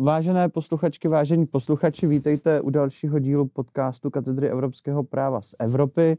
Vážené 0.00 0.48
posluchačky, 0.48 1.08
vážení 1.08 1.46
posluchači, 1.46 2.06
vítejte 2.06 2.60
u 2.60 2.70
dalšího 2.70 3.18
dílu 3.18 3.46
podcastu 3.46 4.10
Katedry 4.10 4.50
evropského 4.50 5.02
práva 5.02 5.40
z 5.42 5.54
Evropy, 5.58 6.16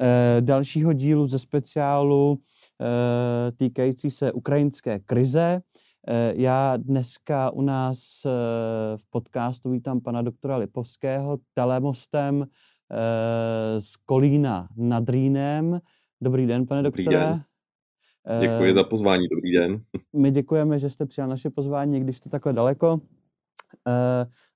e, 0.00 0.40
dalšího 0.40 0.92
dílu 0.92 1.26
ze 1.26 1.38
speciálu 1.38 2.38
e, 2.38 3.52
týkající 3.52 4.10
se 4.10 4.32
ukrajinské 4.32 4.98
krize. 4.98 5.60
E, 6.08 6.32
já 6.36 6.76
dneska 6.76 7.50
u 7.50 7.62
nás 7.62 8.24
e, 8.24 8.28
v 8.96 9.10
podcastu 9.10 9.70
vítám 9.70 10.00
pana 10.00 10.22
doktora 10.22 10.56
Lipovského 10.56 11.38
telemostem 11.54 12.42
e, 12.42 12.46
z 13.80 13.96
Kolína 13.96 14.68
nad 14.76 15.08
Rýnem. 15.08 15.80
Dobrý 16.20 16.46
den, 16.46 16.66
pane 16.66 16.82
Dobrý 16.82 17.04
doktore. 17.04 17.24
den. 17.26 17.42
Děkuji 18.40 18.74
za 18.74 18.84
pozvání, 18.84 19.28
dobrý 19.28 19.52
den. 19.52 19.80
My 20.12 20.30
děkujeme, 20.30 20.78
že 20.78 20.90
jste 20.90 21.06
přijal 21.06 21.28
naše 21.28 21.50
pozvání, 21.50 22.00
když 22.00 22.16
jste 22.16 22.30
takhle 22.30 22.52
daleko. 22.52 23.00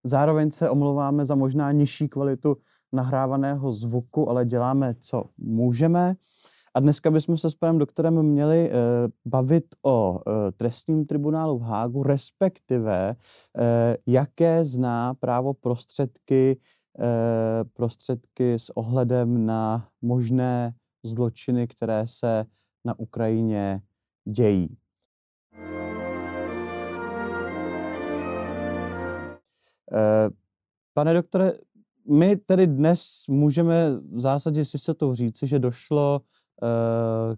Zároveň 0.04 0.50
se 0.50 0.70
omlouváme 0.70 1.26
za 1.26 1.34
možná 1.34 1.72
nižší 1.72 2.08
kvalitu 2.08 2.56
nahrávaného 2.92 3.72
zvuku, 3.72 4.30
ale 4.30 4.44
děláme, 4.46 4.94
co 5.00 5.24
můžeme. 5.38 6.14
A 6.74 6.80
dneska 6.80 7.10
bychom 7.10 7.36
se 7.36 7.50
s 7.50 7.54
panem 7.54 7.78
doktorem 7.78 8.22
měli 8.22 8.70
bavit 9.24 9.64
o 9.84 10.20
trestním 10.56 11.06
tribunálu 11.06 11.58
v 11.58 11.62
Hágu, 11.62 12.02
respektive 12.02 13.16
jaké 14.06 14.64
zná 14.64 15.14
právo 15.14 15.54
prostředky, 15.54 16.60
prostředky 17.72 18.54
s 18.54 18.76
ohledem 18.76 19.46
na 19.46 19.88
možné 20.02 20.74
zločiny, 21.04 21.66
které 21.66 22.02
se 22.06 22.44
na 22.84 22.98
Ukrajině 22.98 23.82
dějí. 24.28 24.76
Pane 30.94 31.14
doktore, 31.14 31.52
my 32.10 32.36
tedy 32.36 32.66
dnes 32.66 33.24
můžeme 33.28 33.90
v 34.12 34.20
zásadě 34.20 34.64
si 34.64 34.78
se 34.78 34.94
to 34.94 35.14
říci, 35.14 35.46
že 35.46 35.58
došlo 35.58 36.20
uh, 36.62 37.36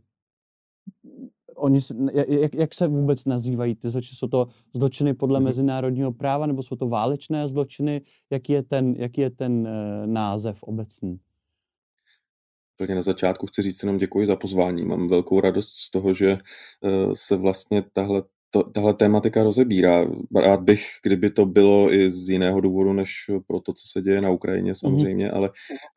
oni, 1.54 1.80
jak, 2.28 2.54
jak 2.54 2.74
se 2.74 2.86
vůbec 2.86 3.24
nazývají 3.24 3.74
ty 3.74 3.90
zločiny? 3.90 4.16
Jsou 4.16 4.28
to 4.28 4.48
zločiny 4.74 5.14
podle 5.14 5.40
mm-hmm. 5.40 5.44
mezinárodního 5.44 6.12
práva 6.12 6.46
nebo 6.46 6.62
jsou 6.62 6.76
to 6.76 6.88
válečné 6.88 7.48
zločiny? 7.48 8.02
Jaký 8.30 8.52
je 8.52 8.62
ten, 8.62 8.94
jaký 8.96 9.20
je 9.20 9.30
ten 9.30 9.52
uh, 9.52 10.06
název 10.06 10.62
obecný? 10.62 11.20
úplně 12.80 12.94
na 12.94 13.02
začátku 13.02 13.46
chci 13.46 13.62
říct 13.62 13.82
jenom 13.82 13.98
děkuji 13.98 14.26
za 14.26 14.36
pozvání. 14.36 14.84
Mám 14.84 15.08
velkou 15.08 15.40
radost 15.40 15.68
z 15.68 15.90
toho, 15.90 16.14
že 16.14 16.30
eh, 16.30 16.38
se 17.14 17.36
vlastně 17.36 17.82
tahle 17.92 18.22
to, 18.50 18.62
tahle 18.62 18.94
tématika 18.94 19.42
rozebírá. 19.42 20.06
Rád 20.36 20.60
bych, 20.60 20.86
kdyby 21.02 21.30
to 21.30 21.46
bylo 21.46 21.94
i 21.94 22.10
z 22.10 22.28
jiného 22.28 22.60
důvodu, 22.60 22.92
než 22.92 23.12
pro 23.46 23.60
to, 23.60 23.72
co 23.72 23.88
se 23.88 24.02
děje 24.02 24.20
na 24.20 24.30
Ukrajině 24.30 24.70
mhm. 24.70 24.74
samozřejmě, 24.74 25.28
mm-hmm. 25.28 25.36
ale 25.36 25.50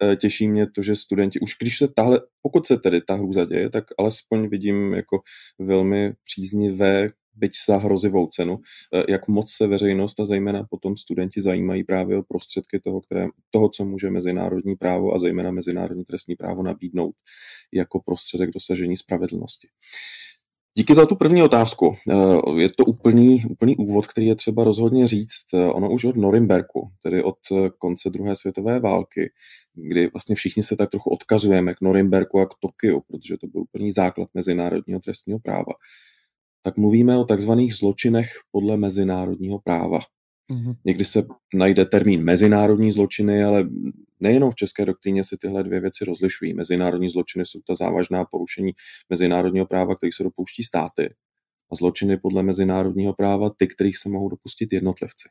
eh, 0.04 0.16
těší 0.16 0.48
mě 0.48 0.68
to, 0.76 0.82
že 0.82 0.96
studenti, 0.96 1.40
už 1.40 1.56
když 1.60 1.78
se 1.78 1.88
tahle, 1.88 2.22
pokud 2.42 2.68
se 2.68 2.78
tedy 2.78 3.02
ta 3.02 3.16
hrůza 3.16 3.46
děje, 3.46 3.70
tak 3.70 3.84
alespoň 4.00 4.50
vidím 4.50 4.94
jako 4.94 5.22
velmi 5.60 6.14
příznivé 6.24 7.10
byť 7.36 7.52
za 7.68 7.78
hrozivou 7.78 8.28
cenu, 8.28 8.60
eh, 8.94 9.04
jak 9.10 9.28
moc 9.28 9.52
se 9.52 9.68
veřejnost 9.68 10.20
a 10.20 10.26
zejména 10.26 10.64
potom 10.64 10.98
studenti 10.98 11.42
zajímají 11.42 11.84
právě 11.84 12.18
o 12.18 12.24
prostředky 12.24 12.80
toho, 12.80 13.02
které, 13.02 13.28
toho, 13.52 13.70
co 13.70 13.86
může 13.86 14.10
mezinárodní 14.10 14.76
právo 14.76 15.14
a 15.14 15.20
zejména 15.20 15.52
mezinárodní 15.52 16.06
trestní 16.06 16.36
právo 16.36 16.64
nabídnout 16.64 17.16
jako 17.74 18.00
prostředek 18.06 18.50
dosažení 18.50 18.98
spravedlnosti. 18.98 19.68
Díky 20.78 20.96
za 20.96 21.06
tu 21.06 21.16
první 21.16 21.44
otázku. 21.44 21.96
Eh, 22.12 22.62
je 22.62 22.70
to 22.70 22.86
úplný, 22.86 23.44
úplný 23.50 23.76
úvod, 23.76 24.08
který 24.08 24.28
je 24.28 24.36
třeba 24.36 24.64
rozhodně 24.64 25.08
říct. 25.08 25.46
Eh, 25.54 25.68
ono 25.68 25.92
už 25.92 26.04
od 26.04 26.18
Norimberku, 26.18 26.92
tedy 27.02 27.24
od 27.24 27.38
konce 27.78 28.10
druhé 28.10 28.36
světové 28.36 28.80
války, 28.80 29.32
kdy 29.74 30.08
vlastně 30.08 30.36
všichni 30.36 30.64
se 30.64 30.76
tak 30.76 30.90
trochu 30.90 31.10
odkazujeme 31.10 31.74
k 31.74 31.82
Norimberku 31.82 32.40
a 32.40 32.46
k 32.46 32.54
Tokiu, 32.60 33.02
protože 33.08 33.38
to 33.38 33.48
byl 33.48 33.62
úplný 33.62 33.92
základ 33.92 34.30
mezinárodního 34.34 35.00
trestního 35.00 35.40
práva 35.40 35.74
tak 36.64 36.78
mluvíme 36.78 37.18
o 37.18 37.24
takzvaných 37.24 37.76
zločinech 37.76 38.30
podle 38.52 38.78
mezinárodního 38.78 39.60
práva. 39.60 40.00
Mm-hmm. 40.52 40.76
Někdy 40.86 41.06
se 41.06 41.24
najde 41.54 41.86
termín 41.86 42.24
mezinárodní 42.24 42.92
zločiny, 42.92 43.44
ale 43.44 43.70
nejenom 44.20 44.52
v 44.52 44.56
české 44.56 44.86
doktríně 44.86 45.24
se 45.24 45.38
tyhle 45.38 45.64
dvě 45.64 45.82
věci 45.82 46.06
rozlišují. 46.06 46.54
Mezinárodní 46.54 47.10
zločiny 47.10 47.46
jsou 47.46 47.60
ta 47.68 47.76
závažná 47.76 48.26
porušení 48.26 48.72
mezinárodního 49.10 49.66
práva, 49.66 49.96
kterých 49.96 50.16
se 50.16 50.24
dopouští 50.24 50.64
státy. 50.64 51.14
A 51.72 51.76
zločiny 51.76 52.18
podle 52.18 52.44
mezinárodního 52.44 53.14
práva, 53.14 53.50
ty, 53.58 53.68
kterých 53.68 53.98
se 53.98 54.10
mohou 54.10 54.30
dopustit 54.30 54.74
jednotlivci. 54.74 55.30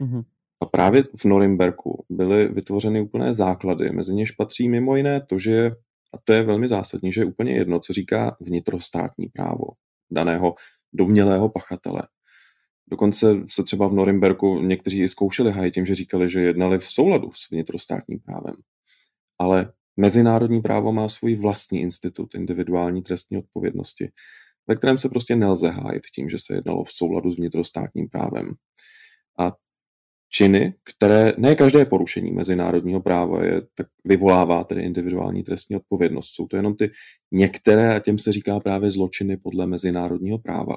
Mm-hmm. 0.00 0.24
A 0.62 0.66
právě 0.66 1.04
v 1.16 1.24
Norimberku 1.24 2.04
byly 2.10 2.48
vytvořeny 2.48 3.00
úplné 3.00 3.34
základy, 3.34 3.90
mezi 3.92 4.14
něž 4.14 4.30
patří 4.30 4.68
mimo 4.68 4.96
jiné 4.96 5.20
to, 5.20 5.38
že 5.38 5.70
a 6.14 6.18
to 6.24 6.32
je 6.32 6.42
velmi 6.42 6.68
zásadní, 6.68 7.12
že 7.12 7.20
je 7.20 7.24
úplně 7.24 7.52
jedno, 7.52 7.80
co 7.80 7.92
říká 7.92 8.36
vnitrostátní 8.40 9.26
právo 9.28 9.66
daného 10.10 10.54
domnělého 10.92 11.48
pachatele. 11.48 12.02
Dokonce 12.90 13.34
se 13.46 13.62
třeba 13.62 13.88
v 13.88 13.92
Norimberku 13.92 14.60
někteří 14.60 15.02
i 15.02 15.08
zkoušeli 15.08 15.52
hajit 15.52 15.74
tím, 15.74 15.86
že 15.86 15.94
říkali, 15.94 16.30
že 16.30 16.40
jednali 16.40 16.78
v 16.78 16.84
souladu 16.84 17.32
s 17.32 17.50
vnitrostátním 17.50 18.20
právem. 18.20 18.54
Ale 19.38 19.72
mezinárodní 19.96 20.62
právo 20.62 20.92
má 20.92 21.08
svůj 21.08 21.34
vlastní 21.34 21.80
institut 21.80 22.34
individuální 22.34 23.02
trestní 23.02 23.38
odpovědnosti, 23.38 24.10
ve 24.66 24.76
kterém 24.76 24.98
se 24.98 25.08
prostě 25.08 25.36
nelze 25.36 25.68
hájit 25.68 26.02
tím, 26.14 26.28
že 26.28 26.36
se 26.38 26.54
jednalo 26.54 26.84
v 26.84 26.90
souladu 26.90 27.30
s 27.30 27.36
vnitrostátním 27.36 28.08
právem. 28.08 28.54
A 29.38 29.52
činy, 30.32 30.74
které 30.84 31.32
ne 31.38 31.54
každé 31.54 31.84
porušení 31.84 32.32
mezinárodního 32.32 33.00
práva 33.00 33.44
je, 33.44 33.62
tak 33.74 33.86
vyvolává 34.04 34.64
tedy 34.64 34.82
individuální 34.82 35.42
trestní 35.42 35.76
odpovědnost. 35.76 36.34
Jsou 36.34 36.46
to 36.46 36.56
jenom 36.56 36.76
ty 36.76 36.90
některé, 37.32 37.94
a 37.94 37.98
těm 37.98 38.18
se 38.18 38.32
říká 38.32 38.60
právě 38.60 38.90
zločiny 38.90 39.36
podle 39.36 39.66
mezinárodního 39.66 40.38
práva. 40.38 40.76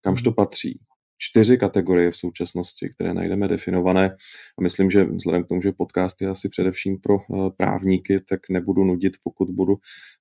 Kamž 0.00 0.22
to 0.22 0.32
patří? 0.32 0.80
Čtyři 1.18 1.58
kategorie 1.58 2.10
v 2.10 2.16
současnosti, 2.16 2.88
které 2.88 3.14
najdeme 3.14 3.48
definované. 3.48 4.16
A 4.58 4.62
myslím, 4.62 4.90
že 4.90 5.04
vzhledem 5.04 5.44
k 5.44 5.48
tomu, 5.48 5.62
že 5.62 5.72
podcast 5.72 6.22
je 6.22 6.28
asi 6.28 6.48
především 6.48 6.98
pro 6.98 7.16
eh, 7.18 7.50
právníky, 7.56 8.20
tak 8.20 8.40
nebudu 8.50 8.84
nudit, 8.84 9.12
pokud 9.24 9.50
budu, 9.50 9.76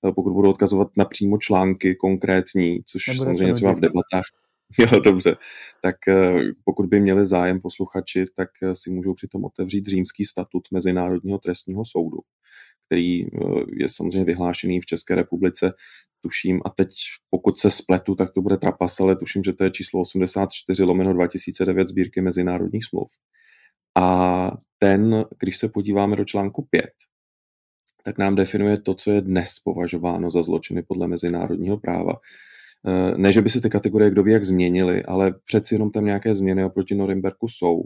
eh, 0.07 0.11
pokud 0.11 0.33
budu 0.33 0.49
odkazovat 0.49 0.87
na 0.97 1.05
přímo 1.05 1.37
články 1.37 1.95
konkrétní, 1.95 2.79
což 2.85 3.07
Nebude 3.07 3.25
samozřejmě 3.25 3.53
třeba 3.53 3.71
v 3.71 3.79
debatách 3.79 4.25
Jo, 4.79 4.99
dobře. 4.99 5.35
Tak 5.81 5.95
eh, 6.07 6.33
pokud 6.63 6.85
by 6.85 6.99
měli 6.99 7.25
zájem 7.25 7.61
posluchači, 7.61 8.25
tak 8.35 8.49
si 8.73 8.91
můžou 8.91 9.13
přitom 9.13 9.45
otevřít 9.45 9.87
římský 9.87 10.25
statut 10.25 10.67
Mezinárodního 10.71 11.37
trestního 11.37 11.85
soudu, 11.85 12.19
který 12.87 13.23
eh, 13.23 13.29
je 13.77 13.89
samozřejmě 13.89 14.25
vyhlášený 14.25 14.81
v 14.81 14.85
České 14.85 15.15
republice, 15.15 15.73
tuším, 16.21 16.61
a 16.65 16.69
teď 16.69 16.89
pokud 17.29 17.59
se 17.59 17.71
spletu, 17.71 18.15
tak 18.15 18.31
to 18.31 18.41
bude 18.41 18.57
trapas, 18.57 18.99
ale 18.99 19.15
tuším, 19.15 19.43
že 19.43 19.53
to 19.53 19.63
je 19.63 19.71
číslo 19.71 20.01
84 20.01 20.83
lomeno 20.83 21.13
2009 21.13 21.87
sbírky 21.87 22.21
mezinárodních 22.21 22.85
smluv. 22.85 23.11
A 23.97 24.51
ten, 24.77 25.25
když 25.39 25.57
se 25.57 25.69
podíváme 25.69 26.15
do 26.15 26.25
článku 26.25 26.67
5, 26.69 26.85
tak 28.03 28.17
nám 28.17 28.35
definuje 28.35 28.77
to, 28.81 28.93
co 28.93 29.11
je 29.11 29.21
dnes 29.21 29.59
považováno 29.59 30.31
za 30.31 30.43
zločiny 30.43 30.83
podle 30.83 31.07
mezinárodního 31.07 31.77
práva. 31.77 32.13
Eh, 32.87 33.17
ne, 33.17 33.31
že 33.31 33.41
by 33.41 33.49
se 33.49 33.61
ty 33.61 33.69
kategorie 33.69 34.11
kdo 34.11 34.23
ví 34.23 34.31
jak 34.31 34.43
změnily, 34.43 35.03
ale 35.03 35.33
přeci 35.45 35.75
jenom 35.75 35.91
tam 35.91 36.05
nějaké 36.05 36.35
změny 36.35 36.63
oproti 36.63 36.95
Norimberku 36.95 37.47
jsou. 37.47 37.83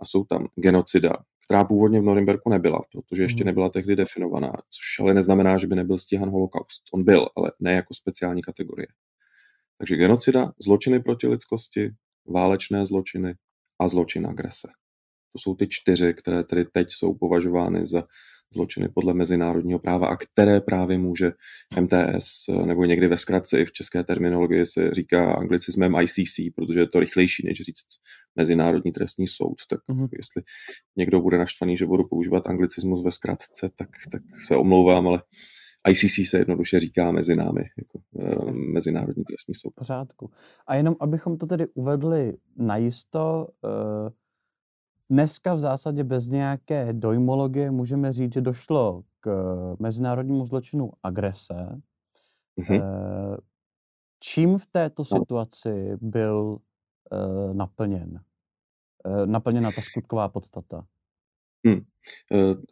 A 0.00 0.04
jsou 0.04 0.24
tam 0.24 0.46
genocida, 0.56 1.12
která 1.50 1.64
původně 1.64 2.00
v 2.00 2.04
Norimberku 2.04 2.50
nebyla, 2.50 2.80
protože 2.92 3.22
ještě 3.22 3.42
hmm. 3.42 3.46
nebyla 3.46 3.68
tehdy 3.68 3.96
definovaná, 3.96 4.52
což 4.52 5.00
ale 5.00 5.14
neznamená, 5.14 5.58
že 5.58 5.66
by 5.66 5.76
nebyl 5.76 5.98
stíhan 5.98 6.30
holokaust. 6.30 6.82
On 6.94 7.04
byl, 7.04 7.28
ale 7.36 7.52
ne 7.60 7.72
jako 7.72 7.94
speciální 7.94 8.42
kategorie. 8.42 8.86
Takže 9.78 9.96
genocida, 9.96 10.52
zločiny 10.62 11.00
proti 11.00 11.26
lidskosti, 11.26 11.90
válečné 12.26 12.86
zločiny 12.86 13.34
a 13.80 13.88
zločin 13.88 14.26
agrese. 14.26 14.68
To 15.32 15.38
jsou 15.38 15.54
ty 15.54 15.66
čtyři, 15.70 16.14
které 16.14 16.44
tedy 16.44 16.64
teď 16.64 16.86
jsou 16.90 17.14
považovány 17.14 17.86
za 17.86 18.02
zločiny 18.54 18.88
podle 18.88 19.14
mezinárodního 19.14 19.78
práva 19.78 20.08
a 20.08 20.16
které 20.16 20.60
právě 20.60 20.98
může 20.98 21.32
MTS, 21.80 22.46
nebo 22.66 22.84
někdy 22.84 23.08
ve 23.08 23.18
zkratce 23.18 23.60
i 23.60 23.64
v 23.64 23.72
české 23.72 24.04
terminologii 24.04 24.66
se 24.66 24.90
říká 24.90 25.32
anglicismem 25.32 25.94
ICC, 26.00 26.54
protože 26.56 26.80
je 26.80 26.88
to 26.88 27.00
rychlejší, 27.00 27.46
než 27.46 27.58
říct 27.58 27.86
Mezinárodní 28.36 28.92
trestní 28.92 29.26
soud. 29.26 29.56
Tak 29.70 29.80
mm-hmm. 29.88 30.08
jestli 30.12 30.42
někdo 30.96 31.20
bude 31.20 31.38
naštvaný, 31.38 31.76
že 31.76 31.86
budu 31.86 32.04
používat 32.04 32.46
anglicismus 32.46 33.04
ve 33.04 33.12
zkratce, 33.12 33.68
tak, 33.76 33.88
tak 34.12 34.22
se 34.46 34.56
omlouvám, 34.56 35.08
ale 35.08 35.22
ICC 35.88 36.28
se 36.30 36.38
jednoduše 36.38 36.80
říká 36.80 37.12
mezi 37.12 37.36
námi, 37.36 37.60
jako 37.78 37.98
uh, 38.12 38.52
Mezinárodní 38.52 39.24
trestní 39.24 39.54
soud. 39.54 39.74
Pořádku. 39.74 40.30
A 40.66 40.74
jenom 40.74 40.96
abychom 41.00 41.38
to 41.38 41.46
tedy 41.46 41.66
uvedli 41.74 42.32
najisto, 42.56 43.46
uh, 43.62 44.10
Dneska 45.10 45.54
v 45.54 45.60
zásadě 45.60 46.04
bez 46.04 46.28
nějaké 46.28 46.92
dojmologie 46.92 47.70
můžeme 47.70 48.12
říct, 48.12 48.32
že 48.32 48.40
došlo 48.40 49.02
k 49.20 49.30
mezinárodnímu 49.78 50.46
zločinu 50.46 50.92
agrese. 51.02 51.80
Mm-hmm. 52.58 52.82
Čím 54.20 54.58
v 54.58 54.66
této 54.66 55.02
no. 55.12 55.18
situaci 55.18 55.96
byl 56.00 56.58
uh, 57.12 57.54
naplněn? 57.54 58.20
eh, 59.04 59.26
naplněna 59.26 59.72
ta 59.72 59.80
skutková 59.82 60.28
podstata? 60.28 60.86
Hmm. 61.66 61.80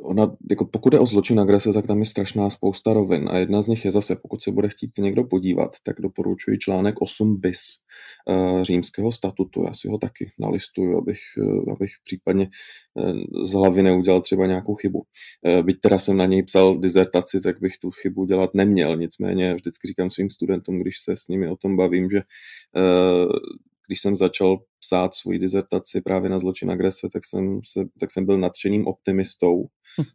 Ona, 0.01 0.37
jako 0.51 0.65
pokud 0.65 0.93
je 0.93 0.99
o 0.99 1.07
zločin 1.07 1.41
agrese, 1.41 1.73
tak 1.73 1.87
tam 1.87 2.01
je 2.01 2.07
strašná 2.07 2.51
spousta 2.51 2.93
rovin 2.93 3.29
a 3.31 3.39
jedna 3.39 3.63
z 3.63 3.69
nich 3.69 3.85
je 3.85 3.93
zase, 3.93 4.17
pokud 4.17 4.43
se 4.43 4.51
bude 4.51 4.69
chtít 4.69 4.91
někdo 4.99 5.25
podívat, 5.25 5.77
tak 5.83 5.97
doporučuji 6.01 6.59
článek 6.59 6.95
8 7.01 7.41
bis 7.41 7.61
uh, 8.29 8.63
římského 8.63 9.13
statutu. 9.13 9.65
Já 9.65 9.75
si 9.75 9.89
ho 9.89 9.99
taky 9.99 10.31
nalistuju, 10.39 10.99
abych, 10.99 11.19
uh, 11.39 11.73
abych 11.73 11.91
případně 12.05 12.49
uh, 12.95 13.13
z 13.45 13.53
hlavy 13.53 13.83
neudělal 13.83 14.21
třeba 14.21 14.47
nějakou 14.47 14.75
chybu. 14.75 15.03
Byť 15.63 15.81
teda 15.81 15.99
jsem 15.99 16.17
na 16.17 16.27
něj 16.27 16.43
psal 16.43 16.79
dizertaci, 16.79 17.41
tak 17.41 17.61
bych 17.61 17.79
tu 17.79 17.91
chybu 17.91 18.25
dělat 18.25 18.51
neměl. 18.55 18.97
Nicméně 18.97 19.55
vždycky 19.55 19.89
říkám 19.89 20.11
svým 20.11 20.31
studentům, 20.31 20.81
když 20.81 20.95
se 21.01 21.17
s 21.17 21.29
nimi 21.29 21.49
o 21.49 21.57
tom 21.57 21.77
bavím, 21.77 22.11
že 22.11 22.21
když 23.89 24.01
jsem 24.01 24.17
začal 24.17 24.59
psát 24.81 25.15
svoji 25.15 25.39
dizertaci 25.39 26.01
právě 26.01 26.31
na 26.31 26.39
zločin 26.39 26.71
agrese, 26.71 27.09
tak 27.13 27.25
jsem, 27.25 27.61
se, 27.65 27.85
tak 28.01 28.11
jsem 28.11 28.27
byl 28.27 28.39
nadšeným 28.39 28.87
optimistou 28.87 29.65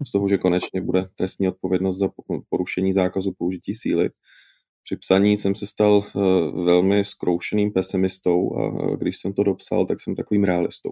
z 0.08 0.12
toho, 0.12 0.30
že 0.30 0.38
konečně 0.38 0.82
bude 0.82 1.06
trestní 1.16 1.48
odpovědnost 1.48 1.98
za 1.98 2.10
porušení 2.50 2.94
zákazu 2.94 3.32
použití 3.38 3.76
síly. 3.76 4.10
Při 4.84 4.98
psaní 4.98 5.38
jsem 5.38 5.56
se 5.56 5.68
stal 5.68 5.98
uh, 5.98 6.66
velmi 6.66 7.04
zkroušeným 7.04 7.72
pesimistou 7.72 8.58
a 8.58 8.96
když 8.96 9.18
jsem 9.18 9.34
to 9.34 9.44
dopsal, 9.44 9.86
tak 9.86 10.02
jsem 10.02 10.16
takovým 10.16 10.44
realistou. 10.44 10.92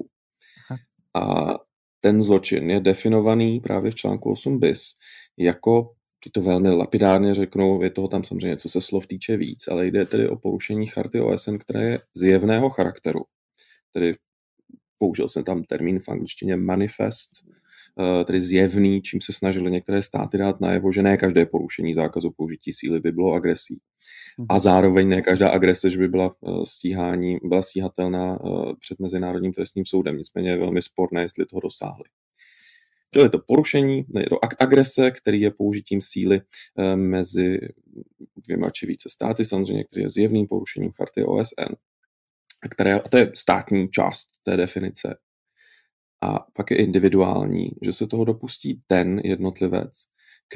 A 1.15 1.53
ten 1.99 2.23
zločin 2.23 2.69
je 2.69 2.79
definovaný 2.79 3.59
právě 3.59 3.91
v 3.91 3.95
článku 3.95 4.31
8 4.31 4.59
bis 4.59 4.81
jako 5.37 5.91
ty 6.23 6.29
to 6.29 6.41
velmi 6.41 6.69
lapidárně 6.69 7.35
řeknou, 7.35 7.83
je 7.83 7.89
toho 7.89 8.07
tam 8.07 8.23
samozřejmě, 8.23 8.57
co 8.57 8.69
se 8.69 8.81
slov 8.81 9.07
týče 9.07 9.38
víc, 9.38 9.68
ale 9.68 9.88
jde 9.88 10.06
tedy 10.06 10.29
o 10.29 10.35
porušení 10.35 10.88
charty 10.88 11.21
OSN, 11.21 11.57
které 11.57 11.83
je 11.83 12.00
zjevného 12.15 12.69
charakteru. 12.69 13.21
Tedy 13.94 14.15
použil 14.97 15.27
jsem 15.27 15.44
tam 15.44 15.63
termín 15.63 16.00
v 16.00 16.09
angličtině 16.09 16.56
manifest, 16.56 17.31
eh, 18.00 18.25
tedy 18.25 18.41
zjevný, 18.41 19.01
čím 19.01 19.21
se 19.21 19.33
snažili 19.33 19.71
některé 19.71 20.03
státy 20.03 20.38
dát 20.38 20.62
najevo, 20.62 20.91
že 20.91 21.03
ne 21.03 21.18
každé 21.18 21.45
porušení 21.45 21.94
zákazu 21.94 22.31
použití 22.31 22.74
síly 22.74 23.00
by 23.00 23.12
bylo 23.12 23.33
agresí. 23.33 23.79
A 24.50 24.53
mhm. 24.53 24.59
zároveň 24.59 25.09
ne 25.09 25.21
každá 25.21 25.50
agrese, 25.50 25.89
že 25.89 25.97
by 25.97 26.07
byla, 26.07 26.35
eh, 26.47 26.65
stíhání, 26.65 27.38
byla 27.44 27.62
stíhatelná 27.62 28.39
eh, 28.45 28.74
před 28.79 29.00
Mezinárodním 29.00 29.53
trestním 29.53 29.85
soudem. 29.85 30.17
Nicméně 30.17 30.50
je 30.50 30.57
velmi 30.57 30.81
sporné, 30.81 31.21
jestli 31.21 31.45
toho 31.45 31.59
dosáhli. 31.59 32.03
Čili 33.13 33.25
je 33.25 33.29
to 33.29 33.39
porušení, 33.39 34.05
je 34.19 34.29
to 34.29 34.39
agrese, 34.59 35.11
který 35.11 35.41
je 35.41 35.51
použitím 35.51 36.01
síly 36.01 36.41
eh, 36.41 36.95
mezi 36.95 37.59
dvěma 38.35 38.69
či 38.69 38.85
více 38.85 39.09
státy, 39.09 39.45
samozřejmě, 39.45 39.83
který 39.83 40.03
je 40.03 40.09
zjevným 40.09 40.47
porušením 40.47 40.91
charty 40.91 41.23
OSN, 41.23 41.73
které, 42.69 42.99
a 42.99 43.09
to 43.09 43.17
je 43.17 43.31
státní 43.35 43.89
část 43.89 44.27
té 44.43 44.57
definice. 44.57 45.17
A 46.23 46.39
pak 46.53 46.71
je 46.71 46.77
individuální, 46.77 47.71
že 47.81 47.93
se 47.93 48.07
toho 48.07 48.25
dopustí 48.25 48.81
ten 48.87 49.21
jednotlivec, 49.23 49.91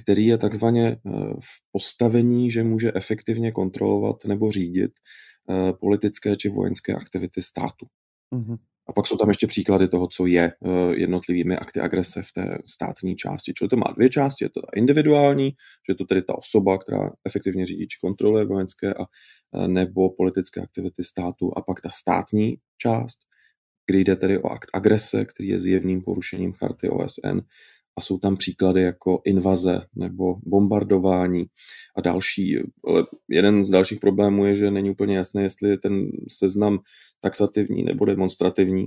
který 0.01 0.25
je 0.25 0.37
takzvaně 0.37 0.87
eh, 0.87 0.99
v 1.39 1.71
postavení, 1.71 2.51
že 2.51 2.63
může 2.63 2.91
efektivně 2.95 3.51
kontrolovat 3.51 4.25
nebo 4.25 4.51
řídit 4.51 4.91
eh, 5.49 5.73
politické 5.73 6.35
či 6.35 6.49
vojenské 6.49 6.93
aktivity 6.93 7.41
státu. 7.41 7.87
Mm-hmm. 8.35 8.57
A 8.87 8.93
pak 8.93 9.07
jsou 9.07 9.17
tam 9.17 9.27
ještě 9.27 9.47
příklady 9.47 9.87
toho, 9.87 10.07
co 10.07 10.25
je 10.25 10.43
eh, 10.43 10.95
jednotlivými 10.95 11.57
akty 11.57 11.79
agrese 11.79 12.21
v 12.21 12.31
té 12.31 12.57
státní 12.65 13.15
části. 13.15 13.53
Čili 13.53 13.69
to 13.69 13.75
má 13.75 13.93
dvě 13.95 14.09
části. 14.09 14.45
Je 14.45 14.49
to 14.49 14.61
individuální, 14.75 15.49
že 15.49 15.91
je 15.91 15.95
to 15.95 16.05
tedy 16.05 16.21
ta 16.21 16.37
osoba, 16.37 16.77
která 16.77 17.11
efektivně 17.25 17.65
řídí 17.65 17.87
či 17.87 17.97
kontroluje 18.01 18.45
vojenské 18.45 18.93
a 18.93 19.05
nebo 19.67 20.09
politické 20.09 20.61
aktivity 20.61 21.03
státu. 21.03 21.51
A 21.57 21.61
pak 21.61 21.81
ta 21.81 21.89
státní 21.89 22.57
část, 22.77 23.19
kdy 23.87 24.03
jde 24.03 24.15
tedy 24.15 24.37
o 24.37 24.47
akt 24.47 24.69
agrese, 24.73 25.25
který 25.25 25.49
je 25.49 25.59
zjevným 25.59 26.01
porušením 26.01 26.53
charty 26.53 26.89
OSN 26.89 27.39
a 27.97 28.01
jsou 28.01 28.17
tam 28.17 28.37
příklady 28.37 28.81
jako 28.81 29.21
invaze 29.25 29.81
nebo 29.95 30.35
bombardování 30.43 31.45
a 31.97 32.01
další. 32.01 32.57
Ale 32.87 33.05
jeden 33.29 33.65
z 33.65 33.69
dalších 33.69 33.99
problémů 33.99 34.45
je, 34.45 34.55
že 34.55 34.71
není 34.71 34.89
úplně 34.89 35.17
jasné, 35.17 35.43
jestli 35.43 35.69
je 35.69 35.77
ten 35.77 36.11
seznam 36.29 36.79
taxativní 37.21 37.83
nebo 37.83 38.05
demonstrativní, 38.05 38.85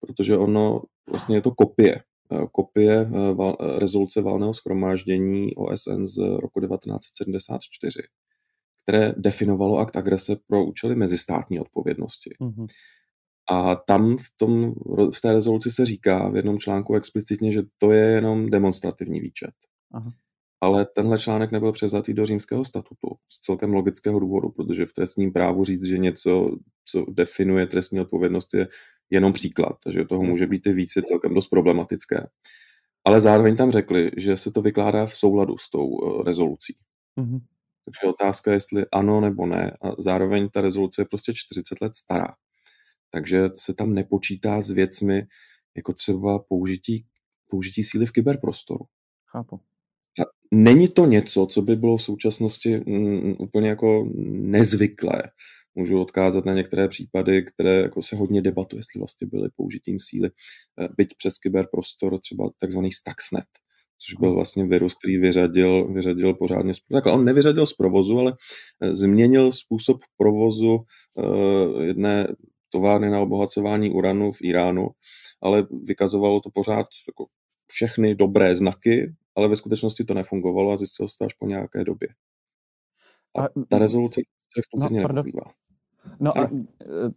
protože 0.00 0.36
ono 0.36 0.82
vlastně 1.10 1.36
je 1.36 1.40
to 1.40 1.50
kopie. 1.50 2.00
Kopie 2.52 3.00
eh, 3.00 3.34
val, 3.34 3.56
rezoluce 3.78 4.20
valného 4.20 4.54
schromáždění 4.54 5.54
OSN 5.54 6.06
z 6.06 6.16
roku 6.16 6.60
1974, 6.60 7.98
které 8.82 9.14
definovalo 9.16 9.78
akt 9.78 9.96
agrese 9.96 10.36
pro 10.46 10.64
účely 10.64 10.96
mezistátní 10.96 11.60
odpovědnosti. 11.60 12.30
Mm-hmm. 12.40 12.66
A 13.50 13.76
tam 13.76 14.16
v, 14.16 14.30
tom, 14.36 14.74
v 15.14 15.20
té 15.22 15.32
rezoluci 15.32 15.70
se 15.70 15.86
říká 15.86 16.28
v 16.28 16.36
jednom 16.36 16.58
článku 16.58 16.94
explicitně, 16.94 17.52
že 17.52 17.62
to 17.78 17.92
je 17.92 18.04
jenom 18.04 18.50
demonstrativní 18.50 19.20
výčet. 19.20 19.50
Aha. 19.92 20.12
Ale 20.60 20.86
tenhle 20.94 21.18
článek 21.18 21.50
nebyl 21.50 21.72
převzatý 21.72 22.14
do 22.14 22.26
římského 22.26 22.64
statutu 22.64 23.08
z 23.28 23.40
celkem 23.40 23.72
logického 23.72 24.20
důvodu, 24.20 24.48
protože 24.48 24.86
v 24.86 24.92
trestním 24.92 25.32
právu 25.32 25.64
říct, 25.64 25.84
že 25.84 25.98
něco, 25.98 26.50
co 26.84 27.06
definuje 27.10 27.66
trestní 27.66 28.00
odpovědnost, 28.00 28.54
je 28.54 28.68
jenom 29.10 29.32
příklad, 29.32 29.76
takže 29.84 30.04
toho 30.04 30.22
může 30.22 30.46
být 30.46 30.66
i 30.66 30.72
víc, 30.72 30.96
je 30.96 31.02
celkem 31.02 31.34
dost 31.34 31.48
problematické. 31.48 32.26
Ale 33.04 33.20
zároveň 33.20 33.56
tam 33.56 33.72
řekli, 33.72 34.10
že 34.16 34.36
se 34.36 34.50
to 34.50 34.62
vykládá 34.62 35.06
v 35.06 35.16
souladu 35.16 35.56
s 35.56 35.70
tou 35.70 35.86
uh, 35.86 36.22
rezolucí. 36.22 36.76
Mm-hmm. 37.20 37.40
Takže 37.84 38.06
otázka 38.06 38.50
je, 38.50 38.56
jestli 38.56 38.86
ano 38.92 39.20
nebo 39.20 39.46
ne. 39.46 39.76
A 39.82 39.90
zároveň 39.98 40.48
ta 40.48 40.60
rezoluce 40.60 41.02
je 41.02 41.06
prostě 41.06 41.32
40 41.34 41.80
let 41.80 41.96
stará. 41.96 42.34
Takže 43.10 43.50
se 43.54 43.74
tam 43.74 43.94
nepočítá 43.94 44.62
s 44.62 44.70
věcmi, 44.70 45.26
jako 45.76 45.92
třeba 45.92 46.38
použití, 46.38 47.06
použití 47.50 47.84
síly 47.84 48.06
v 48.06 48.12
kyberprostoru. 48.12 48.84
Chápu. 49.26 49.60
A 50.20 50.22
není 50.54 50.88
to 50.88 51.06
něco, 51.06 51.46
co 51.46 51.62
by 51.62 51.76
bylo 51.76 51.96
v 51.96 52.02
současnosti 52.02 52.76
mm, 52.86 53.34
úplně 53.38 53.68
jako 53.68 54.08
nezvyklé. 54.28 55.22
Můžu 55.74 56.00
odkázat 56.00 56.44
na 56.44 56.54
některé 56.54 56.88
případy, 56.88 57.42
které 57.42 57.80
jako 57.80 58.02
se 58.02 58.16
hodně 58.16 58.42
debatuje, 58.42 58.78
jestli 58.78 58.98
vlastně 58.98 59.26
byly 59.26 59.48
použitím 59.56 60.00
síly, 60.00 60.30
eh, 60.80 60.88
byť 60.96 61.14
přes 61.16 61.38
kyberprostor, 61.38 62.20
třeba 62.20 62.50
takzvaný 62.60 62.92
Stuxnet, 62.92 63.46
což 63.98 64.14
byl 64.20 64.34
vlastně 64.34 64.66
virus, 64.66 64.94
který 64.94 65.18
vyřadil, 65.18 65.92
vyřadil 65.92 66.34
pořádně, 66.34 66.72
takhle 66.92 67.12
on 67.12 67.24
nevyřadil 67.24 67.66
z 67.66 67.72
provozu, 67.72 68.18
ale 68.18 68.34
eh, 68.82 68.94
změnil 68.94 69.52
způsob 69.52 70.00
provozu 70.16 70.84
uh, 71.14 71.82
jedné 71.82 72.28
továrny 72.70 73.10
na 73.10 73.20
obohacování 73.20 73.90
uranu 73.90 74.32
v 74.32 74.42
Iránu, 74.42 74.88
ale 75.42 75.66
vykazovalo 75.86 76.40
to 76.40 76.50
pořád 76.50 76.86
jako 77.08 77.26
všechny 77.66 78.14
dobré 78.14 78.56
znaky, 78.56 79.14
ale 79.36 79.48
ve 79.48 79.56
skutečnosti 79.56 80.04
to 80.04 80.14
nefungovalo 80.14 80.72
a 80.72 80.76
zjistilo 80.76 81.08
se 81.08 81.14
to 81.18 81.24
až 81.24 81.34
po 81.34 81.46
nějaké 81.46 81.84
době. 81.84 82.08
A, 83.38 83.44
a 83.44 83.48
ta 83.68 83.78
rezoluce 83.78 84.20
explicitně 84.58 85.00
no, 85.00 85.08
nepokrývá. 85.08 85.52
No 86.20 86.38
a 86.38 86.50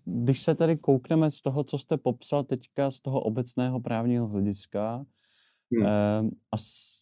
když 0.05 0.41
se 0.41 0.55
tady 0.55 0.77
koukneme 0.77 1.31
z 1.31 1.41
toho, 1.41 1.63
co 1.63 1.77
jste 1.77 1.97
popsal 1.97 2.43
teďka 2.43 2.91
z 2.91 2.99
toho 2.99 3.21
obecného 3.21 3.79
právního 3.79 4.27
hlediska 4.27 5.05
hmm. 5.71 5.85
eh, 5.85 6.29
a 6.51 6.57
s, 6.57 7.01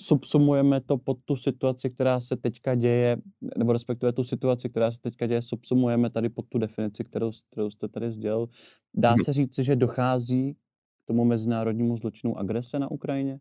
subsumujeme 0.00 0.80
to 0.80 0.98
pod 0.98 1.18
tu 1.24 1.36
situaci, 1.36 1.90
která 1.90 2.20
se 2.20 2.36
teďka 2.36 2.74
děje, 2.74 3.16
nebo 3.58 3.72
respektive 3.72 4.12
tu 4.12 4.24
situaci, 4.24 4.68
která 4.68 4.90
se 4.90 5.00
teďka 5.00 5.26
děje, 5.26 5.42
subsumujeme 5.42 6.10
tady 6.10 6.28
pod 6.28 6.46
tu 6.48 6.58
definici, 6.58 7.04
kterou, 7.04 7.30
kterou 7.50 7.70
jste 7.70 7.88
tady 7.88 8.12
sdělil. 8.12 8.48
Dá 8.94 9.10
hmm. 9.10 9.24
se 9.24 9.32
říct, 9.32 9.58
že 9.58 9.76
dochází 9.76 10.54
k 10.54 11.06
tomu 11.06 11.24
mezinárodnímu 11.24 11.96
zločinu 11.96 12.38
agrese 12.38 12.78
na 12.78 12.90
Ukrajině? 12.90 13.38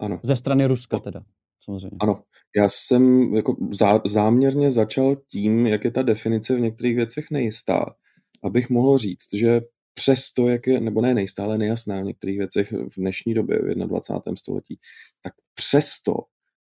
Ano. 0.00 0.20
Ze 0.22 0.36
strany 0.36 0.66
Ruska 0.66 0.98
teda, 0.98 1.24
samozřejmě. 1.64 1.96
Ano. 2.00 2.22
Já 2.56 2.68
jsem 2.68 3.34
jako 3.34 3.56
zá, 3.72 4.00
záměrně 4.06 4.70
začal 4.70 5.16
tím, 5.16 5.66
jak 5.66 5.84
je 5.84 5.90
ta 5.90 6.02
definice 6.02 6.56
v 6.56 6.60
některých 6.60 6.96
věcech 6.96 7.24
nejistá, 7.30 7.94
abych 8.42 8.70
mohl 8.70 8.98
říct, 8.98 9.34
že 9.34 9.60
přesto, 9.94 10.48
jak 10.48 10.66
je, 10.66 10.80
nebo 10.80 11.00
ne 11.00 11.14
nejstále 11.14 11.58
nejasná 11.58 12.00
v 12.00 12.04
některých 12.04 12.38
věcech 12.38 12.72
v 12.72 12.96
dnešní 12.96 13.34
době, 13.34 13.58
v 13.58 13.74
21. 13.74 14.36
století, 14.36 14.78
tak 15.22 15.32
přesto 15.54 16.14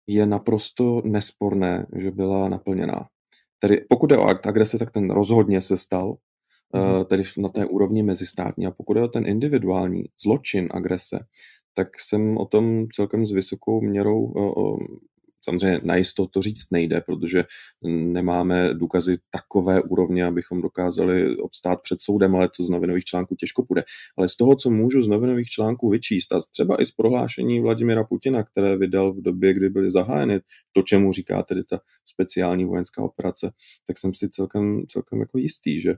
je 0.07 0.25
naprosto 0.25 1.01
nesporné, 1.05 1.87
že 1.95 2.11
byla 2.11 2.49
naplněná. 2.49 3.07
Tedy 3.59 3.85
pokud 3.89 4.11
je 4.11 4.17
o 4.17 4.23
akt 4.23 4.47
agrese, 4.47 4.77
tak 4.77 4.91
ten 4.91 5.09
rozhodně 5.09 5.61
se 5.61 5.77
stal, 5.77 6.17
mm. 6.73 7.05
tedy 7.05 7.23
na 7.37 7.49
té 7.49 7.65
úrovni 7.65 8.03
mezistátní. 8.03 8.65
A 8.65 8.71
pokud 8.71 8.97
je 8.97 9.03
o 9.03 9.07
ten 9.07 9.27
individuální 9.27 10.03
zločin 10.23 10.67
agrese, 10.71 11.19
tak 11.73 11.99
jsem 11.99 12.37
o 12.37 12.45
tom 12.45 12.87
celkem 12.93 13.27
s 13.27 13.31
vysokou 13.31 13.81
měrou 13.81 14.33
samozřejmě 15.41 15.81
na 15.83 15.95
jistotu 15.95 16.41
říct 16.41 16.71
nejde, 16.71 17.01
protože 17.01 17.43
nemáme 17.83 18.73
důkazy 18.73 19.17
takové 19.31 19.81
úrovně, 19.81 20.25
abychom 20.25 20.61
dokázali 20.61 21.37
obstát 21.37 21.81
před 21.81 22.01
soudem, 22.01 22.35
ale 22.35 22.49
to 22.57 22.63
z 22.63 22.69
novinových 22.69 23.03
článků 23.03 23.35
těžko 23.35 23.65
půjde. 23.65 23.83
Ale 24.17 24.29
z 24.29 24.35
toho, 24.35 24.55
co 24.55 24.69
můžu 24.69 25.03
z 25.03 25.07
novinových 25.07 25.47
článků 25.47 25.89
vyčíst, 25.89 26.31
a 26.31 26.41
třeba 26.51 26.81
i 26.81 26.85
z 26.85 26.91
prohlášení 26.91 27.59
Vladimira 27.59 28.03
Putina, 28.03 28.43
které 28.43 28.77
vydal 28.77 29.13
v 29.13 29.21
době, 29.21 29.53
kdy 29.53 29.69
byly 29.69 29.91
zahájeny, 29.91 30.39
to, 30.71 30.81
čemu 30.81 31.13
říká 31.13 31.43
tedy 31.43 31.63
ta 31.63 31.79
speciální 32.05 32.65
vojenská 32.65 33.03
operace, 33.03 33.51
tak 33.87 33.97
jsem 33.97 34.13
si 34.13 34.29
celkem, 34.29 34.83
celkem 34.87 35.19
jako 35.19 35.37
jistý, 35.37 35.81
že 35.81 35.95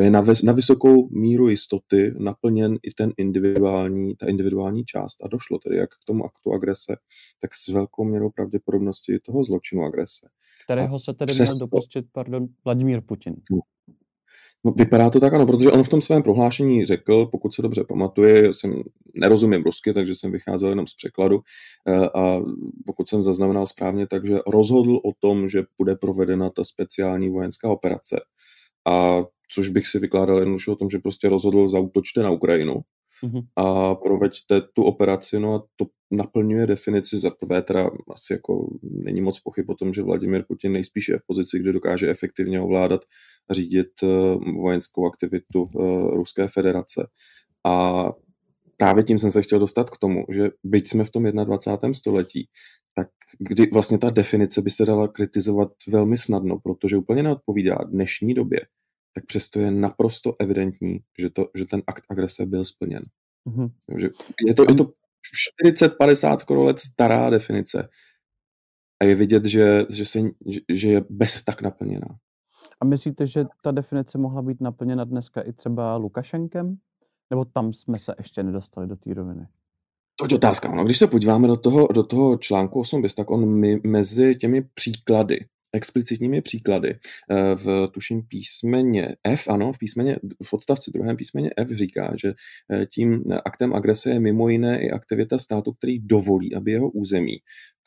je 0.00 0.10
na, 0.10 0.24
na 0.44 0.52
vysokou 0.52 1.08
míru 1.10 1.48
jistoty 1.48 2.14
naplněn 2.18 2.78
i 2.82 2.92
ten 2.92 3.12
individuální, 3.16 4.16
ta 4.16 4.26
individuální 4.26 4.84
část. 4.84 5.24
A 5.24 5.28
došlo 5.28 5.58
tedy 5.58 5.76
jak 5.76 5.90
k 5.90 6.04
tomu 6.06 6.24
aktu 6.24 6.52
agrese, 6.52 6.96
tak 7.40 7.54
s 7.54 7.68
velkou 7.68 8.04
měrou 8.04 8.30
pravděpodobnosti 8.80 9.18
toho 9.18 9.44
zločinu 9.44 9.84
agrese. 9.84 10.26
Kterého 10.64 10.98
se 10.98 11.14
tedy 11.14 11.32
přesto, 11.32 11.54
měl 11.54 11.58
dopustit, 11.58 12.04
pardon, 12.12 12.46
Vladimír 12.64 13.00
Putin. 13.00 13.34
No, 13.50 13.58
no, 14.64 14.72
vypadá 14.76 15.10
to 15.10 15.20
tak, 15.20 15.34
ano, 15.34 15.46
protože 15.46 15.70
on 15.70 15.82
v 15.82 15.88
tom 15.88 16.00
svém 16.00 16.22
prohlášení 16.22 16.86
řekl, 16.86 17.26
pokud 17.26 17.54
se 17.54 17.62
dobře 17.62 17.84
pamatuje, 17.88 18.54
jsem 18.54 18.82
nerozumím 19.14 19.62
rusky, 19.62 19.92
takže 19.92 20.14
jsem 20.14 20.32
vycházel 20.32 20.68
jenom 20.68 20.86
z 20.86 20.94
překladu 20.94 21.40
eh, 21.88 22.08
a 22.14 22.40
pokud 22.86 23.08
jsem 23.08 23.22
zaznamenal 23.22 23.66
správně, 23.66 24.06
takže 24.06 24.38
rozhodl 24.46 24.96
o 24.96 25.12
tom, 25.18 25.48
že 25.48 25.62
bude 25.78 25.96
provedena 25.96 26.50
ta 26.50 26.64
speciální 26.64 27.28
vojenská 27.28 27.68
operace. 27.68 28.20
A 28.86 29.24
což 29.52 29.68
bych 29.68 29.86
si 29.86 29.98
vykládal 29.98 30.38
jednoduše 30.38 30.70
o 30.70 30.76
tom, 30.76 30.90
že 30.90 30.98
prostě 30.98 31.28
rozhodl 31.28 31.68
zautočte 31.68 32.22
na 32.22 32.30
Ukrajinu 32.30 32.80
mm-hmm. 33.24 33.42
a 33.56 33.94
proveďte 33.94 34.60
tu 34.72 34.82
operaci, 34.82 35.40
no 35.40 35.54
a 35.54 35.64
to 35.76 35.86
naplňuje 36.10 36.66
definici, 36.66 37.20
za 37.20 37.30
prvé 37.30 37.62
teda 37.62 37.90
asi 38.10 38.32
jako 38.32 38.76
není 38.82 39.20
moc 39.20 39.40
pochyb 39.40 39.70
o 39.70 39.74
tom, 39.74 39.92
že 39.92 40.02
Vladimir 40.02 40.44
Putin 40.48 40.72
nejspíš 40.72 41.08
je 41.08 41.18
v 41.18 41.26
pozici, 41.26 41.58
kde 41.58 41.72
dokáže 41.72 42.10
efektivně 42.10 42.60
ovládat 42.60 43.00
řídit 43.50 43.88
eh, 44.02 44.06
vojenskou 44.60 45.06
aktivitu 45.06 45.68
eh, 45.68 45.82
Ruské 46.16 46.48
federace. 46.48 47.06
A 47.66 48.04
právě 48.76 49.04
tím 49.04 49.18
jsem 49.18 49.30
se 49.30 49.42
chtěl 49.42 49.58
dostat 49.58 49.90
k 49.90 49.98
tomu, 49.98 50.24
že 50.30 50.50
byť 50.64 50.88
jsme 50.88 51.04
v 51.04 51.10
tom 51.10 51.24
21. 51.24 51.94
století, 51.94 52.48
tak 52.94 53.08
kdy 53.38 53.66
vlastně 53.72 53.98
ta 53.98 54.10
definice 54.10 54.62
by 54.62 54.70
se 54.70 54.84
dala 54.84 55.08
kritizovat 55.08 55.68
velmi 55.88 56.16
snadno, 56.16 56.58
protože 56.58 56.96
úplně 56.96 57.22
neodpovídá 57.22 57.78
dnešní 57.84 58.34
době, 58.34 58.60
tak 59.12 59.26
přesto 59.26 59.60
je 59.60 59.70
naprosto 59.70 60.36
evidentní, 60.38 60.98
že, 61.18 61.30
to, 61.30 61.46
že 61.54 61.66
ten 61.66 61.82
akt 61.86 62.04
agrese 62.08 62.46
byl 62.46 62.64
splněn. 62.64 63.02
Mm-hmm. 63.48 63.70
Je, 64.46 64.54
to, 64.54 64.62
je 64.68 64.74
to 64.74 64.92
40-50 65.66 66.38
skoro 66.38 66.64
let 66.64 66.80
stará 66.80 67.30
definice 67.30 67.88
a 69.00 69.04
je 69.04 69.14
vidět, 69.14 69.44
že, 69.44 69.86
že, 69.88 70.04
se, 70.04 70.20
že, 70.46 70.60
že 70.68 70.88
je 70.88 71.04
bez 71.10 71.44
tak 71.44 71.62
naplněná. 71.62 72.06
A 72.80 72.84
myslíte, 72.84 73.26
že 73.26 73.44
ta 73.62 73.70
definice 73.70 74.18
mohla 74.18 74.42
být 74.42 74.60
naplněna 74.60 75.04
dneska 75.04 75.40
i 75.40 75.52
třeba 75.52 75.96
Lukašenkem? 75.96 76.76
Nebo 77.30 77.44
tam 77.44 77.72
jsme 77.72 77.98
se 77.98 78.14
ještě 78.18 78.42
nedostali 78.42 78.86
do 78.86 78.96
té 78.96 79.14
roviny? 79.14 79.46
To 80.16 80.26
je 80.30 80.36
otázka. 80.36 80.74
No, 80.74 80.84
když 80.84 80.98
se 80.98 81.06
podíváme 81.06 81.48
do 81.48 81.56
toho, 81.56 81.86
do 81.86 82.02
toho 82.02 82.36
článku 82.36 82.80
8 82.80 83.02
bis, 83.02 83.14
tak 83.14 83.30
on 83.30 83.48
mi, 83.48 83.80
mezi 83.86 84.36
těmi 84.36 84.62
příklady, 84.74 85.46
explicitními 85.72 86.42
příklady 86.42 86.90
eh, 86.90 87.54
v 87.54 87.88
tuším 87.92 88.22
písmeně 88.22 89.16
F, 89.24 89.48
ano, 89.48 89.72
v 89.72 89.78
písmeně, 89.78 90.16
v 90.42 90.52
odstavci 90.52 90.90
druhém 90.94 91.16
písmeně 91.16 91.50
F 91.56 91.68
říká, 91.68 92.12
že 92.22 92.32
eh, 92.72 92.86
tím 92.86 93.24
aktem 93.44 93.74
agrese 93.74 94.10
je 94.10 94.20
mimo 94.20 94.48
jiné 94.48 94.82
i 94.82 94.90
aktivita 94.90 95.38
státu, 95.38 95.72
který 95.72 95.98
dovolí, 95.98 96.54
aby 96.54 96.72
jeho 96.72 96.90
území 96.90 97.36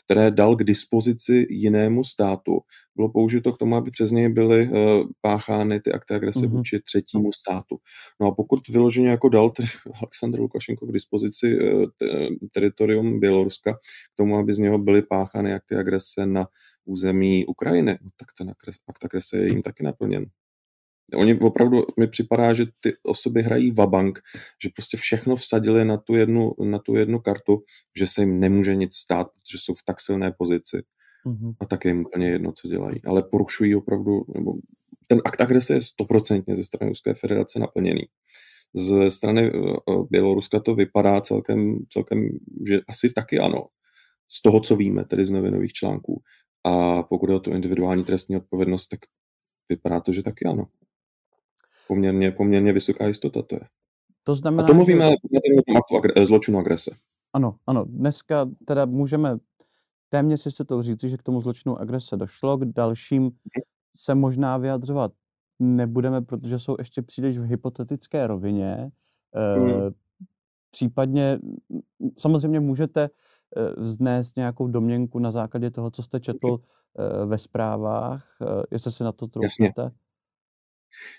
které 0.06 0.32
dal 0.32 0.56
k 0.56 0.64
dispozici 0.64 1.48
jinému 1.50 2.04
státu, 2.04 2.60
bylo 2.96 3.10
použito 3.10 3.54
k 3.54 3.58
tomu, 3.58 3.76
aby 3.76 3.92
přes 3.92 4.12
něj 4.12 4.30
byly 4.30 4.70
uh, 4.70 5.08
páchány 5.22 5.82
ty 5.82 5.92
akty 5.92 6.14
agrese 6.14 6.40
mm-hmm. 6.40 6.50
vůči 6.50 6.80
třetímu 6.80 7.32
státu. 7.32 7.78
No 8.22 8.28
a 8.28 8.32
pokud 8.36 8.60
vyloženě 8.70 9.10
jako 9.10 9.30
dal 9.30 9.50
tedy 9.50 9.68
Aleksandr 10.02 10.40
Lukašenko 10.40 10.88
k 10.88 10.92
dispozici 10.92 11.58
te, 11.98 12.06
teritorium 12.52 13.20
Běloruska 13.20 13.74
k 13.74 14.16
tomu, 14.16 14.38
aby 14.38 14.54
z 14.54 14.58
něho 14.58 14.78
byly 14.78 15.02
páchány 15.02 15.54
akty 15.54 15.76
agrese 15.76 16.26
na 16.26 16.48
území 16.86 17.46
Ukrajiny, 17.46 17.98
no 18.02 18.10
tak 18.18 18.28
ten 18.38 18.50
akt 18.88 19.06
agrese 19.06 19.38
je 19.38 19.48
jim 19.48 19.62
taky 19.62 19.84
naplněn. 19.84 20.26
Oni 21.16 21.40
opravdu, 21.40 21.84
mi 22.00 22.08
připadá, 22.08 22.54
že 22.54 22.66
ty 22.80 22.94
osoby 23.04 23.42
hrají 23.42 23.72
vabank, 23.72 24.20
že 24.64 24.70
prostě 24.76 24.98
všechno 24.98 25.36
vsadili 25.36 25.86
na 25.86 25.98
tu, 25.98 26.16
jednu, 26.16 26.52
na 26.64 26.80
tu 26.80 26.96
jednu 26.96 27.20
kartu, 27.20 27.64
že 27.98 28.08
se 28.08 28.22
jim 28.22 28.40
nemůže 28.40 28.76
nic 28.76 28.96
stát, 28.96 29.28
protože 29.28 29.58
jsou 29.58 29.74
v 29.74 29.84
tak 29.86 30.02
silné 30.02 30.32
pozici. 30.38 30.84
Mm-hmm. 31.26 31.56
A 31.60 31.66
tak 31.66 31.86
je 31.86 31.92
jim 31.92 32.02
úplně 32.02 32.30
jedno, 32.30 32.52
co 32.52 32.68
dělají. 32.68 33.04
Ale 33.06 33.24
porušují 33.24 33.76
opravdu, 33.76 34.26
nebo 34.36 34.54
ten 35.08 35.22
akt 35.26 35.42
agrese 35.42 35.74
je 35.74 35.82
stoprocentně 35.82 36.56
ze 36.56 36.64
strany 36.64 36.90
Ruské 36.90 37.14
federace 37.14 37.60
naplněný. 37.60 38.02
Ze 38.74 39.12
strany 39.12 39.42
eh, 39.42 39.58
eh, 39.90 39.94
Běloruska 40.10 40.60
to 40.60 40.76
vypadá 40.76 41.22
celkem, 41.22 41.78
celkem, 41.90 42.30
že 42.68 42.80
asi 42.88 43.10
taky 43.10 43.40
ano. 43.40 43.68
Z 44.28 44.42
toho, 44.42 44.60
co 44.60 44.76
víme, 44.76 45.06
tedy 45.06 45.26
z 45.26 45.30
novinových 45.30 45.74
článků. 45.74 46.22
A 46.64 47.04
pokud 47.04 47.30
je 47.30 47.36
o 47.36 47.40
tu 47.40 47.52
individuální 47.52 48.04
trestní 48.04 48.38
odpovědnost, 48.38 48.88
tak 48.88 49.00
vypadá 49.70 50.00
to, 50.00 50.14
že 50.14 50.24
taky 50.24 50.46
ano 50.46 50.68
poměrně, 51.88 52.32
poměrně 52.32 52.74
vysoká 52.74 53.08
jistota 53.08 53.42
to 53.42 53.56
je. 53.56 53.62
To 54.24 54.36
znamená, 54.36 54.64
A 54.64 54.68
to 54.68 54.74
mluvíme 54.74 55.10
že... 55.10 56.22
o 56.22 56.26
zločinu 56.26 56.60
agrese. 56.60 56.92
Ano, 57.34 57.56
ano. 57.68 57.86
Dneska 57.86 58.50
teda 58.66 58.86
můžeme 58.86 59.38
téměř 60.10 60.56
si 60.56 60.66
to 60.66 60.84
říct, 60.84 61.04
že 61.04 61.18
k 61.18 61.24
tomu 61.24 61.42
zločinu 61.42 61.78
agrese 61.80 62.18
došlo, 62.18 62.58
k 62.58 62.66
dalším 62.66 63.32
se 63.96 64.16
možná 64.16 64.58
vyjadřovat 64.58 65.12
nebudeme, 65.60 66.22
protože 66.22 66.60
jsou 66.60 66.76
ještě 66.80 67.02
příliš 67.02 67.38
v 67.38 67.44
hypotetické 67.44 68.28
rovině. 68.28 68.92
Hmm. 69.58 69.70
E, 69.70 69.92
případně 70.72 71.40
samozřejmě 72.18 72.60
můžete 72.60 73.04
eh, 73.04 73.10
vznést 73.78 74.38
nějakou 74.38 74.68
domněnku 74.68 75.20
na 75.20 75.32
základě 75.32 75.72
toho, 75.72 75.92
co 75.92 76.04
jste 76.04 76.20
četl 76.20 76.58
e, 76.58 77.26
ve 77.26 77.38
zprávách, 77.38 78.38
e, 78.42 78.64
jestli 78.72 78.92
si 78.92 79.04
na 79.04 79.12
to 79.12 79.28
troufnete. 79.28 79.92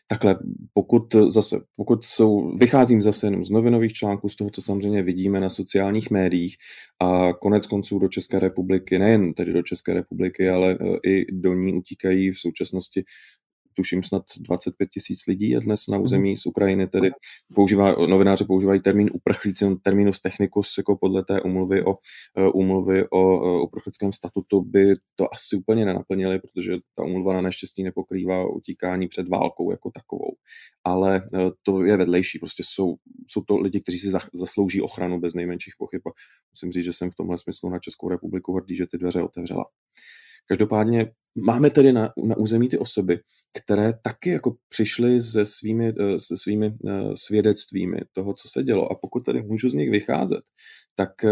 Takhle, 0.09 0.38
pokud 0.73 1.14
zase, 1.29 1.61
pokud 1.76 2.05
jsou, 2.05 2.57
vycházím 2.57 3.03
zase 3.03 3.26
jenom 3.26 3.45
z 3.45 3.50
novinových 3.50 3.93
článků, 3.93 4.29
z 4.29 4.37
toho, 4.37 4.50
co 4.50 4.62
samozřejmě 4.62 5.03
vidíme 5.03 5.41
na 5.41 5.50
sociálních 5.50 6.11
médiích 6.11 6.57
a 7.00 7.33
konec 7.33 7.67
konců 7.67 7.99
do 7.99 8.09
České 8.09 8.38
republiky, 8.38 8.99
nejen 8.99 9.35
tedy 9.35 9.53
do 9.53 9.62
České 9.62 9.95
republiky, 9.95 10.49
ale 10.49 10.79
i 11.07 11.33
do 11.33 11.55
ní 11.55 11.75
utíkají 11.75 12.31
v 12.31 12.38
současnosti 12.38 13.05
tuším 13.75 14.02
snad 14.02 14.23
25 14.38 14.90
tisíc 14.90 15.26
lidí 15.26 15.50
je 15.50 15.61
dnes 15.61 15.87
na 15.88 15.97
mhm. 15.97 16.04
území 16.04 16.37
z 16.37 16.47
Ukrajiny, 16.47 16.87
tedy 16.87 17.11
používá, 17.54 17.93
novináři 17.93 18.45
používají 18.45 18.81
termín 18.81 19.11
uprchlíci, 19.12 19.64
terminus 19.83 20.21
technicus, 20.21 20.75
jako 20.78 20.97
podle 20.97 21.25
té 21.25 21.40
umluvy 21.40 21.85
o, 21.85 21.99
umluvy 22.54 23.04
o 23.11 23.62
uprchlickém 23.62 24.12
statutu 24.12 24.61
by 24.61 24.95
to 25.16 25.35
asi 25.35 25.57
úplně 25.57 25.85
nenaplnili, 25.85 26.38
protože 26.38 26.73
ta 26.95 27.04
umluva 27.04 27.33
na 27.33 27.40
neštěstí 27.40 27.83
nepokrývá 27.83 28.47
utíkání 28.49 29.09
před 29.09 29.28
válkou 29.28 29.71
jako 29.71 29.90
takovou. 29.90 30.37
Ale 30.85 31.16
e, 31.16 31.50
to 31.62 31.85
je 31.85 31.97
vedlejší, 31.97 32.38
prostě 32.38 32.62
jsou, 32.66 32.97
jsou 33.26 33.40
to 33.40 33.59
lidi, 33.59 33.81
kteří 33.81 33.99
si 33.99 34.11
zaslouží 34.33 34.81
ochranu 34.81 35.21
bez 35.21 35.35
nejmenších 35.35 35.75
pochyb 35.78 36.00
a 36.07 36.11
musím 36.52 36.73
říct, 36.73 36.85
že 36.85 36.93
jsem 36.93 37.11
v 37.11 37.14
tomhle 37.14 37.38
smyslu 37.38 37.71
na 37.71 37.78
Českou 37.78 38.09
republiku 38.09 38.57
hrdý, 38.57 38.76
že 38.76 38.87
ty 38.87 38.99
dveře 38.99 39.23
otevřela. 39.23 39.64
Každopádně 40.49 41.13
máme 41.45 41.71
tedy 41.71 41.93
na, 41.93 42.13
na 42.25 42.37
území 42.37 42.69
ty 42.69 42.79
osoby, 42.79 43.21
které 43.63 43.93
taky 44.03 44.31
jako 44.31 44.57
přišly 44.69 45.23
se 45.23 45.47
svými, 45.47 45.93
eh, 46.01 46.19
se 46.19 46.37
svými 46.37 46.67
eh, 46.67 47.03
svědectvími 47.15 47.99
toho, 48.13 48.35
co 48.35 48.49
se 48.49 48.63
dělo. 48.63 48.93
A 48.93 48.95
pokud 48.95 49.21
tedy 49.21 49.43
můžu 49.43 49.71
z 49.71 49.75
nich 49.75 49.91
vycházet, 49.91 50.43
tak 50.95 51.25
eh, 51.25 51.31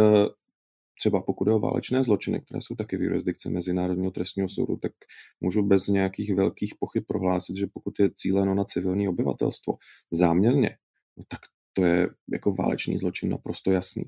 třeba 0.98 1.22
pokud 1.22 1.48
je 1.48 1.54
o 1.54 1.58
válečné 1.58 2.04
zločiny, 2.04 2.40
které 2.40 2.60
jsou 2.60 2.74
taky 2.74 2.96
v 2.96 3.02
jurisdikci 3.02 3.50
Mezinárodního 3.50 4.10
trestního 4.10 4.48
soudu, 4.48 4.76
tak 4.76 4.92
můžu 5.40 5.62
bez 5.62 5.86
nějakých 5.86 6.34
velkých 6.34 6.74
pochyb 6.80 7.04
prohlásit, 7.06 7.56
že 7.56 7.66
pokud 7.72 7.94
je 7.98 8.10
cíleno 8.14 8.54
na 8.54 8.64
civilní 8.64 9.08
obyvatelstvo 9.08 9.74
záměrně, 10.10 10.76
no 11.16 11.24
tak 11.28 11.40
to 11.72 11.84
je 11.84 12.08
jako 12.32 12.52
válečný 12.52 12.98
zločin 12.98 13.28
naprosto 13.28 13.70
jasný. 13.70 14.04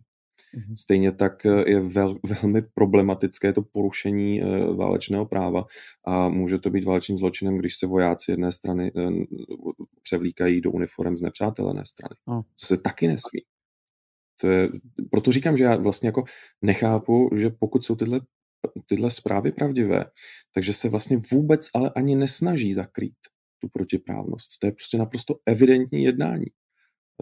Mhm. 0.57 0.77
Stejně 0.77 1.13
tak 1.13 1.47
eh, 1.47 1.71
je 1.71 1.81
vel, 1.81 2.19
velmi 2.43 2.63
problematické 2.75 3.53
to 3.53 3.63
porušení 3.63 4.43
eh, 4.43 4.47
válečného 4.75 5.27
práva 5.27 5.65
a 6.05 6.29
může 6.29 6.59
to 6.59 6.71
být 6.71 6.85
válečným 6.85 7.19
zločinem, 7.19 7.59
když 7.59 7.77
se 7.77 7.87
vojáci 7.87 8.31
jedné 8.31 8.53
strany 8.53 8.93
eh, 8.97 9.11
převlíkají 10.03 10.61
do 10.61 10.71
uniform 10.71 11.17
z 11.17 11.23
nepřátelené 11.23 11.83
strany. 11.87 12.15
No. 12.29 12.43
Co 12.57 12.67
se 12.67 12.77
taky 12.77 13.09
nesmí. 13.09 13.41
To 14.41 14.49
je, 14.49 14.69
proto 15.11 15.33
říkám, 15.33 15.57
že 15.57 15.65
já 15.65 15.77
vlastně 15.77 16.09
jako 16.09 16.25
nechápu, 16.63 17.31
že 17.37 17.51
pokud 17.51 17.85
jsou 17.85 17.97
tyhle, 17.97 18.21
tyhle 18.87 19.11
zprávy 19.11 19.53
pravdivé, 19.53 20.05
takže 20.55 20.73
se 20.73 20.89
vlastně 20.89 21.21
vůbec 21.33 21.69
ale 21.75 21.91
ani 21.97 22.17
nesnaží 22.17 22.75
zakrýt 22.75 23.17
tu 23.61 23.69
protiprávnost. 23.69 24.59
To 24.61 24.67
je 24.67 24.73
prostě 24.73 24.99
naprosto 24.99 25.35
evidentní 25.47 26.05
jednání. 26.05 26.47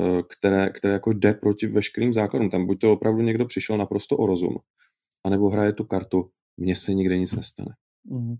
Eh, 0.00 0.22
které, 0.22 0.70
které 0.70 0.94
jako 0.94 1.12
jde 1.12 1.34
proti 1.34 1.66
veškerým 1.66 2.14
základům. 2.14 2.50
Tam 2.50 2.66
buď 2.66 2.80
to 2.80 2.92
opravdu 2.92 3.22
někdo 3.22 3.46
přišel 3.46 3.78
naprosto 3.78 4.16
o 4.16 4.26
rozum, 4.26 4.56
anebo 5.24 5.50
hraje 5.50 5.72
tu 5.72 5.84
kartu 5.84 6.30
mně 6.56 6.76
se 6.76 6.94
nikde 6.94 7.18
nic 7.18 7.32
nestane. 7.32 7.74
Mm. 8.04 8.36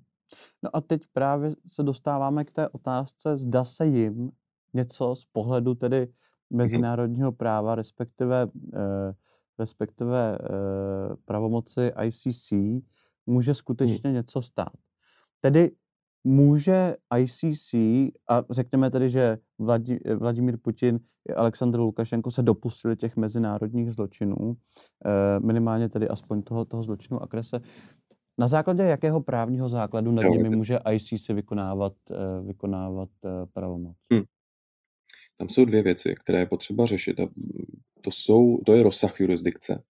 No 0.62 0.76
a 0.76 0.80
teď 0.80 1.02
právě 1.12 1.50
se 1.66 1.82
dostáváme 1.82 2.44
k 2.44 2.50
té 2.50 2.68
otázce, 2.68 3.36
zda 3.36 3.64
se 3.64 3.86
jim 3.86 4.30
něco 4.74 5.16
z 5.16 5.24
pohledu 5.24 5.74
tedy 5.74 6.08
mezinárodního 6.50 7.32
práva, 7.32 7.74
respektive, 7.74 8.46
eh, 8.74 9.12
respektive 9.58 10.38
eh, 10.38 11.16
pravomoci 11.24 11.92
ICC, 12.02 12.52
může 13.26 13.54
skutečně 13.54 14.10
hmm. 14.10 14.14
něco 14.14 14.42
stát. 14.42 14.72
Tedy 15.40 15.70
může 16.24 16.96
ICC, 17.18 17.74
a 18.28 18.44
řekněme 18.50 18.90
tedy, 18.90 19.10
že 19.10 19.38
Vladí, 19.58 19.98
Vladimír 20.16 20.56
Putin 20.62 21.00
i 21.28 21.32
Aleksandr 21.32 21.78
Lukašenko 21.78 22.30
se 22.30 22.42
dopustili 22.42 22.96
těch 22.96 23.16
mezinárodních 23.16 23.92
zločinů, 23.92 24.56
eh, 25.06 25.40
minimálně 25.40 25.88
tedy 25.88 26.08
aspoň 26.08 26.42
toho, 26.42 26.64
toho 26.64 26.82
zločinu 26.82 27.22
agrese, 27.22 27.60
na 28.38 28.48
základě 28.48 28.82
jakého 28.82 29.20
právního 29.20 29.68
základu 29.68 30.12
nad 30.12 30.22
nimi 30.22 30.56
může 30.56 30.78
ICC 30.90 31.28
vykonávat, 31.34 31.92
eh, 32.10 32.42
vykonávat 32.46 33.08
eh, 33.24 33.46
pravomoc? 33.52 33.96
Hmm. 34.12 34.22
Tam 35.36 35.48
jsou 35.48 35.64
dvě 35.64 35.82
věci, 35.82 36.14
které 36.20 36.38
je 36.38 36.46
potřeba 36.46 36.86
řešit. 36.86 37.20
A 37.20 37.26
to, 38.00 38.10
jsou, 38.10 38.58
to 38.66 38.72
je 38.72 38.82
rozsah 38.82 39.20
jurisdikce. 39.20 39.82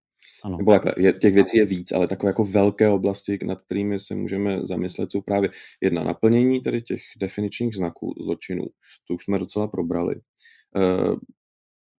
Ano. 0.45 0.59
Nebo 0.59 0.73
takhle, 0.73 0.95
je, 0.97 1.13
těch 1.13 1.35
věcí 1.35 1.59
je 1.59 1.67
víc, 1.67 1.93
ale 1.93 2.09
takové 2.09 2.31
jako 2.31 2.45
velké 2.45 2.89
oblasti, 2.89 3.39
nad 3.45 3.63
kterými 3.63 4.01
se 4.01 4.15
můžeme 4.15 4.67
zamyslet, 4.67 5.13
jsou 5.13 5.21
právě 5.21 5.51
jedna 5.81 6.05
naplnění 6.05 6.61
tedy 6.61 6.83
těch 6.83 7.03
definičních 7.19 7.75
znaků 7.75 8.15
zločinů, 8.23 8.65
to 9.07 9.15
už 9.15 9.25
jsme 9.25 9.39
docela 9.39 9.69
probrali. 9.69 10.15
E, 10.17 10.21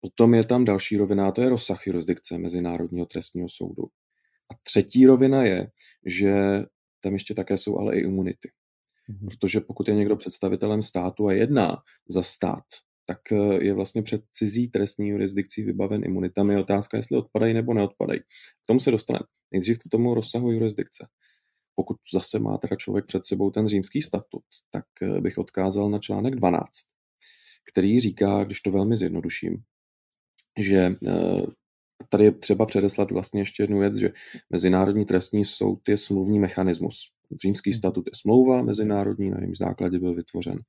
potom 0.02 0.34
je 0.34 0.44
tam 0.44 0.66
další 0.66 0.98
rovina, 0.98 1.32
to 1.32 1.42
je 1.42 1.50
rozsah 1.50 1.88
jurisdikce 1.88 2.38
Mezinárodního 2.38 3.06
trestního 3.06 3.50
soudu. 3.50 3.84
A 4.52 4.56
třetí 4.64 5.06
rovina 5.06 5.44
je, 5.44 5.68
že 6.06 6.34
tam 7.02 7.14
ještě 7.14 7.34
také 7.34 7.58
jsou 7.58 7.78
ale 7.78 7.96
i 7.96 8.00
imunity. 8.00 8.52
Mhm. 9.08 9.28
Protože 9.28 9.60
pokud 9.60 9.88
je 9.88 9.96
někdo 9.96 10.16
představitelem 10.16 10.84
státu 10.84 11.28
a 11.28 11.34
jedná 11.34 11.78
za 12.10 12.24
stát, 12.24 12.64
tak 13.06 13.32
eh, 13.32 13.64
je 13.64 13.74
vlastně 13.74 14.04
před 14.04 14.22
cizí 14.34 14.68
trestní 14.68 15.10
jurisdikcí 15.10 15.64
vybaven 15.64 16.04
imunitami. 16.06 16.54
Je 16.54 16.60
otázka, 16.60 16.98
jestli 16.98 17.18
odpadají 17.18 17.54
nebo 17.54 17.74
neodpadají. 17.74 18.20
K 18.20 18.66
tomu 18.66 18.80
se 18.80 18.92
dostaneme. 18.92 19.26
Nejdřív 19.52 19.78
k 19.80 19.90
tomu 19.92 20.14
rozsahu 20.14 20.52
jurisdikce. 20.52 21.08
Pokud 21.76 21.98
zase 22.14 22.40
má 22.40 22.58
teda 22.58 22.76
člověk 22.76 23.06
před 23.06 23.26
sebou 23.26 23.52
ten 23.52 23.68
římský 23.68 24.02
statut, 24.02 24.44
tak 24.72 24.86
eh, 25.02 25.22
bych 25.22 25.38
odkázal 25.38 25.90
na 25.90 26.00
článek 26.00 26.36
12, 26.36 26.68
který 27.72 28.00
říká, 28.00 28.44
když 28.44 28.62
to 28.62 28.72
velmi 28.72 28.98
zjednoduším, 28.98 29.58
že 30.60 30.96
eh, 31.08 31.42
tady 32.10 32.24
je 32.24 32.32
třeba 32.32 32.66
předeslat 32.66 33.12
vlastně 33.12 33.42
ještě 33.42 33.64
jednu 33.64 33.80
věc, 33.80 33.96
že 33.96 34.14
Mezinárodní 34.50 35.06
trestní 35.06 35.46
soud 35.46 35.90
je 35.90 35.98
smluvní 35.98 36.40
mechanismus. 36.40 37.12
Římský 37.42 37.70
hmm. 37.72 37.78
statut 37.78 38.08
je 38.08 38.12
smlouva 38.16 38.62
mezinárodní, 38.62 39.30
na 39.30 39.38
jejím 39.40 39.56
základě 39.56 40.00
byl 40.00 40.16
vytvořen 40.16 40.60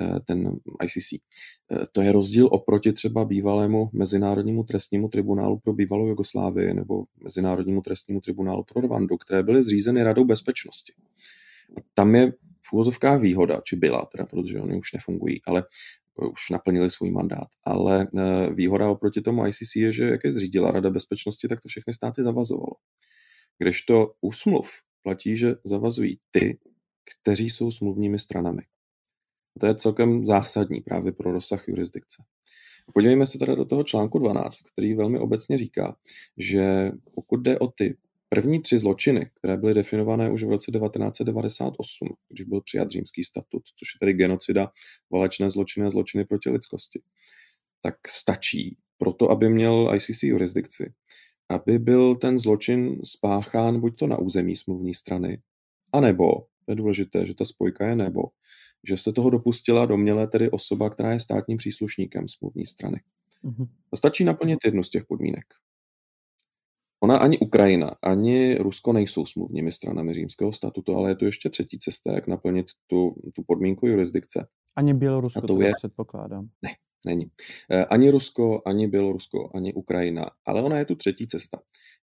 eh, 0.00 0.20
ten 0.20 0.56
ICC. 0.84 1.12
Eh, 1.12 1.86
to 1.92 2.02
je 2.02 2.12
rozdíl 2.12 2.48
oproti 2.52 2.92
třeba 2.92 3.24
bývalému 3.24 3.90
Mezinárodnímu 3.92 4.64
trestnímu 4.64 5.08
tribunálu 5.08 5.58
pro 5.58 5.72
bývalou 5.72 6.06
Jugoslávii 6.06 6.74
nebo 6.74 7.04
Mezinárodnímu 7.22 7.82
trestnímu 7.82 8.20
tribunálu 8.20 8.64
pro 8.64 8.80
Rwandu, 8.80 9.16
které 9.16 9.42
byly 9.42 9.62
zřízeny 9.62 10.02
Radou 10.02 10.24
bezpečnosti. 10.24 10.92
A 11.78 11.80
tam 11.94 12.14
je 12.14 12.32
v 12.66 12.72
úvozovkách 12.72 13.20
výhoda, 13.20 13.60
či 13.64 13.76
byla, 13.76 14.08
teda, 14.12 14.26
protože 14.26 14.60
oni 14.60 14.78
už 14.78 14.92
nefungují, 14.92 15.40
ale 15.46 15.64
už 16.16 16.50
naplnili 16.50 16.90
svůj 16.90 17.10
mandát. 17.10 17.48
Ale 17.64 18.08
eh, 18.18 18.50
výhoda 18.54 18.90
oproti 18.90 19.20
tomu 19.20 19.46
ICC 19.46 19.76
je, 19.76 19.92
že 19.92 20.04
jak 20.04 20.24
je 20.24 20.32
zřídila 20.32 20.70
Rada 20.70 20.90
bezpečnosti, 20.90 21.48
tak 21.48 21.60
to 21.60 21.68
všechny 21.68 21.94
státy 21.94 22.22
zavazovalo. 22.22 22.72
Kdežto 23.58 24.12
u 24.20 24.32
smluv 24.32 24.70
platí, 25.04 25.36
že 25.36 25.54
zavazují 25.64 26.18
ty, 26.30 26.58
kteří 27.04 27.50
jsou 27.50 27.70
smluvními 27.70 28.18
stranami. 28.18 28.62
A 29.56 29.60
to 29.60 29.66
je 29.66 29.74
celkem 29.74 30.26
zásadní 30.26 30.80
právě 30.80 31.12
pro 31.12 31.32
rozsah 31.32 31.68
jurisdikce. 31.68 32.22
Podívejme 32.94 33.26
se 33.26 33.38
teda 33.38 33.54
do 33.54 33.64
toho 33.64 33.84
článku 33.84 34.18
12, 34.18 34.62
který 34.62 34.94
velmi 34.94 35.18
obecně 35.18 35.58
říká, 35.58 35.96
že 36.36 36.90
pokud 37.14 37.36
jde 37.36 37.58
o 37.58 37.66
ty 37.66 37.96
První 38.34 38.62
tři 38.62 38.78
zločiny, 38.78 39.30
které 39.34 39.56
byly 39.56 39.74
definované 39.74 40.30
už 40.30 40.44
v 40.44 40.48
roce 40.48 40.72
1998, 40.72 42.08
když 42.28 42.46
byl 42.46 42.60
přijat 42.60 42.90
římský 42.90 43.24
statut, 43.24 43.62
což 43.76 43.94
je 43.94 43.98
tedy 44.00 44.12
genocida, 44.12 44.70
válečné 45.12 45.50
zločiny 45.50 45.86
a 45.86 45.90
zločiny 45.90 46.24
proti 46.24 46.50
lidskosti, 46.50 47.02
tak 47.80 48.08
stačí 48.08 48.76
pro 48.98 49.12
to, 49.12 49.30
aby 49.30 49.48
měl 49.48 49.90
ICC 49.94 50.22
jurisdikci, 50.22 50.92
aby 51.48 51.78
byl 51.78 52.14
ten 52.14 52.38
zločin 52.38 53.00
spáchán 53.04 53.80
buď 53.80 53.98
to 53.98 54.06
na 54.06 54.18
území 54.18 54.56
smluvní 54.56 54.94
strany, 54.94 55.38
anebo, 55.92 56.32
to 56.64 56.72
je 56.72 56.76
důležité, 56.76 57.26
že 57.26 57.34
ta 57.34 57.44
spojka 57.44 57.86
je 57.86 57.96
nebo, 57.96 58.22
že 58.88 58.96
se 58.96 59.12
toho 59.12 59.30
dopustila 59.30 59.86
doměle 59.86 60.26
tedy 60.26 60.50
osoba, 60.50 60.90
která 60.90 61.12
je 61.12 61.20
státním 61.20 61.58
příslušníkem 61.58 62.28
smluvní 62.28 62.66
strany. 62.66 63.00
Mm-hmm. 63.44 63.68
A 63.92 63.96
stačí 63.96 64.24
naplnit 64.24 64.58
jednu 64.64 64.82
z 64.82 64.90
těch 64.90 65.04
podmínek. 65.04 65.44
Ona 67.00 67.16
ani 67.16 67.38
Ukrajina, 67.38 67.90
ani 68.02 68.54
Rusko 68.54 68.92
nejsou 68.92 69.26
smluvními 69.26 69.72
stranami 69.72 70.14
římského 70.14 70.52
statutu, 70.52 70.96
ale 70.96 71.10
je 71.10 71.16
to 71.16 71.24
ještě 71.24 71.50
třetí 71.50 71.78
cesta, 71.78 72.12
jak 72.12 72.26
naplnit 72.26 72.66
tu, 72.86 73.14
tu 73.34 73.42
podmínku 73.46 73.86
jurisdikce. 73.86 74.46
Ani 74.76 74.94
Bělorusko, 74.94 75.40
to 75.40 75.60
je... 75.60 75.72
předpokládám. 75.76 76.48
Ne, 76.62 76.70
není. 77.04 77.26
Eh, 77.70 77.84
ani 77.84 78.10
Rusko, 78.10 78.62
ani 78.66 78.88
Bělorusko, 78.88 79.50
ani 79.54 79.74
Ukrajina. 79.74 80.30
Ale 80.46 80.62
ona 80.62 80.78
je 80.78 80.84
tu 80.84 80.94
třetí 80.94 81.26
cesta, 81.26 81.58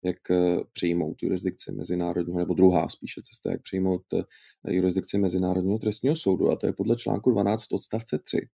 jak 0.05 0.31
eh, 0.31 0.57
přijmout 0.73 1.23
jurisdikci 1.23 1.71
mezinárodního, 1.71 2.39
nebo 2.39 2.53
druhá 2.53 2.89
spíše 2.89 3.21
cesta, 3.23 3.51
jak 3.51 3.61
přijmout 3.61 4.01
eh, 4.13 4.73
jurisdikci 4.73 5.17
Mezinárodního 5.17 5.79
trestního 5.79 6.15
soudu. 6.15 6.51
A 6.51 6.55
to 6.55 6.65
je 6.67 6.73
podle 6.73 6.95
článku 6.95 7.31
12 7.31 7.73
odstavce 7.73 8.19
3 8.23 8.47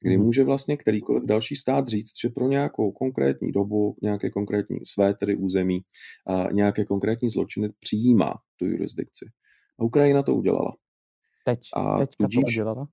kdy 0.00 0.16
mhm. 0.16 0.26
může 0.26 0.44
vlastně 0.44 0.76
kterýkoliv 0.76 1.24
další 1.24 1.56
stát 1.56 1.88
říct, 1.88 2.20
že 2.20 2.28
pro 2.28 2.48
nějakou 2.48 2.92
konkrétní 2.92 3.52
dobu, 3.52 3.96
nějaké 4.02 4.30
konkrétní 4.30 4.78
své 4.84 5.14
tedy 5.14 5.36
území, 5.36 5.80
a 6.26 6.52
nějaké 6.52 6.84
konkrétní 6.84 7.30
zločiny 7.30 7.68
přijímá 7.80 8.34
tu 8.56 8.66
jurisdikci. 8.66 9.30
A 9.78 9.84
Ukrajina 9.84 10.22
to 10.22 10.34
udělala. 10.34 10.76
Teď, 11.44 11.60
a 11.74 11.98
teďka 11.98 12.24
tudíž, 12.24 12.40
to 12.40 12.46
udělala? 12.46 12.88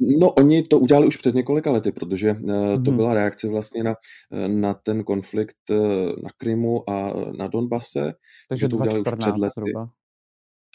No, 0.00 0.30
oni 0.30 0.62
to 0.62 0.78
udělali 0.78 1.06
už 1.06 1.16
před 1.16 1.34
několika 1.34 1.70
lety, 1.70 1.92
protože 1.92 2.32
mm-hmm. 2.32 2.84
to 2.84 2.90
mhm. 2.90 2.96
byla 2.96 3.14
reakce 3.14 3.48
vlastně 3.48 3.82
na, 3.82 3.94
eh, 4.32 4.48
na 4.48 4.74
ten 4.74 5.04
konflikt 5.04 5.56
eh, 5.70 5.74
na 6.22 6.30
Krymu 6.36 6.90
a 6.90 7.12
na 7.38 7.46
Donbase. 7.46 8.12
Takže 8.48 8.68
to 8.68 8.76
udělali 8.76 9.00
už 9.00 9.08
před 9.18 9.38
lety. 9.38 9.52
Zhruba. 9.56 9.90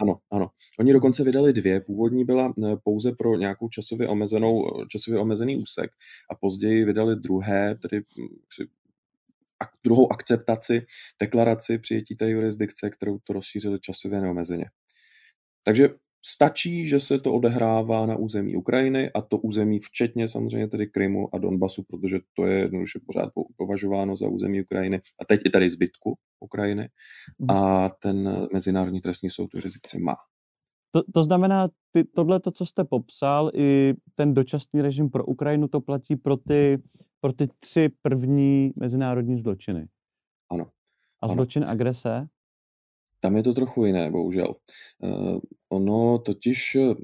Ano, 0.01 0.19
ano. 0.31 0.49
Oni 0.79 0.93
dokonce 0.93 1.23
vydali 1.23 1.53
dvě. 1.53 1.81
Původní 1.81 2.25
byla 2.25 2.53
eh, 2.63 2.75
pouze 2.83 3.11
pro 3.11 3.35
nějakou 3.35 3.69
časově, 3.69 4.07
omezenou, 4.07 4.81
eh, 4.81 4.85
časově 4.89 5.19
omezený 5.19 5.57
úsek 5.57 5.91
a 6.31 6.35
později 6.35 6.85
vydali 6.85 7.15
druhé, 7.15 7.75
tedy 7.75 7.97
hm, 7.99 8.65
druhou 9.83 10.13
akceptaci, 10.13 10.85
deklaraci 11.19 11.77
přijetí 11.77 12.15
té 12.15 12.29
jurisdikce, 12.29 12.89
kterou 12.89 13.19
to 13.23 13.33
rozšířili 13.33 13.79
časově 13.79 14.21
neomezeně. 14.21 14.65
Takže 15.63 15.89
Stačí, 16.25 16.87
že 16.87 16.99
se 16.99 17.19
to 17.19 17.33
odehrává 17.33 18.05
na 18.05 18.15
území 18.15 18.55
Ukrajiny 18.55 19.11
a 19.11 19.21
to 19.21 19.37
území 19.37 19.79
včetně 19.79 20.27
samozřejmě 20.27 20.67
tedy 20.67 20.87
Krymu 20.87 21.35
a 21.35 21.37
Donbasu, 21.37 21.83
protože 21.83 22.19
to 22.33 22.45
je 22.45 22.59
jednoduše 22.59 22.99
pořád 23.05 23.29
považováno 23.57 24.17
za 24.17 24.27
území 24.27 24.61
Ukrajiny 24.61 25.01
a 25.21 25.25
teď 25.25 25.39
i 25.45 25.49
tady 25.49 25.69
zbytku 25.69 26.17
Ukrajiny 26.39 26.89
mhm. 27.39 27.51
a 27.51 27.89
ten 27.89 28.47
Mezinárodní 28.53 29.01
trestní 29.01 29.29
soud 29.29 29.47
tu 29.47 29.57
jurisdikci 29.57 29.99
má. 29.99 30.15
To, 30.91 31.03
to 31.13 31.23
znamená, 31.23 31.69
ty, 31.91 32.03
tohle, 32.03 32.39
to, 32.39 32.51
co 32.51 32.65
jste 32.65 32.83
popsal, 32.83 33.51
i 33.53 33.93
ten 34.15 34.33
dočasný 34.33 34.81
režim 34.81 35.09
pro 35.09 35.25
Ukrajinu, 35.25 35.67
to 35.67 35.81
platí 35.81 36.15
pro 36.15 36.37
ty, 36.37 36.77
pro 37.21 37.33
ty 37.33 37.47
tři 37.59 37.89
první 38.01 38.73
mezinárodní 38.75 39.39
zločiny. 39.39 39.87
Ano. 40.51 40.63
A 41.21 41.25
ano. 41.25 41.33
zločin 41.33 41.65
agrese? 41.65 42.27
Tam 43.23 43.35
je 43.35 43.43
to 43.43 43.53
trochu 43.53 43.85
jiné, 43.85 44.11
bohužel. 44.11 44.55
Uh, 44.99 45.39
ono 45.69 46.19
totiž 46.19 46.75
eh, 46.75 46.95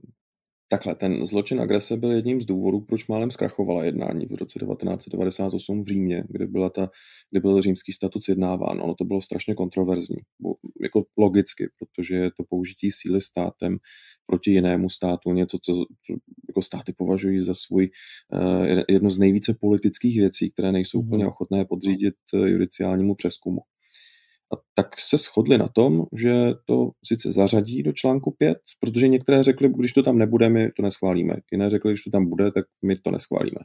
takhle, 0.67 0.95
ten 0.95 1.25
zločin 1.25 1.62
agrese 1.62 1.97
byl 1.97 2.12
jedním 2.12 2.41
z 2.41 2.45
důvodů, 2.45 2.82
proč 2.82 3.08
málem 3.08 3.32
zkrachovala 3.32 3.84
jednání 3.84 4.25
v 4.25 4.32
roce 4.32 4.60
1998 4.60 5.84
v 5.84 5.88
Římě, 5.88 6.23
kde, 6.29 6.47
byla 6.47 6.69
ta, 6.69 6.89
kde 7.32 7.39
byl 7.39 7.62
římský 7.62 7.93
statut 7.93 8.23
sjednáván. 8.23 8.82
Ono 8.82 8.95
to 8.95 9.05
bylo 9.05 9.21
strašně 9.21 9.55
kontroverzní, 9.55 10.17
bo, 10.39 10.55
jako 10.82 11.05
logicky, 11.17 11.69
protože 11.79 12.15
je 12.15 12.32
to 12.38 12.43
použití 12.49 12.91
síly 12.91 13.21
státem 13.21 13.77
proti 14.25 14.51
jinému 14.51 14.89
státu, 14.89 15.34
něco, 15.34 15.58
co, 15.62 15.73
co 16.05 16.13
jako 16.47 16.62
státy 16.62 16.93
považují 16.93 17.43
za 17.43 17.53
svůj 17.53 17.89
uh, 18.34 18.84
jedno 18.89 19.10
z 19.10 19.17
nejvíce 19.17 19.53
politických 19.62 20.17
věcí, 20.17 20.51
které 20.51 20.71
nejsou 20.71 21.01
mm. 21.01 21.08
úplně 21.08 21.27
ochotné 21.27 21.65
podřídit 21.65 22.15
judiciálnímu 22.34 23.15
přeskumu. 23.15 23.62
A 24.53 24.57
tak 24.75 24.99
se 24.99 25.17
shodli 25.17 25.57
na 25.57 25.67
tom, 25.67 26.05
že 26.17 26.33
to 26.65 26.91
sice 27.05 27.31
zařadí 27.31 27.83
do 27.83 27.93
článku 27.93 28.35
5, 28.38 28.57
protože 28.79 29.07
některé 29.07 29.43
řekli, 29.43 29.69
když 29.77 29.93
to 29.93 30.03
tam 30.03 30.17
nebude, 30.17 30.49
my 30.49 30.71
to 30.71 30.81
neschválíme. 30.83 31.35
Jiné 31.51 31.69
řekli, 31.69 31.91
když 31.91 32.03
to 32.03 32.12
tam 32.12 32.29
bude, 32.29 32.51
tak 32.51 32.65
my 32.85 32.95
to 32.95 33.12
neschválíme. 33.12 33.59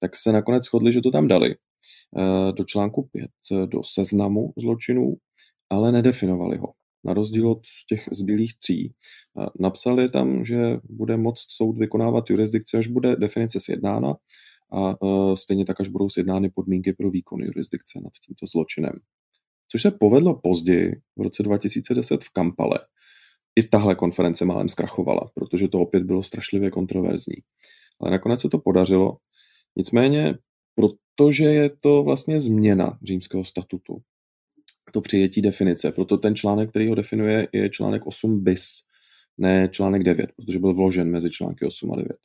Tak 0.00 0.16
se 0.16 0.32
nakonec 0.32 0.64
shodli, 0.64 0.92
že 0.92 1.00
to 1.00 1.10
tam 1.10 1.28
dali 1.28 1.54
eh, 1.54 2.52
do 2.52 2.64
článku 2.64 3.08
5, 3.12 3.30
do 3.66 3.80
seznamu 3.84 4.52
zločinů, 4.58 5.14
ale 5.70 5.92
nedefinovali 5.92 6.56
ho. 6.56 6.72
na 7.04 7.14
rozdíl 7.14 7.50
od 7.50 7.60
těch 7.88 8.08
zbylých 8.12 8.58
tří. 8.58 8.94
Napsali 9.60 10.08
tam, 10.08 10.44
že 10.44 10.76
bude 10.90 11.16
moct 11.16 11.46
soud 11.48 11.78
vykonávat 11.78 12.30
jurisdikci, 12.30 12.76
až 12.76 12.86
bude 12.86 13.16
definice 13.16 13.60
sjednána 13.60 14.14
a 14.72 14.94
stejně 15.36 15.64
tak, 15.64 15.80
až 15.80 15.88
budou 15.88 16.08
sjednány 16.08 16.50
podmínky 16.50 16.92
pro 16.92 17.10
výkon 17.10 17.40
jurisdikce 17.40 18.00
nad 18.04 18.12
tímto 18.26 18.46
zločinem. 18.46 18.92
Což 19.74 19.82
se 19.82 19.90
povedlo 19.90 20.40
později, 20.40 20.92
v 21.16 21.22
roce 21.22 21.42
2010 21.42 22.24
v 22.24 22.30
Kampale. 22.30 22.78
I 23.56 23.62
tahle 23.62 23.94
konference 23.94 24.44
málem 24.44 24.68
zkrachovala, 24.68 25.30
protože 25.34 25.68
to 25.68 25.80
opět 25.80 26.02
bylo 26.02 26.22
strašlivě 26.22 26.70
kontroverzní. 26.70 27.34
Ale 28.00 28.10
nakonec 28.10 28.40
se 28.40 28.48
to 28.48 28.58
podařilo. 28.58 29.16
Nicméně, 29.76 30.34
protože 30.74 31.44
je 31.44 31.70
to 31.80 32.02
vlastně 32.02 32.40
změna 32.40 32.98
římského 33.02 33.44
statutu, 33.44 34.02
to 34.92 35.00
přijetí 35.00 35.42
definice. 35.42 35.92
Proto 35.92 36.16
ten 36.16 36.36
článek, 36.36 36.70
který 36.70 36.88
ho 36.88 36.94
definuje, 36.94 37.48
je 37.52 37.70
článek 37.70 38.06
8 38.06 38.44
bis, 38.44 38.66
ne 39.38 39.68
článek 39.72 40.02
9, 40.02 40.32
protože 40.36 40.58
byl 40.58 40.74
vložen 40.74 41.10
mezi 41.10 41.30
články 41.30 41.64
8 41.64 41.92
a 41.92 41.96
9. 41.96 42.16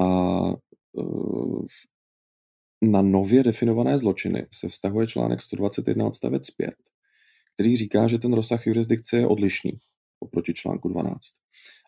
A 0.00 0.48
e, 0.98 1.02
na 2.90 3.02
nově 3.02 3.42
definované 3.42 3.98
zločiny 3.98 4.46
se 4.52 4.68
vztahuje 4.68 5.06
článek 5.06 5.42
121 5.42 6.06
odstavec 6.06 6.50
5, 6.50 6.74
který 7.54 7.76
říká, 7.76 8.08
že 8.08 8.18
ten 8.18 8.32
rozsah 8.32 8.66
jurisdikce 8.66 9.16
je 9.16 9.26
odlišný 9.26 9.72
oproti 10.20 10.54
článku 10.54 10.88
12. 10.88 11.18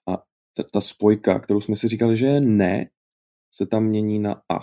A 0.09 0.22
ta, 0.56 0.62
ta 0.72 0.80
spojka, 0.80 1.38
kterou 1.38 1.61
jsme 1.61 1.76
si 1.76 1.88
říkali, 1.88 2.16
že 2.16 2.26
je 2.26 2.40
ne, 2.40 2.90
se 3.54 3.66
tam 3.66 3.85
mění 3.85 4.18
na 4.18 4.32
a. 4.32 4.59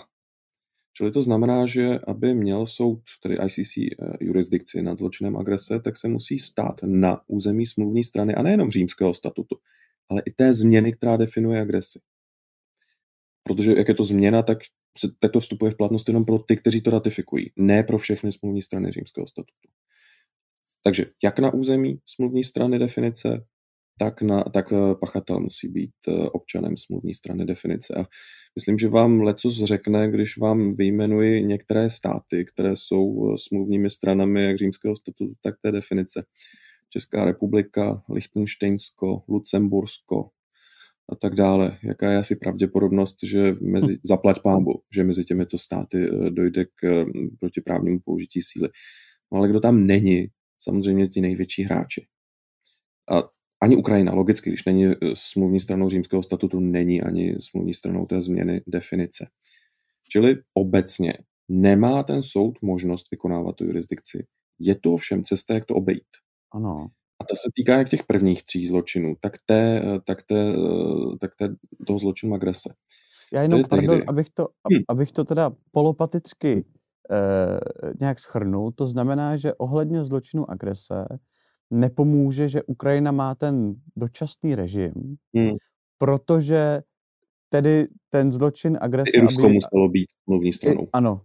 Čili 0.97 1.11
to 1.11 1.23
znamená, 1.23 1.65
že 1.65 1.99
aby 2.07 2.35
měl 2.35 2.65
soud, 2.67 3.01
tedy 3.23 3.37
ICC, 3.45 3.77
eh, 3.77 4.17
jurisdikci 4.21 4.81
nad 4.81 4.97
zločinem 4.97 5.37
agrese, 5.37 5.79
tak 5.79 5.97
se 5.97 6.07
musí 6.07 6.39
stát 6.39 6.83
na 6.83 7.21
území 7.27 7.65
smluvní 7.65 8.03
strany 8.03 8.35
a 8.35 8.41
nejenom 8.41 8.71
římského 8.71 9.13
statutu, 9.13 9.55
ale 10.09 10.21
i 10.25 10.31
té 10.31 10.53
změny, 10.53 10.93
která 10.93 11.17
definuje 11.17 11.61
agresi. 11.61 11.99
Protože 13.43 13.71
jak 13.77 13.87
je 13.87 13.93
to 13.93 14.03
změna, 14.03 14.43
tak, 14.43 14.57
se, 14.97 15.07
tak 15.19 15.31
to 15.31 15.39
vstupuje 15.39 15.71
v 15.71 15.77
platnost 15.77 16.07
jenom 16.07 16.25
pro 16.25 16.39
ty, 16.39 16.57
kteří 16.57 16.81
to 16.81 16.91
ratifikují, 16.91 17.51
ne 17.55 17.83
pro 17.83 17.97
všechny 17.97 18.31
smluvní 18.31 18.61
strany 18.61 18.91
římského 18.91 19.27
statutu. 19.27 19.69
Takže 20.83 21.05
jak 21.23 21.39
na 21.39 21.53
území 21.53 21.99
smluvní 22.05 22.43
strany 22.43 22.79
definice, 22.79 23.45
tak, 23.99 24.21
na, 24.21 24.43
tak 24.43 24.73
eh, 24.73 24.95
pachatel 24.99 25.39
musí 25.39 25.67
být 25.67 25.91
eh, 26.07 26.29
občanem 26.29 26.77
smluvní 26.77 27.13
strany 27.13 27.45
definice. 27.45 27.93
A 27.95 28.05
myslím, 28.55 28.79
že 28.79 28.87
vám 28.87 29.21
leco 29.21 29.51
řekne, 29.51 30.11
když 30.11 30.37
vám 30.37 30.75
vyjmenuji 30.75 31.43
některé 31.43 31.89
státy, 31.89 32.45
které 32.45 32.75
jsou 32.75 33.33
eh, 33.33 33.37
smluvními 33.37 33.89
stranami 33.89 34.43
jak 34.43 34.57
římského 34.57 34.95
statutu, 34.95 35.33
tak 35.41 35.55
té 35.61 35.71
definice. 35.71 36.25
Česká 36.89 37.25
republika, 37.25 38.03
Lichtensteinsko, 38.09 39.23
Lucembursko 39.27 40.29
a 41.09 41.15
tak 41.15 41.35
dále. 41.35 41.77
Jaká 41.83 42.11
je 42.11 42.17
asi 42.17 42.35
pravděpodobnost, 42.35 43.15
že 43.23 43.55
mezi, 43.61 43.99
zaplať 44.03 44.41
pámbu, 44.41 44.81
že 44.95 45.03
mezi 45.03 45.25
těmito 45.25 45.57
státy 45.57 46.09
dojde 46.29 46.65
k 46.65 47.05
protiprávnímu 47.39 47.99
použití 48.05 48.41
síly. 48.41 48.69
No 49.31 49.37
ale 49.37 49.49
kdo 49.49 49.59
tam 49.59 49.87
není, 49.87 50.27
samozřejmě 50.59 51.07
ti 51.07 51.21
největší 51.21 51.63
hráči. 51.63 52.05
A 53.11 53.23
ani 53.63 53.75
Ukrajina, 53.75 54.13
logicky, 54.13 54.49
když 54.49 54.65
není 54.65 54.85
eh, 54.85 54.95
smluvní 55.13 55.59
stranou 55.59 55.89
římského 55.89 56.23
statutu, 56.23 56.59
není 56.59 57.01
ani 57.01 57.35
smluvní 57.39 57.73
stranou 57.73 58.05
té 58.05 58.21
změny 58.21 58.61
definice. 58.67 59.27
Čili 60.09 60.35
obecně 60.53 61.13
nemá 61.49 62.03
ten 62.03 62.23
soud 62.23 62.61
možnost 62.61 63.11
vykonávat 63.11 63.55
tu 63.55 63.65
jurisdikci. 63.65 64.25
Je 64.59 64.75
to 64.75 64.93
ovšem 64.93 65.23
cesta, 65.23 65.53
jak 65.53 65.65
to 65.65 65.75
obejít. 65.75 66.07
Ano. 66.53 66.87
A 67.23 67.25
ta 67.25 67.35
se 67.35 67.49
týká 67.55 67.77
jak 67.77 67.89
těch 67.89 68.03
prvních 68.03 68.43
tří 68.43 68.67
zločinů, 68.67 69.15
tak, 69.19 69.33
té, 69.45 69.81
eh, 69.85 69.99
tak, 70.05 70.23
té, 70.23 70.53
eh, 70.53 71.17
tak 71.19 71.31
té, 71.35 71.55
toho 71.87 71.99
zločinu 71.99 72.33
agrese. 72.33 72.73
Já 73.33 73.41
jenom, 73.41 73.61
to 73.61 73.67
pardon, 73.67 73.89
tehdy. 73.89 74.05
abych 74.05 74.29
to, 74.33 74.47
hmm. 74.71 74.83
abych 74.89 75.11
to 75.11 75.23
teda 75.23 75.51
polopaticky 75.71 76.65
eh, 77.11 77.93
nějak 77.99 78.19
schrnul, 78.19 78.71
to 78.71 78.87
znamená, 78.87 79.37
že 79.37 79.53
ohledně 79.53 80.05
zločinu 80.05 80.51
agrese 80.51 81.05
nepomůže, 81.71 82.49
že 82.49 82.63
Ukrajina 82.63 83.11
má 83.11 83.35
ten 83.35 83.75
dočasný 83.95 84.55
režim, 84.55 84.93
hmm. 85.35 85.55
protože 85.97 86.81
tedy 87.49 87.87
ten 88.09 88.31
zločin 88.31 88.77
agrese... 88.81 89.17
I 89.17 89.19
Rusko 89.19 89.45
aby, 89.45 89.53
muselo 89.53 89.89
být 89.89 90.07
smluvní 90.23 90.53
stranou. 90.53 90.83
I, 90.83 90.87
ano, 90.93 91.21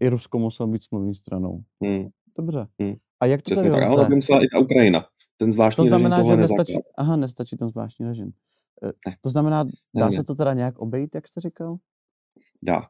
i 0.00 0.08
Rusko 0.08 0.38
muselo 0.38 0.66
být 0.66 0.82
smluvní 0.82 1.14
stranou. 1.14 1.62
Hmm. 1.84 2.08
Dobře. 2.38 2.66
Hmm. 2.80 2.94
A 3.20 3.26
jak 3.26 3.42
to 3.42 3.54
Přesně 3.54 3.70
tak, 3.70 3.82
ale 3.82 4.08
by 4.08 4.14
musela 4.14 4.44
i 4.44 4.46
ta 4.52 4.58
Ukrajina. 4.58 5.06
Ten 5.36 5.52
zvláštní 5.52 5.84
to 5.84 5.88
znamená, 5.88 6.18
režim 6.18 6.30
že 6.30 6.36
nestačí, 6.36 6.78
aha, 6.98 7.16
nestačí 7.16 7.56
ten 7.56 7.68
zvláštní 7.68 8.06
režim. 8.06 8.32
Eh, 8.84 8.92
ne. 9.06 9.16
To 9.20 9.30
znamená, 9.30 9.64
dá 9.96 10.08
ne, 10.08 10.16
se 10.16 10.24
to 10.24 10.34
teda 10.34 10.54
nějak 10.54 10.78
obejít, 10.78 11.14
jak 11.14 11.28
jste 11.28 11.40
říkal? 11.40 11.76
Dá. 12.62 12.88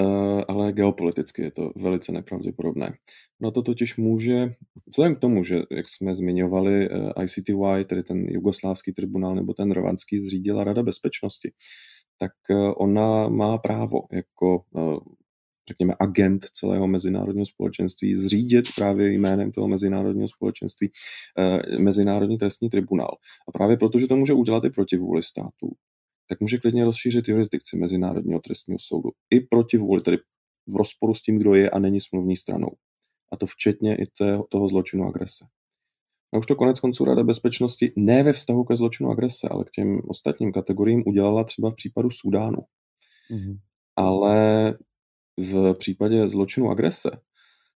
Uh, 0.00 0.42
ale 0.48 0.72
geopoliticky 0.72 1.42
je 1.42 1.50
to 1.50 1.72
velice 1.76 2.12
nepravděpodobné. 2.12 2.94
No 3.40 3.50
to 3.50 3.62
totiž 3.62 3.96
může, 3.96 4.54
vzhledem 4.86 5.16
k 5.16 5.18
tomu, 5.18 5.44
že 5.44 5.62
jak 5.70 5.88
jsme 5.88 6.14
zmiňovali, 6.14 6.90
uh, 6.90 7.10
eh, 7.16 7.24
ICTY, 7.24 7.84
tedy 7.84 8.02
ten 8.02 8.28
jugoslávský 8.28 8.92
tribunál 8.92 9.34
nebo 9.34 9.54
ten 9.54 9.72
rovanský 9.72 10.20
zřídila 10.20 10.64
Rada 10.64 10.82
bezpečnosti, 10.82 11.52
tak 12.18 12.32
uh, 12.50 12.72
ona 12.76 13.28
má 13.28 13.58
právo 13.58 14.00
jako 14.12 14.64
řekněme, 15.68 15.94
agent 16.00 16.44
celého 16.44 16.86
mezinárodního 16.86 17.46
společenství 17.46 18.16
zřídit 18.16 18.64
právě 18.76 19.12
jménem 19.12 19.52
toho 19.52 19.68
mezinárodního 19.68 20.28
společenství 20.28 20.90
Mezinárodní 21.78 22.38
trestní 22.38 22.70
tribunál. 22.70 23.16
A 23.48 23.52
právě 23.52 23.76
protože 23.76 24.06
to 24.06 24.16
může 24.16 24.32
udělat 24.32 24.64
i 24.64 24.70
proti 24.70 24.96
vůli 24.96 25.22
států, 25.22 25.70
tak 26.28 26.40
může 26.40 26.58
klidně 26.58 26.84
rozšířit 26.84 27.28
jurisdikci 27.28 27.76
Mezinárodního 27.76 28.40
trestního 28.40 28.78
soudu. 28.80 29.10
I 29.30 29.40
proti 29.40 29.76
vůli, 29.76 30.02
tedy 30.02 30.16
v 30.66 30.76
rozporu 30.76 31.14
s 31.14 31.22
tím, 31.22 31.38
kdo 31.38 31.54
je 31.54 31.70
a 31.70 31.78
není 31.78 32.00
smluvní 32.00 32.36
stranou. 32.36 32.70
A 33.32 33.36
to 33.36 33.46
včetně 33.46 33.96
i 33.96 34.06
toho, 34.18 34.46
toho 34.50 34.68
zločinu 34.68 35.04
agrese. 35.04 35.44
A 36.34 36.38
už 36.38 36.46
to 36.46 36.56
konec 36.56 36.80
konců 36.80 37.04
Rada 37.04 37.22
bezpečnosti 37.22 37.92
ne 37.96 38.22
ve 38.22 38.32
vztahu 38.32 38.64
ke 38.64 38.76
zločinu 38.76 39.10
agrese, 39.10 39.48
ale 39.48 39.64
k 39.64 39.70
těm 39.70 40.00
ostatním 40.08 40.52
kategoriím 40.52 41.02
udělala 41.06 41.44
třeba 41.44 41.70
v 41.70 41.74
případu 41.74 42.10
Sudánu. 42.10 42.58
Mm-hmm. 43.30 43.58
Ale 43.96 44.78
v 45.36 45.74
případě 45.74 46.28
zločinu 46.28 46.70
agrese, 46.70 47.10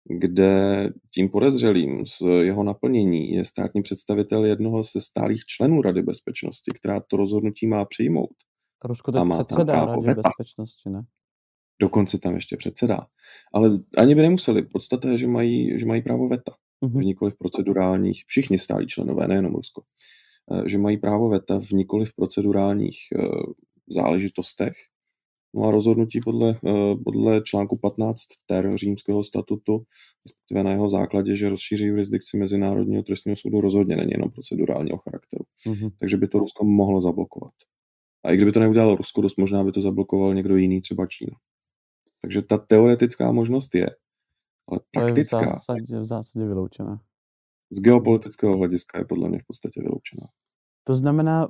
kde 0.05 0.90
tím 1.14 1.29
podezřelým 1.29 2.07
z 2.07 2.23
jeho 2.42 2.64
naplnění 2.64 3.31
je 3.31 3.44
státní 3.44 3.83
představitel 3.83 4.44
jednoho 4.44 4.83
ze 4.83 5.01
stálých 5.01 5.44
členů 5.44 5.83
Rady 5.83 6.03
bezpečnosti, 6.03 6.71
která 6.75 7.01
to 7.01 7.16
rozhodnutí 7.16 7.66
má 7.66 7.85
přijmout. 7.85 8.31
Rusko 8.85 9.12
tak 9.12 9.29
předsedá 9.29 9.85
Radě 9.85 10.14
bezpečnosti, 10.14 10.90
ne? 10.90 11.03
Dokonce 11.81 12.18
tam 12.18 12.35
ještě 12.35 12.57
předsedá. 12.57 13.07
Ale 13.55 13.71
ani 13.97 14.14
by 14.14 14.23
nemuseli. 14.23 14.62
Podstata 14.62 15.09
je, 15.09 15.18
že 15.18 15.27
mají, 15.27 15.79
že 15.79 15.87
mají 15.87 16.03
právo 16.03 16.29
veta. 16.29 16.53
Mm-hmm. 16.85 17.01
V 17.01 17.05
nikoliv 17.05 17.35
procedurálních, 17.38 18.23
všichni 18.27 18.59
stálí 18.59 18.87
členové, 18.87 19.29
nejenom 19.29 19.55
Rusko, 19.55 19.83
eh, 20.53 20.68
že 20.68 20.79
mají 20.79 20.97
právo 20.97 21.29
veta 21.29 21.61
v 21.61 21.71
nikoliv 21.71 22.14
procedurálních 22.14 22.99
eh, 23.16 23.23
záležitostech, 23.88 24.73
No 25.54 25.64
a 25.64 25.70
rozhodnutí 25.70 26.20
podle, 26.20 26.50
eh, 26.66 26.96
podle 27.04 27.40
článku 27.42 27.78
15 27.78 28.26
ter 28.46 28.76
římského 28.76 29.24
statutu, 29.24 29.82
respektive 30.26 30.62
na 30.62 30.70
jeho 30.70 30.90
základě, 30.90 31.37
že 31.37 31.48
rozšíří 31.48 31.84
jurisdikci 31.84 32.37
Mezinárodního 32.37 33.02
trestního 33.02 33.37
soudu, 33.37 33.61
rozhodně 33.61 33.96
není 33.96 34.11
jenom 34.11 34.30
procedurálního 34.30 34.98
charakteru. 34.98 35.44
Mm-hmm. 35.66 35.90
Takže 36.00 36.16
by 36.16 36.28
to 36.28 36.38
Rusko 36.38 36.64
mohlo 36.64 37.00
zablokovat. 37.00 37.52
A 38.24 38.32
i 38.32 38.37
kdyby 38.37 38.52
to 38.52 38.61
neudělalo 38.61 38.96
Rusko, 38.96 39.20
dost 39.20 39.38
možná 39.38 39.64
by 39.64 39.72
to 39.72 39.80
zablokoval 39.80 40.34
někdo 40.34 40.56
jiný, 40.56 40.80
třeba 40.80 41.06
Čína. 41.06 41.37
Takže 42.22 42.42
ta 42.42 42.58
teoretická 42.58 43.32
možnost 43.32 43.74
je, 43.74 43.87
ale 44.68 44.80
praktická... 44.90 45.38
To 45.38 45.44
je 45.44 45.46
v 45.46 45.52
zásadě, 45.52 46.00
v 46.00 46.04
zásadě 46.04 46.46
vyloučená. 46.46 47.00
Z 47.70 47.80
geopolitického 47.80 48.56
hlediska 48.56 48.98
je 48.98 49.04
podle 49.04 49.28
mě 49.28 49.38
v 49.38 49.46
podstatě 49.46 49.82
vyloučená. 49.82 50.26
To 50.84 50.94
znamená, 50.94 51.48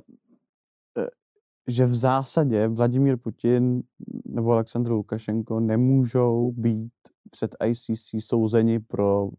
že 1.69 1.85
v 1.85 1.95
zásadě 1.95 2.67
Vladimír 2.67 3.17
Putin 3.17 3.83
nebo 4.25 4.51
Aleksandr 4.51 4.91
Lukašenko 4.91 5.59
nemůžou 5.59 6.51
být 6.51 6.91
před 7.31 7.55
ICC 7.65 8.15
souzeni 8.19 8.79
pro 8.79 9.29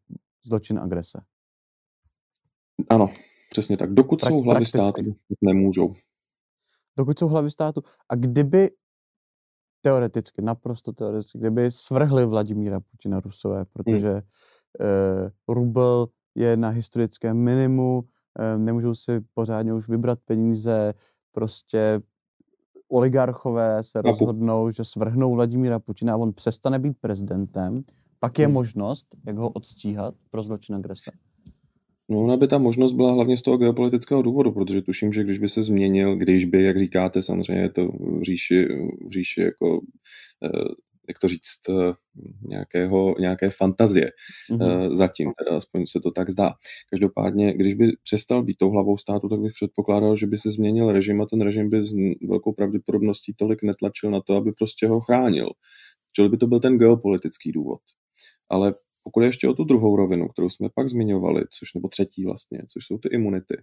zločin 0.46 0.78
agrese. 0.78 1.20
Ano, 2.90 3.08
přesně 3.50 3.76
tak. 3.76 3.92
Dokud 3.92 4.20
tak, 4.20 4.30
jsou 4.30 4.40
hlavy 4.40 4.66
státu, 4.66 5.16
nemůžou. 5.40 5.94
Dokud 6.96 7.18
jsou 7.18 7.28
hlavy 7.28 7.50
státu. 7.50 7.82
A 8.08 8.14
kdyby 8.14 8.70
teoreticky, 9.82 10.42
naprosto 10.42 10.92
teoreticky, 10.92 11.38
kdyby 11.38 11.70
svrhli 11.70 12.26
Vladimíra 12.26 12.80
Putina 12.80 13.20
Rusové, 13.20 13.64
protože 13.64 14.10
hmm. 14.10 14.22
eh, 14.80 15.30
rubel 15.48 16.08
je 16.34 16.56
na 16.56 16.68
historickém 16.68 17.36
minimu, 17.36 18.04
eh, 18.38 18.58
nemůžou 18.58 18.94
si 18.94 19.20
pořádně 19.34 19.74
už 19.74 19.88
vybrat 19.88 20.18
peníze, 20.24 20.94
prostě 21.32 22.00
oligarchové 22.90 23.84
se 23.84 24.02
rozhodnou, 24.02 24.70
že 24.70 24.84
svrhnou 24.84 25.34
Vladimíra 25.34 25.78
Putina 25.78 26.14
a 26.14 26.16
on 26.16 26.32
přestane 26.32 26.78
být 26.78 26.96
prezidentem, 27.00 27.82
pak 28.20 28.38
je 28.38 28.46
hmm. 28.46 28.54
možnost, 28.54 29.06
jak 29.26 29.36
ho 29.36 29.48
odstíhat 29.48 30.14
pro 30.30 30.42
zločin 30.42 30.74
agrese. 30.74 31.10
No, 32.08 32.20
ona 32.24 32.36
by 32.36 32.48
ta 32.48 32.58
možnost 32.58 32.92
byla 32.92 33.12
hlavně 33.12 33.36
z 33.36 33.42
toho 33.42 33.56
geopolitického 33.56 34.22
důvodu, 34.22 34.52
protože 34.52 34.82
tuším, 34.82 35.12
že 35.12 35.24
když 35.24 35.38
by 35.38 35.48
se 35.48 35.62
změnil, 35.62 36.16
když 36.16 36.44
by, 36.44 36.62
jak 36.62 36.78
říkáte, 36.78 37.22
samozřejmě 37.22 37.62
je 37.62 37.68
to 37.68 37.88
v 37.88 38.22
říši, 38.22 38.66
v 39.06 39.10
říši 39.10 39.40
jako, 39.40 39.80
eh, 40.44 40.74
jak 41.10 41.18
to 41.18 41.28
říct, 41.28 41.68
eh, 41.68 41.92
nějakého, 42.42 43.14
nějaké 43.18 43.50
fantazie 43.50 44.10
mm-hmm. 44.50 44.94
zatím, 44.94 45.32
teda 45.38 45.56
aspoň 45.56 45.86
se 45.86 46.00
to 46.00 46.10
tak 46.10 46.30
zdá. 46.30 46.52
Každopádně, 46.90 47.52
když 47.52 47.74
by 47.74 47.92
přestal 48.02 48.42
být 48.42 48.56
tou 48.58 48.70
hlavou 48.70 48.98
státu, 48.98 49.28
tak 49.28 49.40
bych 49.40 49.52
předpokládal, 49.52 50.16
že 50.16 50.26
by 50.26 50.38
se 50.38 50.50
změnil 50.52 50.92
režim 50.92 51.20
a 51.20 51.26
ten 51.26 51.40
režim 51.40 51.70
by 51.70 51.84
s 51.84 51.94
velkou 52.28 52.52
pravděpodobností 52.52 53.34
tolik 53.36 53.62
netlačil 53.62 54.10
na 54.10 54.20
to, 54.20 54.36
aby 54.36 54.52
prostě 54.52 54.86
ho 54.86 55.00
chránil. 55.00 55.50
Čili 56.16 56.28
by 56.28 56.36
to 56.36 56.46
byl 56.46 56.60
ten 56.60 56.78
geopolitický 56.78 57.52
důvod. 57.52 57.80
Ale 58.48 58.74
pokud 59.04 59.22
ještě 59.22 59.48
o 59.48 59.54
tu 59.54 59.64
druhou 59.64 59.96
rovinu, 59.96 60.28
kterou 60.28 60.50
jsme 60.50 60.68
pak 60.74 60.88
zmiňovali, 60.88 61.44
což 61.58 61.74
nebo 61.74 61.88
třetí 61.88 62.24
vlastně, 62.24 62.62
což 62.68 62.86
jsou 62.86 62.98
ty 62.98 63.08
imunity, 63.08 63.56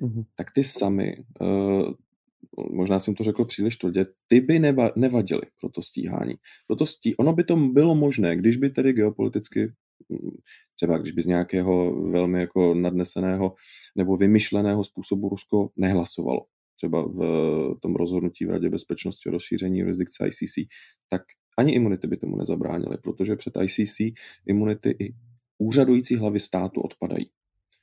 mm-hmm. 0.00 0.24
tak 0.36 0.46
ty 0.54 0.64
sami, 0.64 1.16
uh, 1.40 1.92
možná 2.70 3.00
jsem 3.00 3.14
to 3.14 3.24
řekl 3.24 3.44
příliš 3.44 3.76
tvrdě, 3.76 4.06
ty 4.26 4.40
by 4.40 4.58
neva, 4.58 4.90
nevadily 4.96 5.42
pro 5.60 5.68
to 5.68 5.82
stíhání. 5.82 6.34
Proto 6.66 6.86
stí, 6.86 7.16
ono 7.16 7.32
by 7.32 7.44
to 7.44 7.56
bylo 7.56 7.94
možné, 7.94 8.36
když 8.36 8.56
by 8.56 8.70
tedy 8.70 8.92
geopoliticky 8.92 9.72
mm, 10.08 10.30
třeba 10.74 10.98
když 10.98 11.12
by 11.12 11.22
z 11.22 11.26
nějakého 11.26 12.02
velmi 12.10 12.40
jako 12.40 12.74
nadneseného 12.74 13.54
nebo 13.96 14.16
vymyšleného 14.16 14.84
způsobu 14.84 15.28
Rusko 15.28 15.70
nehlasovalo, 15.76 16.40
třeba 16.76 17.02
v 17.02 17.74
tom 17.82 17.96
rozhodnutí 17.96 18.44
v 18.44 18.50
Radě 18.50 18.68
bezpečnosti 18.70 19.28
o 19.28 19.32
rozšíření 19.32 19.78
jurisdikce 19.78 20.28
ICC, 20.28 20.54
tak 21.08 21.22
ani 21.58 21.72
imunity 21.72 22.06
by 22.06 22.16
tomu 22.16 22.36
nezabránily, 22.36 22.96
protože 23.02 23.36
před 23.36 23.54
ICC 23.62 23.96
imunity 24.46 24.96
i 25.00 25.14
úřadující 25.58 26.16
hlavy 26.16 26.40
státu 26.40 26.80
odpadají. 26.80 27.30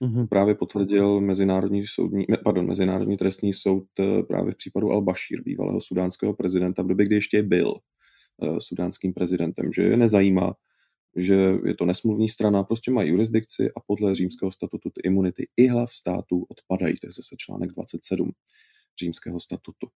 Mm-hmm. 0.01 0.27
Právě 0.27 0.55
potvrdil 0.55 1.21
Mezinárodní, 1.21 1.87
soudní, 1.87 2.25
pardon, 2.43 2.67
Mezinárodní 2.67 3.17
trestní 3.17 3.53
soud 3.53 3.87
eh, 3.99 4.23
právě 4.23 4.53
v 4.53 4.57
případu 4.57 4.87
Al-Bashir, 4.87 5.43
bývalého 5.43 5.81
sudánského 5.81 6.33
prezidenta, 6.33 6.83
v 6.83 6.87
době, 6.87 7.05
kdy 7.05 7.15
ještě 7.15 7.43
byl 7.43 7.73
uh, 8.37 8.57
sudánským 8.57 9.13
prezidentem, 9.13 9.73
že 9.73 9.83
je 9.83 9.97
nezajímá, 9.97 10.53
že 11.15 11.35
je 11.65 11.73
to 11.75 11.85
nesmluvní 11.85 12.29
strana, 12.29 12.63
prostě 12.63 12.91
mají 12.91 13.09
jurisdikci 13.09 13.69
a 13.77 13.79
podle 13.87 14.15
římského 14.15 14.51
statutu 14.51 14.89
ty 14.89 15.01
imunity 15.03 15.47
i 15.57 15.67
hlav 15.67 15.91
států 15.91 16.45
odpadají. 16.49 16.93
To 17.01 17.07
je 17.07 17.11
zase 17.11 17.35
článek 17.37 17.71
27 17.71 18.31
římského 18.99 19.39
statutu. 19.39 19.87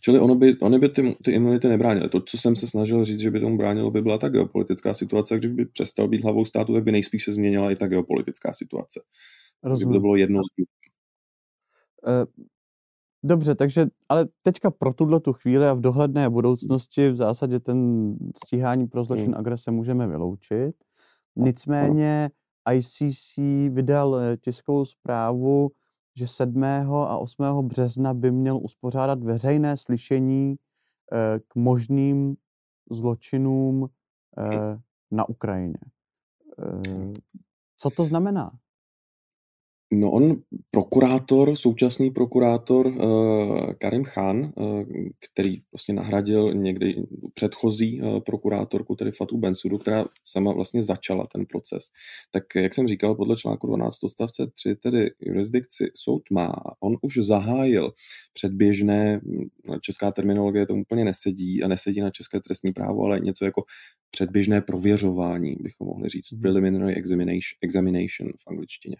Čili 0.00 0.18
ono 0.18 0.34
by, 0.34 0.58
ono 0.58 0.78
by 0.78 0.88
ty, 0.88 1.16
ty 1.24 1.30
imunity 1.32 1.68
nebránily. 1.68 2.08
To, 2.08 2.20
co 2.20 2.38
jsem 2.38 2.56
se 2.56 2.66
snažil 2.66 3.04
říct, 3.04 3.20
že 3.20 3.30
by 3.30 3.40
tomu 3.40 3.56
bránilo, 3.56 3.90
by 3.90 4.02
byla 4.02 4.18
ta 4.18 4.28
geopolitická 4.28 4.94
situace. 4.94 5.38
Když 5.38 5.52
by 5.52 5.64
přestal 5.64 6.08
být 6.08 6.24
hlavou 6.24 6.44
státu, 6.44 6.74
tak 6.74 6.84
by 6.84 6.92
nejspíš 6.92 7.24
se 7.24 7.32
změnila 7.32 7.70
i 7.70 7.76
ta 7.76 7.86
geopolitická 7.86 8.52
situace. 8.52 9.00
Rozumím. 9.62 9.88
Kdyby 9.88 9.98
to 9.98 10.00
bylo 10.00 10.16
jedno 10.16 10.40
z 10.44 10.62
uh, 12.06 12.44
Dobře, 13.22 13.54
takže, 13.54 13.86
ale 14.08 14.26
teďka 14.42 14.70
pro 14.70 14.92
tuhle 14.92 15.20
tu 15.20 15.32
chvíli 15.32 15.66
a 15.66 15.72
v 15.72 15.80
dohledné 15.80 16.30
budoucnosti 16.30 17.10
v 17.10 17.16
zásadě 17.16 17.60
ten 17.60 18.10
stíhání 18.44 18.86
pro 18.86 19.04
zločin 19.04 19.26
hmm. 19.26 19.34
agrese 19.34 19.70
můžeme 19.70 20.06
vyloučit. 20.06 20.74
Nicméně 21.36 22.30
ICC 22.72 23.36
vydal 23.68 24.16
eh, 24.16 24.36
tiskovou 24.36 24.84
zprávu, 24.84 25.70
že 26.16 26.26
7. 26.26 26.64
a 26.64 27.18
8. 27.18 27.68
března 27.68 28.14
by 28.14 28.30
měl 28.30 28.56
uspořádat 28.56 29.22
veřejné 29.22 29.76
slyšení 29.76 30.56
eh, 31.12 31.40
k 31.48 31.54
možným 31.54 32.36
zločinům 32.90 33.88
eh, 34.38 34.80
na 35.10 35.28
Ukrajině. 35.28 35.78
Eh, 36.58 37.12
co 37.76 37.90
to 37.90 38.04
znamená? 38.04 38.50
No 39.92 40.10
on, 40.10 40.42
prokurátor, 40.70 41.56
současný 41.56 42.10
prokurátor 42.10 42.86
uh, 42.86 43.72
Karim 43.72 44.04
Khan, 44.04 44.52
uh, 44.56 44.82
který 45.32 45.62
vlastně 45.72 45.94
nahradil 45.94 46.54
někdy 46.54 46.94
předchozí 47.34 48.02
uh, 48.02 48.20
prokurátorku, 48.20 48.96
tedy 48.96 49.12
Fatu 49.12 49.38
Bensudu, 49.38 49.78
která 49.78 50.04
sama 50.24 50.52
vlastně 50.52 50.82
začala 50.82 51.26
ten 51.26 51.46
proces. 51.46 51.84
Tak 52.32 52.44
jak 52.56 52.74
jsem 52.74 52.88
říkal, 52.88 53.14
podle 53.14 53.36
článku 53.36 53.66
12 53.66 54.04
odstavce 54.04 54.46
3, 54.54 54.76
tedy 54.76 55.10
jurisdikci 55.20 55.90
soud 55.94 56.22
má. 56.30 56.54
On 56.80 56.96
už 57.02 57.18
zahájil 57.22 57.92
předběžné, 58.32 59.20
česká 59.80 60.12
terminologie 60.12 60.66
to 60.66 60.74
úplně 60.74 61.04
nesedí 61.04 61.62
a 61.62 61.68
nesedí 61.68 62.00
na 62.00 62.10
české 62.10 62.40
trestní 62.40 62.72
právo, 62.72 63.04
ale 63.04 63.20
něco 63.20 63.44
jako 63.44 63.62
předběžné 64.10 64.60
prověřování, 64.60 65.56
bychom 65.60 65.86
mohli 65.86 66.08
říct, 66.08 66.32
mhm. 66.32 66.40
preliminary 66.40 66.94
examination, 66.94 67.58
examination 67.62 68.32
v 68.38 68.48
angličtině. 68.48 68.96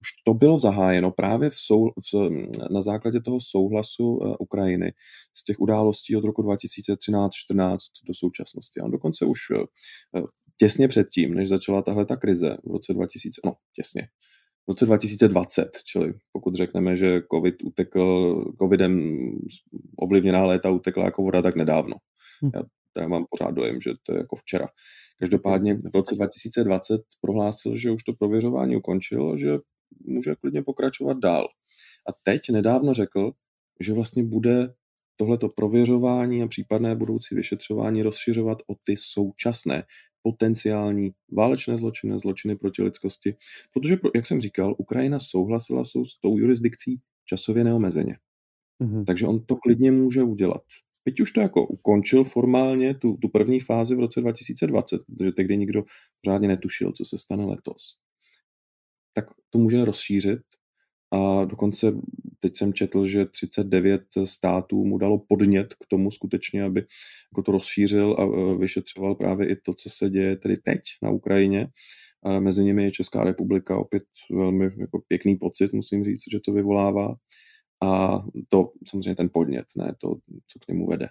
Už 0.00 0.08
to 0.24 0.34
bylo 0.34 0.58
zahájeno 0.58 1.10
právě 1.10 1.50
v 1.50 1.54
sou, 1.56 1.90
v, 2.12 2.30
na 2.70 2.82
základě 2.82 3.20
toho 3.20 3.38
souhlasu 3.40 4.04
uh, 4.04 4.34
Ukrajiny 4.38 4.92
z 5.34 5.44
těch 5.44 5.60
událostí 5.60 6.16
od 6.16 6.24
roku 6.24 6.42
2013-14 6.42 7.76
do 8.08 8.14
současnosti. 8.14 8.80
A 8.80 8.88
dokonce 8.88 9.24
už 9.24 9.38
uh, 9.50 10.26
těsně 10.56 10.88
předtím, 10.88 11.34
než 11.34 11.48
začala 11.48 11.82
tahle 11.82 12.06
ta 12.06 12.16
krize 12.16 12.56
v 12.64 12.70
roce 12.70 12.92
2000, 12.92 13.40
no 13.44 13.52
těsně, 13.74 14.02
v 14.66 14.68
roce 14.68 14.86
2020, 14.86 15.68
čili 15.84 16.14
pokud 16.32 16.54
řekneme, 16.54 16.96
že 16.96 17.22
COVID 17.34 17.62
utekl, 17.62 18.34
covidem 18.62 19.20
ovlivněná 19.96 20.44
léta 20.44 20.70
utekla 20.70 21.04
jako 21.04 21.22
voda, 21.22 21.42
tak 21.42 21.56
nedávno. 21.56 21.96
Hm. 22.44 22.50
Já 22.54 22.62
teda 22.92 23.08
mám 23.08 23.24
pořád 23.30 23.50
dojem, 23.50 23.80
že 23.80 23.90
to 24.02 24.12
je 24.12 24.18
jako 24.18 24.36
včera. 24.36 24.68
Každopádně 25.18 25.74
v 25.74 25.94
roce 25.94 26.14
2020 26.14 27.00
prohlásil, 27.20 27.76
že 27.76 27.90
už 27.90 28.02
to 28.02 28.12
prověřování 28.12 28.76
ukončilo, 28.76 29.38
že 29.38 29.58
může 30.00 30.34
klidně 30.34 30.62
pokračovat 30.62 31.18
dál. 31.18 31.48
A 32.08 32.12
teď 32.22 32.40
nedávno 32.52 32.94
řekl, 32.94 33.32
že 33.80 33.92
vlastně 33.92 34.24
bude 34.24 34.74
tohleto 35.16 35.48
prověřování 35.48 36.42
a 36.42 36.46
případné 36.46 36.96
budoucí 36.96 37.34
vyšetřování 37.34 38.02
rozšiřovat 38.02 38.58
o 38.66 38.74
ty 38.84 38.96
současné 38.96 39.84
potenciální 40.22 41.10
válečné 41.32 41.78
zločiny, 41.78 42.18
zločiny 42.18 42.56
proti 42.56 42.82
lidskosti, 42.82 43.36
protože, 43.74 43.98
jak 44.14 44.26
jsem 44.26 44.40
říkal, 44.40 44.74
Ukrajina 44.78 45.20
souhlasila 45.20 45.84
s 45.84 45.92
tou 46.22 46.38
jurisdikcí 46.38 47.00
časově 47.24 47.64
neomezeně. 47.64 48.16
Mm-hmm. 48.82 49.04
Takže 49.04 49.26
on 49.26 49.44
to 49.44 49.56
klidně 49.56 49.92
může 49.92 50.22
udělat. 50.22 50.62
Byť 51.08 51.20
už 51.20 51.32
to 51.32 51.40
jako 51.40 51.66
ukončil 51.66 52.24
formálně 52.24 52.94
tu, 52.94 53.16
tu 53.16 53.28
první 53.28 53.60
fázi 53.60 53.94
v 53.94 54.00
roce 54.00 54.20
2020, 54.20 55.00
protože 55.06 55.32
tehdy 55.32 55.56
nikdo 55.56 55.84
pořádně 56.24 56.48
netušil, 56.48 56.92
co 56.92 57.04
se 57.04 57.18
stane 57.18 57.44
letos, 57.44 57.82
tak 59.14 59.24
to 59.50 59.58
může 59.58 59.84
rozšířit 59.84 60.40
a 61.12 61.44
dokonce 61.44 61.92
teď 62.40 62.56
jsem 62.56 62.72
četl, 62.72 63.06
že 63.06 63.24
39 63.24 64.02
států 64.24 64.84
mu 64.84 64.98
dalo 64.98 65.18
podnět 65.28 65.74
k 65.74 65.86
tomu 65.88 66.10
skutečně, 66.10 66.62
aby 66.62 66.80
jako 67.32 67.42
to 67.42 67.52
rozšířil 67.52 68.16
a 68.18 68.56
vyšetřoval 68.56 69.14
právě 69.14 69.48
i 69.48 69.56
to, 69.56 69.74
co 69.74 69.90
se 69.90 70.10
děje 70.10 70.36
tedy 70.36 70.56
teď 70.56 70.80
na 71.02 71.10
Ukrajině. 71.10 71.68
A 72.24 72.40
mezi 72.40 72.64
nimi 72.64 72.84
je 72.84 72.90
Česká 72.90 73.24
republika, 73.24 73.78
opět 73.78 74.04
velmi 74.30 74.64
jako 74.64 75.00
pěkný 75.08 75.36
pocit, 75.36 75.72
musím 75.72 76.04
říct, 76.04 76.22
že 76.32 76.40
to 76.44 76.52
vyvolává 76.52 77.14
a 77.80 78.22
to 78.48 78.72
samozřejmě 78.88 79.14
ten 79.14 79.28
podnět, 79.32 79.66
ne 79.76 79.94
to, 80.00 80.14
co 80.48 80.58
k 80.58 80.68
němu 80.68 80.86
vede. 80.86 81.08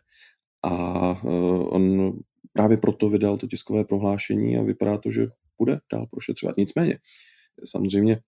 A 0.64 1.12
uh, 1.24 1.76
on 1.76 2.14
právě 2.54 2.78
proto 2.78 3.10
vydal 3.10 3.38
to 3.38 3.48
tiskové 3.48 3.86
prohlášení 3.86 4.58
a 4.58 4.64
vypadá 4.64 4.98
to, 4.98 5.12
že 5.12 5.28
bude 5.58 5.80
dál 5.94 6.08
prošetřovat. 6.12 6.58
Nicméně, 6.58 7.00
samozřejmě 7.66 8.20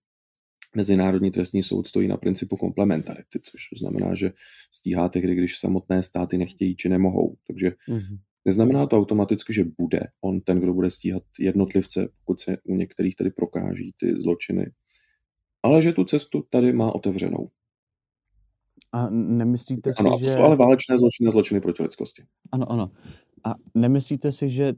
Mezinárodní 0.76 1.30
trestní 1.30 1.62
soud 1.62 1.88
stojí 1.88 2.08
na 2.08 2.16
principu 2.16 2.56
komplementarity, 2.56 3.40
což 3.42 3.68
znamená, 3.78 4.14
že 4.14 4.32
stíhá 4.74 5.08
tehdy, 5.08 5.34
když 5.34 5.58
samotné 5.58 6.02
státy 6.02 6.38
nechtějí 6.38 6.76
či 6.76 6.88
nemohou. 6.88 7.36
Takže 7.46 7.68
mm-hmm. 7.88 8.18
neznamená 8.44 8.86
to 8.86 8.96
automaticky, 8.96 9.52
že 9.52 9.64
bude 9.78 10.00
on 10.20 10.40
ten, 10.40 10.60
kdo 10.60 10.74
bude 10.74 10.90
stíhat 10.90 11.22
jednotlivce, 11.38 12.08
pokud 12.18 12.40
se 12.40 12.56
u 12.64 12.76
některých 12.76 13.16
tady 13.16 13.30
prokáží 13.30 13.94
ty 13.96 14.20
zločiny, 14.20 14.70
ale 15.62 15.82
že 15.82 15.92
tu 15.92 16.04
cestu 16.04 16.46
tady 16.50 16.72
má 16.72 16.94
otevřenou. 16.94 17.48
A 18.92 19.10
nemyslíte 19.10 19.90
ano, 19.98 20.18
si, 20.18 20.24
že... 20.24 20.36
ale 20.36 20.56
válečné 20.56 20.98
zločiny 20.98 21.30
zločiny 21.30 21.60
proti 21.60 21.82
lidskosti. 21.82 22.22
Ano, 22.52 22.72
ano. 22.72 22.90
A 23.44 23.54
nemyslíte 23.74 24.32
si, 24.32 24.50
že 24.50 24.72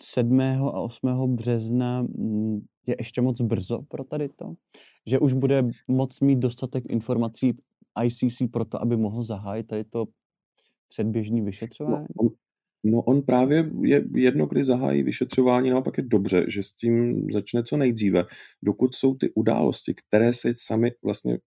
7. 0.00 0.40
a 0.40 0.80
8. 0.80 1.36
března 1.36 2.02
mm, 2.02 2.60
je 2.86 2.96
ještě 2.98 3.20
moc 3.20 3.40
brzo 3.40 3.82
pro 3.88 4.04
tady 4.04 4.28
to? 4.28 4.54
Že 5.06 5.18
už 5.18 5.32
bude 5.32 5.62
moc 5.88 6.20
mít 6.20 6.38
dostatek 6.38 6.84
informací 6.88 7.56
ICC 8.04 8.42
pro 8.52 8.64
to, 8.64 8.82
aby 8.82 8.96
mohl 8.96 9.22
zahájit 9.22 9.66
tady 9.66 9.84
to 9.84 10.04
předběžný 10.88 11.40
vyšetřování? 11.40 12.06
No, 12.22 12.28
on, 12.28 12.28
no 12.84 13.02
on 13.02 13.22
právě 13.22 13.70
je 13.82 14.04
jedno, 14.14 14.46
kdy 14.46 14.64
zahájí 14.64 15.02
vyšetřování, 15.02 15.70
naopak 15.70 15.98
je 15.98 16.04
dobře, 16.04 16.44
že 16.48 16.62
s 16.62 16.72
tím 16.72 17.26
začne 17.32 17.62
co 17.62 17.76
nejdříve, 17.76 18.24
dokud 18.62 18.94
jsou 18.94 19.14
ty 19.14 19.30
události, 19.34 19.94
které 19.94 20.32
se 20.32 20.52
sami 20.54 20.92
vlastně 21.04 21.38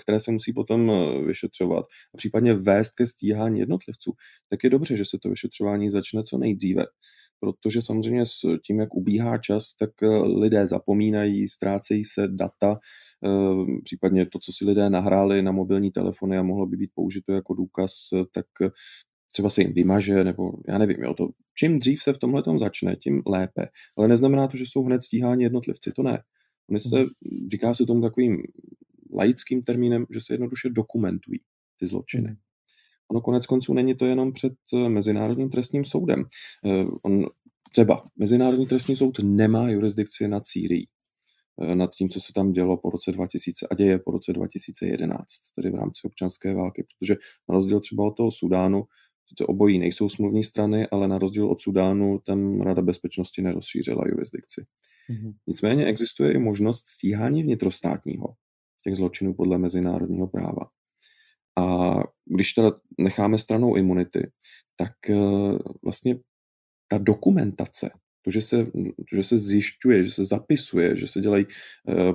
které 0.00 0.20
se 0.20 0.32
musí 0.32 0.52
potom 0.52 0.90
eh, 0.90 1.22
vyšetřovat 1.26 1.84
a 2.14 2.16
případně 2.16 2.54
vést 2.54 2.94
ke 2.94 3.06
stíhání 3.06 3.60
jednotlivců, 3.60 4.12
tak 4.50 4.64
je 4.64 4.70
dobře, 4.70 4.96
že 4.96 5.04
se 5.04 5.18
to 5.22 5.28
vyšetřování 5.28 5.90
začne 5.90 6.22
co 6.22 6.38
nejdříve. 6.38 6.84
protože 7.40 7.82
samozřejmě 7.82 8.26
s 8.26 8.40
tím, 8.66 8.78
jak 8.78 8.94
ubíhá 8.94 9.38
čas, 9.38 9.76
tak 9.78 9.90
lidé 10.24 10.66
zapomínají, 10.66 11.48
ztrácejí 11.48 12.04
se 12.04 12.28
data, 12.28 12.78
případně 13.84 14.26
to, 14.26 14.38
co 14.38 14.52
si 14.52 14.64
lidé 14.64 14.90
nahráli 14.90 15.42
na 15.42 15.52
mobilní 15.52 15.90
telefony 15.90 16.38
a 16.38 16.42
mohlo 16.42 16.66
by 16.66 16.76
být 16.76 16.90
použito 16.94 17.32
jako 17.32 17.54
důkaz, 17.54 17.92
tak 18.32 18.46
třeba 19.34 19.50
se 19.50 19.62
jim 19.62 19.72
vymaže, 19.72 20.24
nebo 20.24 20.52
já 20.68 20.78
nevím, 20.78 21.02
jo, 21.02 21.14
to, 21.14 21.28
čím 21.58 21.78
dřív 21.78 22.02
se 22.02 22.12
v 22.12 22.18
tomhle 22.18 22.42
začne, 22.56 22.96
tím 22.96 23.22
lépe. 23.26 23.68
Ale 23.98 24.08
neznamená 24.08 24.48
to, 24.48 24.56
že 24.56 24.64
jsou 24.66 24.82
hned 24.82 25.02
stíháni 25.02 25.44
jednotlivci, 25.44 25.92
to 25.92 26.02
ne. 26.02 26.22
Oni 26.70 26.80
se, 26.80 26.98
mhm. 26.98 27.08
říká 27.50 27.74
se 27.74 27.86
tomu 27.86 28.02
takovým 28.02 28.42
laickým 29.14 29.62
termínem, 29.62 30.06
že 30.10 30.20
se 30.20 30.34
jednoduše 30.34 30.68
dokumentují 30.68 31.40
ty 31.80 31.86
zločiny. 31.86 32.28
Mm. 32.28 32.36
Ono 33.10 33.20
konec 33.20 33.46
konců 33.46 33.74
není 33.74 33.94
to 33.94 34.06
jenom 34.06 34.32
před 34.32 34.52
eh, 34.74 34.88
Mezinárodním 34.88 35.50
trestním 35.50 35.84
soudem. 35.84 36.24
Eh, 36.66 36.84
on, 37.02 37.26
třeba 37.72 38.04
Mezinárodní 38.16 38.66
trestní 38.66 38.96
soud 38.96 39.18
nemá 39.22 39.70
jurisdikci 39.70 40.28
nad 40.28 40.46
Sýrií, 40.46 40.88
eh, 41.62 41.74
nad 41.74 41.90
tím, 41.94 42.08
co 42.08 42.20
se 42.20 42.32
tam 42.32 42.52
dělo 42.52 42.76
po 42.76 42.90
roce 42.90 43.12
2000 43.12 43.66
a 43.70 43.74
děje 43.74 43.98
po 43.98 44.10
roce 44.10 44.32
2011, 44.32 45.26
tedy 45.56 45.70
v 45.70 45.74
rámci 45.74 46.00
občanské 46.04 46.54
války, 46.54 46.84
protože 46.84 47.16
na 47.48 47.54
rozdíl 47.54 47.80
třeba 47.80 48.04
od 48.04 48.16
toho 48.16 48.30
Sudánu, 48.30 48.84
to 49.38 49.46
obojí 49.46 49.78
nejsou 49.78 50.08
smluvní 50.08 50.44
strany, 50.44 50.86
ale 50.86 51.08
na 51.08 51.18
rozdíl 51.18 51.50
od 51.50 51.60
Sudánu 51.60 52.18
tam 52.26 52.60
Rada 52.60 52.82
bezpečnosti 52.82 53.42
nerozšířila 53.42 54.04
jurisdikci. 54.06 54.66
Mm-hmm. 55.10 55.34
Nicméně 55.46 55.86
existuje 55.86 56.32
i 56.32 56.38
možnost 56.38 56.88
stíhání 56.88 57.42
vnitrostátního 57.42 58.34
těch 58.84 58.96
zločinů 58.96 59.34
podle 59.34 59.58
mezinárodního 59.58 60.26
práva. 60.26 60.66
A 61.58 61.94
když 62.26 62.52
teda 62.52 62.72
necháme 62.98 63.38
stranou 63.38 63.76
imunity, 63.76 64.30
tak 64.76 65.10
eh, 65.10 65.58
vlastně 65.82 66.18
ta 66.88 66.98
dokumentace, 66.98 67.90
to, 68.24 68.30
že 68.30 68.40
se, 68.40 68.64
to, 69.10 69.16
že 69.16 69.22
se 69.22 69.38
zjišťuje, 69.38 70.04
že 70.04 70.10
se 70.10 70.24
zapisuje, 70.24 70.96
že 70.96 71.06
se 71.06 71.20
dělají 71.20 71.46
eh, 71.88 72.12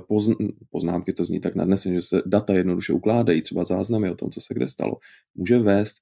poznámky, 0.70 1.12
to 1.12 1.24
zní 1.24 1.40
tak 1.40 1.54
nadneseně, 1.54 1.94
že 1.94 2.02
se 2.02 2.22
data 2.26 2.54
jednoduše 2.54 2.92
ukládají, 2.92 3.42
třeba 3.42 3.64
záznamy 3.64 4.10
o 4.10 4.14
tom, 4.14 4.30
co 4.30 4.40
se 4.40 4.54
kde 4.54 4.68
stalo, 4.68 4.96
může 5.34 5.58
vést 5.58 5.96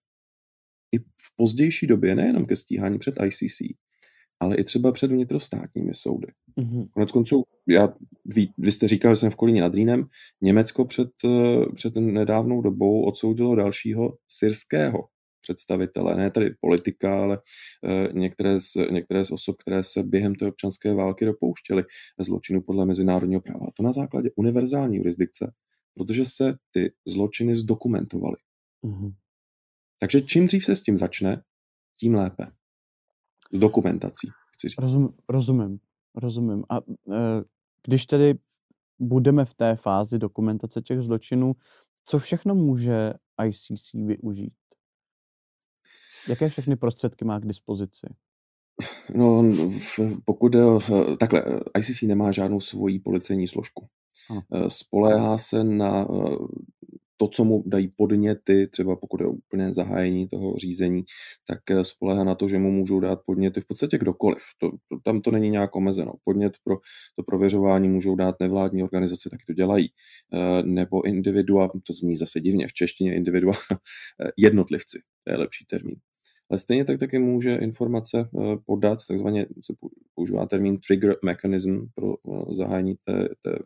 i 0.93 0.99
v 0.99 1.37
pozdější 1.37 1.87
době 1.87 2.15
nejenom 2.15 2.47
ke 2.47 2.57
stíhání 2.57 2.99
před 2.99 3.15
ICC, 3.25 3.63
ale 4.41 4.57
i 4.57 4.65
třeba 4.65 4.93
před 4.93 5.11
vnitrostátními 5.11 5.95
soudy. 5.95 6.27
Mm-hmm. 6.61 6.89
Konec 6.95 7.13
konců, 7.13 7.43
já, 7.69 7.89
vy, 8.25 8.49
vy 8.59 8.73
jste 8.73 8.89
říkal, 8.89 9.15
že 9.15 9.21
jsem 9.21 9.31
v 9.31 9.37
Kolíně 9.37 9.61
nad 9.61 9.75
Rýnem, 9.75 10.05
Německo 10.43 10.85
před, 10.85 11.11
eh, 11.25 11.67
před 11.75 11.97
nedávnou 11.97 12.61
dobou 12.63 13.05
odsoudilo 13.05 13.55
dalšího 13.55 14.17
syrského 14.29 15.09
představitele, 15.49 16.17
ne 16.17 16.31
tedy 16.31 16.55
politika, 16.61 17.23
ale 17.23 17.39
e, 17.85 18.13
některé, 18.13 18.61
z, 18.61 18.77
některé 18.91 19.25
z 19.25 19.31
osob, 19.31 19.57
které 19.57 19.83
se 19.83 20.03
během 20.03 20.35
té 20.35 20.47
občanské 20.47 20.95
války 20.95 21.25
dopouštěly 21.25 21.85
zločinu 22.21 22.63
podle 22.63 22.87
mezinárodního 22.87 23.41
práva. 23.41 23.67
A 23.67 23.71
to 23.77 23.83
na 23.83 23.93
základě 23.93 24.31
univerzální 24.37 24.97
jurisdikce, 24.97 25.53
protože 25.95 26.25
se 26.27 26.55
ty 26.71 26.93
zločiny 27.07 27.57
zdokumentovaly. 27.57 28.37
Mm-hmm. 28.85 29.15
Takže 30.01 30.21
čím 30.21 30.47
dřív 30.47 30.65
se 30.65 30.77
s 30.77 30.83
tím 30.83 30.99
začne, 30.99 31.43
tím 32.01 32.15
lépe. 32.15 32.47
S 33.53 33.59
dokumentací, 33.59 34.29
chci 34.55 34.69
říct. 34.69 34.79
Rozum, 34.79 35.15
rozumím, 35.29 35.79
rozumím. 36.15 36.65
A 36.69 36.77
e, 36.77 36.81
když 37.87 38.07
tedy 38.07 38.35
budeme 38.99 39.45
v 39.45 39.55
té 39.55 39.77
fázi 39.77 40.19
dokumentace 40.19 40.83
těch 40.83 41.01
zločinů, 41.01 41.57
co 42.05 42.19
všechno 42.19 42.55
může 42.55 43.15
ICC 43.47 43.93
využít? 43.95 44.53
Jaké 46.29 46.49
všechny 46.49 46.77
prostředky 46.77 47.25
má 47.25 47.41
k 47.41 47.47
dispozici? 47.47 48.07
No, 49.15 49.45
pokud 50.25 50.53
takhle, 51.21 51.45
ICC 51.79 52.03
nemá 52.03 52.33
žádnou 52.33 52.61
svoji 52.61 52.99
policejní 52.99 53.49
složku. 53.49 53.89
Ano. 54.31 54.71
Spoléhá 54.71 55.39
se 55.39 55.65
na 55.65 56.07
to, 57.21 57.29
co 57.29 57.45
mu 57.45 57.63
dají 57.67 57.89
podněty, 57.97 58.67
třeba 58.67 58.97
pokud 58.97 59.21
je 59.21 59.27
úplně 59.27 59.75
zahájení 59.75 60.29
toho 60.29 60.57
řízení, 60.57 61.05
tak 61.47 61.71
eh, 61.71 61.85
spolehá 61.85 62.25
na 62.25 62.35
to, 62.35 62.49
že 62.49 62.59
mu 62.59 62.73
můžou 62.73 63.01
dát 63.01 63.21
podněty 63.27 63.61
v 63.61 63.67
podstatě 63.67 63.99
kdokoliv. 63.99 64.43
To, 64.59 64.71
to, 64.71 64.99
tam 65.05 65.21
to 65.21 65.31
není 65.31 65.51
nějak 65.51 65.77
omezeno. 65.77 66.13
Podnět 66.25 66.53
pro 66.65 66.77
to 67.17 67.23
prověřování 67.23 67.89
můžou 67.89 68.17
dát 68.17 68.35
nevládní 68.41 68.83
organizace, 68.83 69.31
tak 69.31 69.41
to 69.47 69.53
dělají. 69.53 69.87
E, 69.87 70.63
nebo 70.63 71.07
individua, 71.07 71.69
to 71.87 71.93
zní 71.93 72.17
zase 72.17 72.41
divně 72.41 72.69
v 72.69 72.73
češtině, 72.73 73.15
individua, 73.15 73.55
eh, 73.73 74.31
jednotlivci, 74.37 74.99
to 75.25 75.33
je 75.33 75.37
lepší 75.37 75.65
termín. 75.65 75.97
Ale 76.51 76.59
stejně 76.59 76.85
tak 76.85 76.99
taky 76.99 77.19
může 77.19 77.55
informace 77.55 78.29
podat, 78.67 78.99
takzvaně 79.09 79.47
se 79.65 79.75
používá 80.15 80.47
termín 80.47 80.79
trigger 80.87 81.17
mechanism 81.25 81.81
pro 81.95 82.15
zahájení 82.51 82.95
té, 83.05 83.29
té 83.43 83.59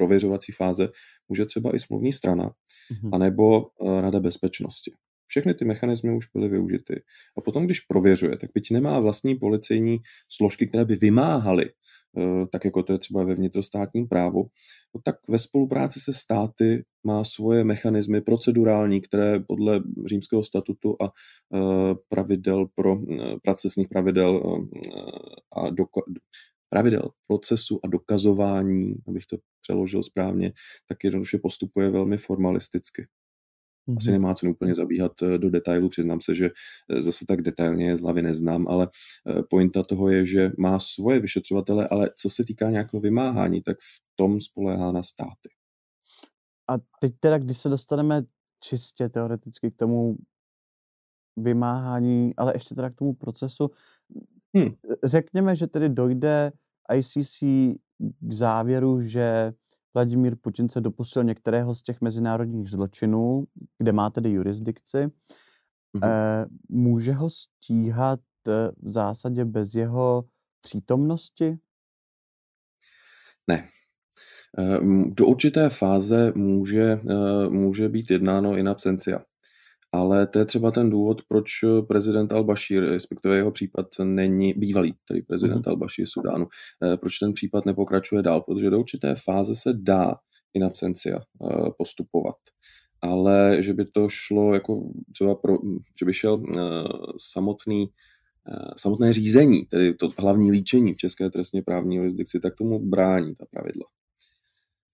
prověřovací 0.00 0.52
fáze 0.52 0.88
může 1.28 1.46
třeba 1.46 1.76
i 1.76 1.78
smluvní 1.78 2.12
strana, 2.12 2.44
mm-hmm. 2.44 3.10
anebo 3.12 3.60
uh, 3.60 4.00
Rada 4.00 4.20
bezpečnosti. 4.20 4.92
Všechny 5.26 5.54
ty 5.54 5.64
mechanismy 5.64 6.16
už 6.16 6.26
byly 6.34 6.48
využity. 6.48 7.02
A 7.38 7.40
potom, 7.40 7.64
když 7.64 7.80
prověřuje, 7.80 8.36
tak 8.36 8.50
byť 8.54 8.70
nemá 8.70 9.00
vlastní 9.00 9.34
policejní 9.34 9.98
složky, 10.28 10.66
které 10.66 10.84
by 10.84 10.96
vymáhaly, 10.96 11.66
uh, 11.66 12.46
tak 12.52 12.64
jako 12.64 12.82
to 12.82 12.92
je 12.92 12.98
třeba 12.98 13.24
ve 13.24 13.34
vnitrostátním 13.34 14.08
právu, 14.08 14.48
no 14.94 15.00
tak 15.04 15.16
ve 15.28 15.38
spolupráci 15.38 16.00
se 16.00 16.12
státy 16.12 16.84
má 17.06 17.24
svoje 17.24 17.64
mechanismy 17.64 18.20
procedurální, 18.20 19.00
které 19.00 19.40
podle 19.40 19.82
římského 20.06 20.42
statutu 20.44 20.96
a 21.02 21.04
uh, 21.04 21.94
pravidel 22.08 22.66
pro 22.74 22.96
procesních 23.42 23.88
pravidel 23.88 24.42
a 25.56 25.70
pravidel 26.70 27.10
procesu 27.26 27.80
a 27.84 27.88
dokazování, 27.88 28.94
abych 29.08 29.26
to 29.26 29.36
přeložil 29.62 30.02
správně, 30.02 30.52
tak 30.88 31.04
jednoduše 31.04 31.38
postupuje 31.38 31.90
velmi 31.90 32.16
formalisticky. 32.18 33.06
Asi 33.96 34.08
mm-hmm. 34.08 34.12
nemá 34.12 34.34
cenu 34.34 34.52
úplně 34.52 34.74
zabíhat 34.74 35.22
eh, 35.22 35.38
do 35.38 35.50
detailu, 35.50 35.88
přiznám 35.88 36.20
se, 36.20 36.34
že 36.34 36.50
eh, 36.90 37.02
zase 37.02 37.24
tak 37.28 37.42
detailně 37.42 37.96
z 37.96 38.00
hlavy 38.00 38.22
neznám, 38.22 38.68
ale 38.68 38.88
eh, 39.28 39.42
pointa 39.50 39.82
toho 39.82 40.08
je, 40.08 40.26
že 40.26 40.50
má 40.58 40.78
svoje 40.78 41.20
vyšetřovatele, 41.20 41.88
ale 41.88 42.10
co 42.16 42.30
se 42.30 42.44
týká 42.44 42.70
nějakého 42.70 43.00
vymáhání, 43.00 43.62
tak 43.62 43.76
v 43.76 44.16
tom 44.16 44.40
spoléhá 44.40 44.92
na 44.92 45.02
státy. 45.02 45.48
A 46.70 46.74
teď 47.00 47.14
teda, 47.20 47.38
když 47.38 47.58
se 47.58 47.68
dostaneme 47.68 48.22
čistě 48.60 49.08
teoreticky 49.08 49.70
k 49.70 49.76
tomu 49.76 50.16
vymáhání, 51.36 52.36
ale 52.36 52.52
ještě 52.54 52.74
teda 52.74 52.90
k 52.90 52.94
tomu 52.94 53.14
procesu, 53.14 53.70
Hmm. 54.56 54.74
Řekněme, 55.04 55.56
že 55.56 55.66
tedy 55.66 55.88
dojde 55.88 56.52
ICC 56.94 57.38
k 58.20 58.32
závěru, 58.32 59.02
že 59.02 59.52
Vladimír 59.94 60.36
Putin 60.40 60.68
se 60.68 60.80
dopustil 60.80 61.24
některého 61.24 61.74
z 61.74 61.82
těch 61.82 62.00
mezinárodních 62.00 62.70
zločinů, 62.70 63.44
kde 63.78 63.92
má 63.92 64.10
tedy 64.10 64.30
jurisdikci. 64.30 64.98
Mm-hmm. 64.98 66.08
E, 66.08 66.46
může 66.68 67.12
ho 67.12 67.30
stíhat 67.30 68.20
eh, 68.48 68.70
v 68.82 68.90
zásadě 68.90 69.44
bez 69.44 69.74
jeho 69.74 70.24
přítomnosti? 70.60 71.58
Ne. 73.48 73.68
Eh, 74.58 74.78
do 75.06 75.26
určité 75.26 75.68
fáze 75.68 76.32
může, 76.34 77.00
může 77.48 77.88
být 77.88 78.10
jednáno 78.10 78.56
in 78.56 78.68
absentia. 78.68 79.24
Ale 79.92 80.26
to 80.26 80.38
je 80.38 80.44
třeba 80.44 80.70
ten 80.70 80.90
důvod, 80.90 81.22
proč 81.28 81.50
prezident 81.88 82.32
al-Bashir, 82.32 82.80
respektive 82.80 83.36
jeho 83.36 83.50
případ 83.50 83.86
není 84.02 84.54
bývalý, 84.54 84.94
tedy 85.08 85.22
prezident 85.22 85.66
mm-hmm. 85.66 85.72
al-Bashir 85.72 86.04
Sudánu, 86.06 86.46
eh, 86.84 86.96
proč 86.96 87.18
ten 87.18 87.32
případ 87.32 87.66
nepokračuje 87.66 88.22
dál, 88.22 88.40
protože 88.40 88.70
do 88.70 88.78
určité 88.78 89.14
fáze 89.24 89.56
se 89.56 89.72
dá 89.72 90.14
in 90.54 90.64
absentia 90.64 91.16
eh, 91.16 91.70
postupovat. 91.78 92.36
Ale 93.02 93.56
že 93.62 93.74
by 93.74 93.84
to 93.84 94.08
šlo 94.08 94.54
jako 94.54 94.82
třeba 95.12 95.34
pro, 95.34 95.58
že 96.00 96.06
by 96.06 96.14
šel 96.14 96.42
eh, 96.48 96.60
samotný 97.18 97.88
samotné 98.76 99.12
řízení, 99.12 99.66
tedy 99.66 99.94
to 99.94 100.08
hlavní 100.18 100.52
líčení 100.52 100.94
v 100.94 100.96
české 100.96 101.30
trestně 101.30 101.62
právní 101.62 101.96
jurisdikci, 101.96 102.40
tak 102.40 102.54
tomu 102.54 102.78
brání 102.78 103.34
ta 103.34 103.44
pravidla. 103.50 103.84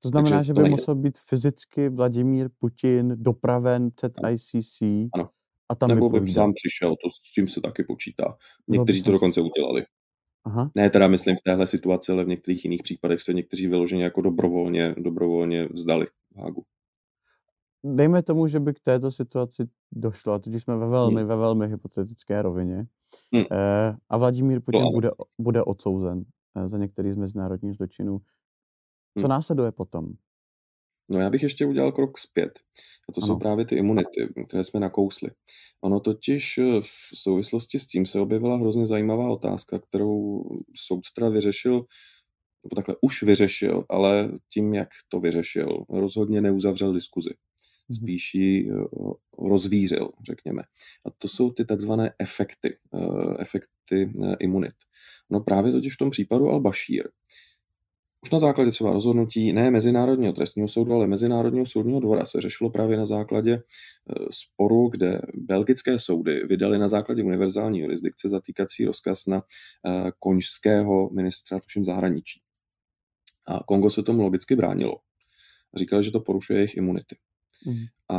To 0.06 0.10
znamená, 0.10 0.36
Takže 0.36 0.46
že 0.46 0.52
by 0.52 0.60
nejde. 0.60 0.70
musel 0.70 0.94
být 0.94 1.18
fyzicky 1.18 1.88
Vladimír 1.88 2.48
Putin 2.58 3.14
dopraven 3.16 3.90
před 3.90 4.12
ano. 4.24 4.34
ICC 4.34 4.82
ano. 5.14 5.28
a 5.68 5.74
tam 5.74 5.88
Nebo 5.88 6.10
by 6.10 6.28
sám 6.28 6.52
přišel, 6.54 6.90
to 6.90 7.10
s 7.10 7.32
tím 7.32 7.48
se 7.48 7.60
taky 7.60 7.84
počítá. 7.84 8.36
Někteří 8.68 9.02
to 9.02 9.12
dokonce 9.12 9.40
udělali. 9.40 9.84
Aha. 10.44 10.70
Ne 10.74 10.90
teda 10.90 11.08
myslím 11.08 11.36
v 11.36 11.42
téhle 11.42 11.66
situaci, 11.66 12.12
ale 12.12 12.24
v 12.24 12.28
některých 12.28 12.64
jiných 12.64 12.82
případech 12.82 13.20
se 13.20 13.34
někteří 13.34 13.66
vyloženě 13.66 14.04
jako 14.04 14.20
dobrovolně, 14.20 14.94
dobrovolně 14.98 15.68
vzdali 15.72 16.06
v 16.06 16.38
Hágu. 16.38 16.64
Dejme 17.84 18.22
tomu, 18.22 18.46
že 18.46 18.60
by 18.60 18.74
k 18.74 18.80
této 18.80 19.10
situaci 19.10 19.64
došlo, 19.92 20.32
a 20.32 20.38
teď 20.38 20.54
jsme 20.54 20.76
ve 20.76 20.88
velmi, 20.88 21.20
hmm. 21.20 21.28
ve 21.28 21.36
velmi 21.36 21.68
hypotetické 21.68 22.42
rovině. 22.42 22.86
Hmm. 23.32 23.44
Eh, 23.52 23.96
a 24.08 24.16
Vladimír 24.16 24.60
Putin 24.60 24.82
bude, 24.92 25.10
bude 25.38 25.62
odsouzen 25.62 26.24
eh, 26.56 26.68
za 26.68 26.78
některý 26.78 27.12
z 27.12 27.16
mezinárodních 27.16 27.74
zločinů. 27.74 28.20
Co 29.18 29.22
hmm. 29.22 29.30
následuje 29.30 29.72
potom? 29.72 30.12
No 31.10 31.18
já 31.20 31.30
bych 31.30 31.42
ještě 31.42 31.66
udělal 31.66 31.92
krok 31.92 32.18
zpět. 32.18 32.60
A 33.08 33.12
to 33.12 33.20
ano. 33.22 33.26
jsou 33.26 33.38
právě 33.38 33.64
ty 33.64 33.76
imunity, 33.76 34.28
které 34.48 34.64
jsme 34.64 34.80
nakousli. 34.80 35.30
Ono 35.80 36.00
totiž 36.00 36.58
eh, 36.58 36.80
v 36.80 37.18
souvislosti 37.18 37.78
s 37.78 37.86
tím 37.86 38.06
se 38.06 38.20
objevila 38.20 38.56
hrozně 38.56 38.86
zajímavá 38.86 39.30
otázka, 39.30 39.78
kterou 39.78 40.42
soud 40.76 41.00
teda 41.14 41.28
vyřešil, 41.28 41.74
nebo 42.64 42.74
takhle 42.76 42.96
už 43.00 43.22
vyřešil, 43.22 43.84
ale 43.88 44.30
tím, 44.52 44.74
jak 44.74 44.88
to 45.08 45.20
vyřešil, 45.20 45.84
rozhodně 45.88 46.40
neuzavřel 46.40 46.92
diskuzi. 46.92 47.30
Mhm. 47.88 47.96
Spíš 47.96 48.34
ji 48.34 48.70
eh, 48.70 48.74
rozvířil, 49.38 50.10
řekněme. 50.26 50.62
A 51.06 51.10
to 51.18 51.28
jsou 51.28 51.50
ty 51.50 51.64
takzvané 51.64 52.14
efekty, 52.18 52.76
eh, 52.94 53.36
efekty 53.38 54.12
imunit. 54.40 54.74
No 55.30 55.40
právě 55.40 55.72
totiž 55.72 55.94
v 55.94 55.98
tom 55.98 56.10
případu 56.10 56.44
Al-Bashir 56.44 57.02
už 58.26 58.30
na 58.30 58.38
základě 58.38 58.70
třeba 58.70 58.92
rozhodnutí 58.92 59.52
ne 59.52 59.70
Mezinárodního 59.70 60.32
trestního 60.32 60.68
soudu, 60.68 60.92
ale 60.92 61.06
Mezinárodního 61.06 61.66
soudního 61.66 62.00
dvora 62.00 62.26
se 62.26 62.40
řešilo 62.40 62.70
právě 62.70 62.96
na 62.96 63.06
základě 63.06 63.52
e, 63.52 63.62
sporu, 64.30 64.88
kde 64.88 65.20
belgické 65.34 65.98
soudy 65.98 66.46
vydali 66.46 66.78
na 66.78 66.88
základě 66.88 67.22
univerzální 67.22 67.80
jurisdikce 67.80 68.28
zatýkací 68.28 68.84
rozkaz 68.84 69.26
na 69.26 69.36
e, 69.36 69.42
konžského 70.18 71.10
ministra, 71.10 71.60
tuším 71.60 71.84
zahraničí. 71.84 72.40
A 73.46 73.60
Kongo 73.66 73.90
se 73.90 74.02
tomu 74.02 74.22
logicky 74.22 74.56
bránilo. 74.56 74.96
Říkali, 75.76 76.04
že 76.04 76.10
to 76.10 76.20
porušuje 76.20 76.58
jejich 76.58 76.76
imunity. 76.76 77.16
Mm. 77.66 77.84
A 78.08 78.18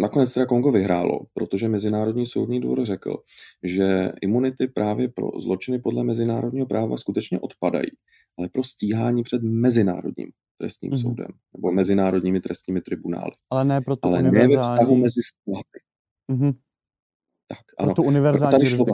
nakonec 0.00 0.34
teda 0.34 0.46
Kongo 0.46 0.72
vyhrálo, 0.72 1.20
protože 1.34 1.68
Mezinárodní 1.68 2.26
soudní 2.26 2.60
dvůr 2.60 2.84
řekl, 2.84 3.16
že 3.62 4.12
imunity 4.22 4.68
právě 4.68 5.08
pro 5.08 5.28
zločiny 5.40 5.78
podle 5.78 6.04
mezinárodního 6.04 6.66
práva 6.66 6.96
skutečně 6.96 7.40
odpadají 7.40 7.90
ale 8.38 8.48
pro 8.48 8.64
stíhání 8.64 9.22
před 9.22 9.42
mezinárodním 9.42 10.30
trestním 10.58 10.92
mm-hmm. 10.92 11.02
soudem 11.02 11.28
nebo 11.56 11.72
mezinárodními 11.72 12.40
trestními 12.40 12.80
tribunály. 12.80 13.32
Ale 13.50 13.64
ne 13.64 13.80
pro 13.80 13.96
tu 13.96 14.08
ale 14.08 14.18
univerzální... 14.18 14.52
ne 14.52 14.56
ve 14.56 14.62
vztahu 14.62 14.96
mezi 14.96 15.20
státy. 15.22 15.80
Mm-hmm. 16.32 16.54
Tak, 17.48 17.58
ano. 17.78 17.86
Pro 17.86 17.94
tu 17.94 18.02
univerzální 18.02 18.50
tady 18.50 18.66
šlo, 18.66 18.84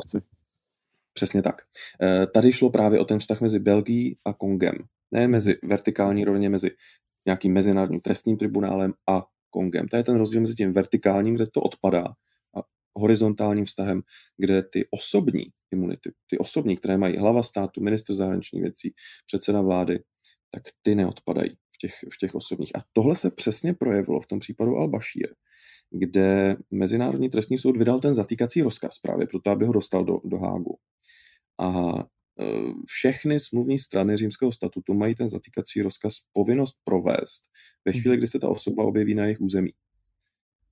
Přesně 1.12 1.42
tak. 1.42 1.62
Eh, 2.02 2.26
tady 2.26 2.52
šlo 2.52 2.70
právě 2.70 3.00
o 3.00 3.04
ten 3.04 3.18
vztah 3.18 3.40
mezi 3.40 3.58
Belgií 3.58 4.18
a 4.24 4.32
Kongem. 4.32 4.74
Ne 5.14 5.28
mezi 5.28 5.54
vertikální 5.64 6.24
rovně 6.24 6.48
mezi 6.48 6.70
nějakým 7.26 7.52
mezinárodním 7.52 8.00
trestním 8.00 8.36
tribunálem 8.36 8.92
a 9.08 9.26
Kongem. 9.52 9.88
To 9.88 9.96
je 9.96 10.04
ten 10.04 10.16
rozdíl 10.16 10.40
mezi 10.40 10.54
tím 10.54 10.72
vertikálním, 10.72 11.34
kde 11.34 11.46
to 11.46 11.60
odpadá, 11.60 12.04
a 12.56 12.60
horizontálním 12.98 13.64
vztahem, 13.64 14.02
kde 14.38 14.62
ty 14.62 14.86
osobní 14.90 15.44
imunity, 15.72 16.12
ty 16.30 16.38
osobní, 16.38 16.76
které 16.76 16.98
mají 16.98 17.16
hlava 17.16 17.42
státu, 17.42 17.80
minister 17.80 18.16
zahraničních 18.16 18.62
věcí, 18.62 18.92
předseda 19.26 19.60
vlády, 19.60 20.00
tak 20.50 20.62
ty 20.82 20.94
neodpadají 20.94 21.50
v 21.50 21.78
těch, 21.80 21.94
v 22.14 22.18
těch 22.18 22.34
osobních. 22.34 22.76
A 22.76 22.84
tohle 22.92 23.16
se 23.16 23.30
přesně 23.30 23.74
projevilo 23.74 24.20
v 24.20 24.26
tom 24.26 24.38
případu 24.38 24.72
Al-Bashir, 24.72 25.28
kde 25.90 26.56
Mezinárodní 26.70 27.30
trestní 27.30 27.58
soud 27.58 27.76
vydal 27.76 28.00
ten 28.00 28.14
zatýkací 28.14 28.62
rozkaz 28.62 28.98
právě 28.98 29.26
proto, 29.26 29.50
aby 29.50 29.64
ho 29.66 29.72
dostal 29.72 30.04
do, 30.04 30.20
do 30.24 30.38
Hágu. 30.38 30.78
A 31.60 31.92
všechny 32.86 33.40
smluvní 33.40 33.78
strany 33.78 34.16
římského 34.16 34.52
statutu 34.52 34.94
mají 34.94 35.14
ten 35.14 35.28
zatýkací 35.28 35.82
rozkaz 35.82 36.14
povinnost 36.32 36.76
provést 36.84 37.42
ve 37.84 37.92
chvíli, 37.92 38.16
kdy 38.16 38.26
se 38.26 38.38
ta 38.38 38.48
osoba 38.48 38.84
objeví 38.84 39.14
na 39.14 39.24
jejich 39.24 39.40
území. 39.40 39.72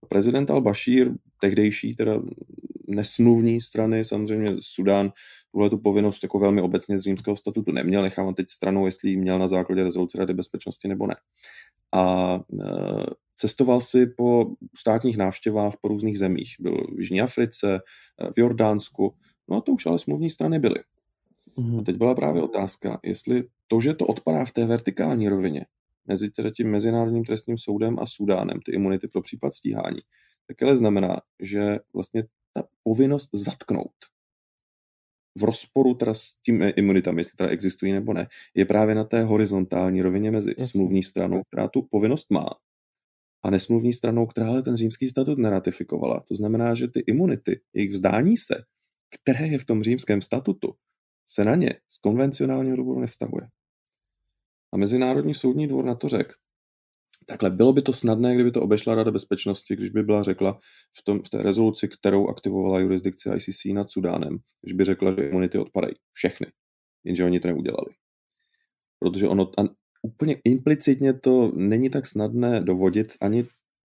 Prezident 0.09 0.51
al-Bashir, 0.51 1.15
tehdejší 1.41 1.97
teda 1.97 2.23
nesmluvní 2.91 3.61
strany, 3.61 4.05
samozřejmě 4.05 4.57
Sudán 4.61 5.13
tuhle 5.53 5.71
tu 5.71 5.79
povinnost 5.79 6.23
jako 6.23 6.39
velmi 6.39 6.61
obecně 6.61 7.01
z 7.01 7.03
římského 7.03 7.37
statutu 7.37 7.73
neměl, 7.73 8.03
nechávám 8.03 8.35
teď 8.35 8.51
stranou, 8.51 8.87
jestli 8.87 9.11
ji 9.11 9.17
měl 9.17 9.39
na 9.39 9.49
základě 9.49 9.83
rezoluce 9.83 10.19
Rady 10.19 10.35
bezpečnosti 10.35 10.89
nebo 10.89 11.07
ne. 11.07 11.17
A 11.93 12.35
e, 12.35 12.41
cestoval 13.37 13.81
si 13.81 14.07
po 14.07 14.47
státních 14.79 15.17
návštěvách 15.17 15.75
po 15.81 15.89
různých 15.89 16.19
zemích. 16.19 16.57
Byl 16.61 16.87
v 16.97 17.01
Jižní 17.01 17.21
Africe, 17.21 17.75
e, 17.75 18.33
v 18.33 18.39
Jordánsku, 18.39 19.15
no 19.49 19.57
a 19.57 19.61
to 19.61 19.73
už 19.73 19.87
ale 19.87 19.99
smluvní 19.99 20.31
strany 20.31 20.59
byly. 20.59 20.81
Mm-hmm. 21.59 21.81
A 21.81 21.83
teď 21.83 21.97
byla 21.97 22.15
právě 22.15 22.43
otázka, 22.43 23.01
jestli 23.03 23.45
to, 23.67 23.81
že 23.81 23.95
to 23.95 24.07
odpadá 24.07 24.45
v 24.45 24.53
té 24.53 24.67
vertikální 24.67 25.29
rovině, 25.29 25.67
mezi 26.07 26.31
teda 26.31 26.51
tím 26.51 26.71
Mezinárodním 26.71 27.25
trestním 27.25 27.59
soudem 27.59 27.99
a 27.99 28.07
Sudánem, 28.07 28.61
ty 28.65 28.73
imunity 28.73 29.09
pro 29.09 29.23
případ 29.23 29.55
stíhání, 29.55 30.01
tak 30.47 30.63
ale 30.63 30.77
znamená, 30.77 31.21
že 31.41 31.79
vlastně 31.95 32.25
ta 32.53 32.63
povinnost 32.83 33.31
zatknout 33.33 33.93
v 35.39 35.45
rozporu 35.45 35.95
teda 35.95 36.15
s 36.15 36.35
tím 36.43 36.63
imunitami, 36.77 37.21
jestli 37.21 37.37
teda 37.37 37.51
existují 37.51 37.93
nebo 37.93 38.13
ne, 38.13 38.27
je 38.55 38.65
právě 38.65 38.95
na 38.95 39.05
té 39.05 39.23
horizontální 39.23 40.03
rovině 40.03 40.31
mezi 40.31 40.51
Jasně. 40.51 40.67
smluvní 40.67 41.03
stranou, 41.03 41.43
která 41.43 41.69
tu 41.69 41.83
povinnost 41.83 42.31
má, 42.31 42.49
a 43.43 43.51
nesmluvní 43.51 43.93
stranou, 43.93 44.27
která 44.27 44.49
ale 44.49 44.63
ten 44.63 44.77
římský 44.77 45.09
statut 45.09 45.39
neratifikovala. 45.39 46.21
To 46.29 46.35
znamená, 46.35 46.75
že 46.75 46.89
ty 46.89 47.01
imunity, 47.01 47.61
jejich 47.75 47.91
vzdání 47.91 48.37
se, 48.37 48.55
které 49.21 49.47
je 49.47 49.59
v 49.59 49.65
tom 49.65 49.83
římském 49.83 50.21
statutu, 50.21 50.75
se 51.33 51.45
na 51.45 51.55
ně 51.55 51.75
z 51.89 51.99
konvencionálního 51.99 52.77
důvodu 52.77 53.01
nevztahuje. 53.01 53.49
A 54.73 54.77
Mezinárodní 54.77 55.35
soudní 55.35 55.69
dvůr 55.69 55.85
na 55.85 55.95
to 55.95 56.09
řekl, 56.09 56.33
Takhle, 57.27 57.51
bylo 57.51 57.73
by 57.73 57.83
to 57.83 57.93
snadné, 57.93 58.35
kdyby 58.35 58.51
to 58.51 58.63
obešla 58.63 58.95
Rada 58.95 59.11
bezpečnosti, 59.11 59.77
když 59.77 59.91
by 59.91 60.03
byla 60.03 60.23
řekla 60.23 60.59
v, 60.99 61.05
tom, 61.05 61.23
v 61.23 61.31
té 61.31 61.43
rezoluci, 61.43 61.89
kterou 61.89 62.29
aktivovala 62.29 62.79
jurisdikce 62.81 63.37
ICC 63.37 63.65
nad 63.65 63.91
Sudánem, 63.91 64.39
když 64.63 64.73
by 64.73 64.85
řekla, 64.85 65.15
že 65.15 65.29
imunity 65.29 65.59
odpadají. 65.59 65.95
Všechny. 66.13 66.47
Jenže 67.05 67.25
oni 67.25 67.41
to 67.41 67.49
neudělali. 67.49 67.91
Protože 68.99 69.29
ono 69.29 69.61
a 69.61 69.63
úplně 70.03 70.37
implicitně 70.45 71.13
to 71.13 71.53
není 71.55 71.91
tak 71.91 72.07
snadné 72.07 72.61
dovodit 72.61 73.13
ani, 73.21 73.45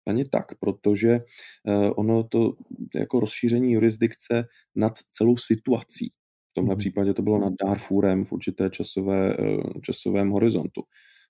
ani 0.06 0.24
tak, 0.24 0.58
protože 0.60 1.20
uh, 1.68 1.92
ono 1.96 2.24
to 2.24 2.52
jako 2.94 3.20
rozšíření 3.20 3.72
jurisdikce 3.72 4.44
nad 4.76 4.98
celou 5.12 5.36
situací. 5.36 6.12
V 6.50 6.54
tomhle 6.54 6.74
mm. 6.74 6.78
případě 6.78 7.14
to 7.14 7.22
bylo 7.22 7.38
nad 7.38 7.52
Darfurem 7.64 8.24
v 8.24 8.32
určité 8.32 8.70
časové, 8.70 9.36
uh, 9.36 9.80
časovém 9.82 10.30
horizontu. 10.30 10.82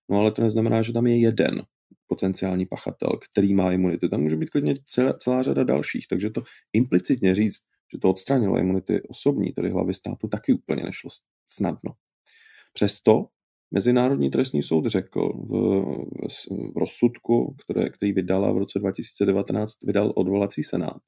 No 0.09 0.19
ale 0.19 0.31
to 0.31 0.43
neznamená, 0.43 0.83
že 0.83 0.93
tam 0.93 1.07
je 1.07 1.19
jeden 1.19 1.62
potenciální 2.07 2.66
pachatel, 2.66 3.11
který 3.31 3.55
má 3.55 3.73
imunity. 3.73 4.09
Tam 4.09 4.21
může 4.21 4.37
být 4.37 4.51
klidně 4.51 4.75
celá, 4.85 5.12
celá 5.12 5.43
řada 5.43 5.64
dalších, 5.64 6.09
takže 6.09 6.31
to 6.31 6.43
implicitně 6.73 7.35
říct, 7.35 7.59
že 7.93 7.99
to 7.99 8.11
odstranilo 8.11 8.59
imunity 8.59 9.03
osobní, 9.03 9.53
tedy 9.53 9.71
hlavy 9.71 9.95
státu, 9.95 10.29
taky 10.29 10.53
úplně 10.53 10.83
nešlo 10.83 11.11
snadno. 11.47 11.93
Přesto 12.73 13.27
Mezinárodní 13.71 14.31
trestní 14.31 14.62
soud 14.62 14.87
řekl 14.87 15.29
v, 15.29 15.53
v, 16.29 16.73
v 16.75 16.77
rozsudku, 16.77 17.57
které, 17.64 17.91
který 17.91 18.12
vydala 18.12 18.53
v 18.53 18.59
roce 18.59 18.79
2019, 18.79 19.85
vydal 19.85 20.12
odvolací 20.16 20.64
senát, 20.64 21.03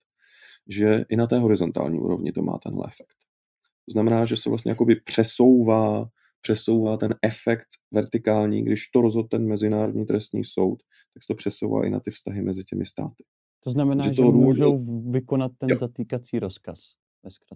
že 0.68 1.04
i 1.08 1.16
na 1.16 1.26
té 1.26 1.38
horizontální 1.38 1.98
úrovni 1.98 2.32
to 2.32 2.42
má 2.42 2.58
tenhle 2.58 2.84
efekt. 2.88 3.16
To 3.88 3.92
znamená, 3.92 4.24
že 4.24 4.36
se 4.36 4.48
vlastně 4.48 4.70
jakoby 4.70 4.96
přesouvá 4.96 6.10
přesouvá 6.42 6.96
ten 6.96 7.14
efekt 7.22 7.68
vertikální, 7.90 8.64
když 8.64 8.88
to 8.88 9.00
rozhodl 9.00 9.28
ten 9.28 9.46
Mezinárodní 9.46 10.06
trestní 10.06 10.44
soud, 10.44 10.82
tak 11.14 11.22
to 11.28 11.34
přesouvá 11.34 11.86
i 11.86 11.90
na 11.90 12.00
ty 12.00 12.10
vztahy 12.10 12.42
mezi 12.42 12.64
těmi 12.64 12.86
státy. 12.86 13.24
To 13.64 13.70
znamená, 13.70 14.04
že, 14.04 14.14
že 14.14 14.22
to 14.22 14.32
můžou 14.32 14.78
vykonat 15.10 15.52
ten 15.58 15.70
jo. 15.70 15.78
zatýkací 15.78 16.38
rozkaz. 16.38 16.80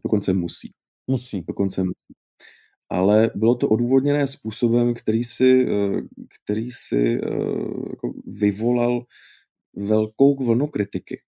Dokonce 0.05 0.33
musí. 0.33 0.73
Musí. 1.07 1.43
Dokonce 1.49 1.83
musí. 1.83 2.15
Ale 2.91 3.31
bylo 3.35 3.55
to 3.55 3.69
odůvodněné 3.69 4.27
způsobem, 4.27 4.95
který 4.95 5.25
si, 5.25 5.67
eh, 5.69 6.01
který 6.43 6.71
si 6.71 7.21
eh, 7.25 7.31
jako 7.91 8.13
vyvolal 8.27 9.05
velkou 9.77 10.45
vlnu 10.45 10.67
kritiky. 10.67 11.21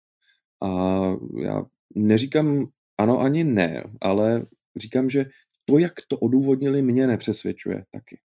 A 0.62 1.02
já 1.42 1.64
neříkám 1.94 2.66
ano 2.98 3.20
ani 3.20 3.44
ne, 3.44 3.84
ale 4.00 4.46
říkám, 4.76 5.10
že 5.10 5.26
to, 5.64 5.78
jak 5.78 5.92
to 6.08 6.18
odůvodnili, 6.18 6.82
mě 6.82 7.06
nepřesvědčuje 7.06 7.84
taky. 7.90 8.18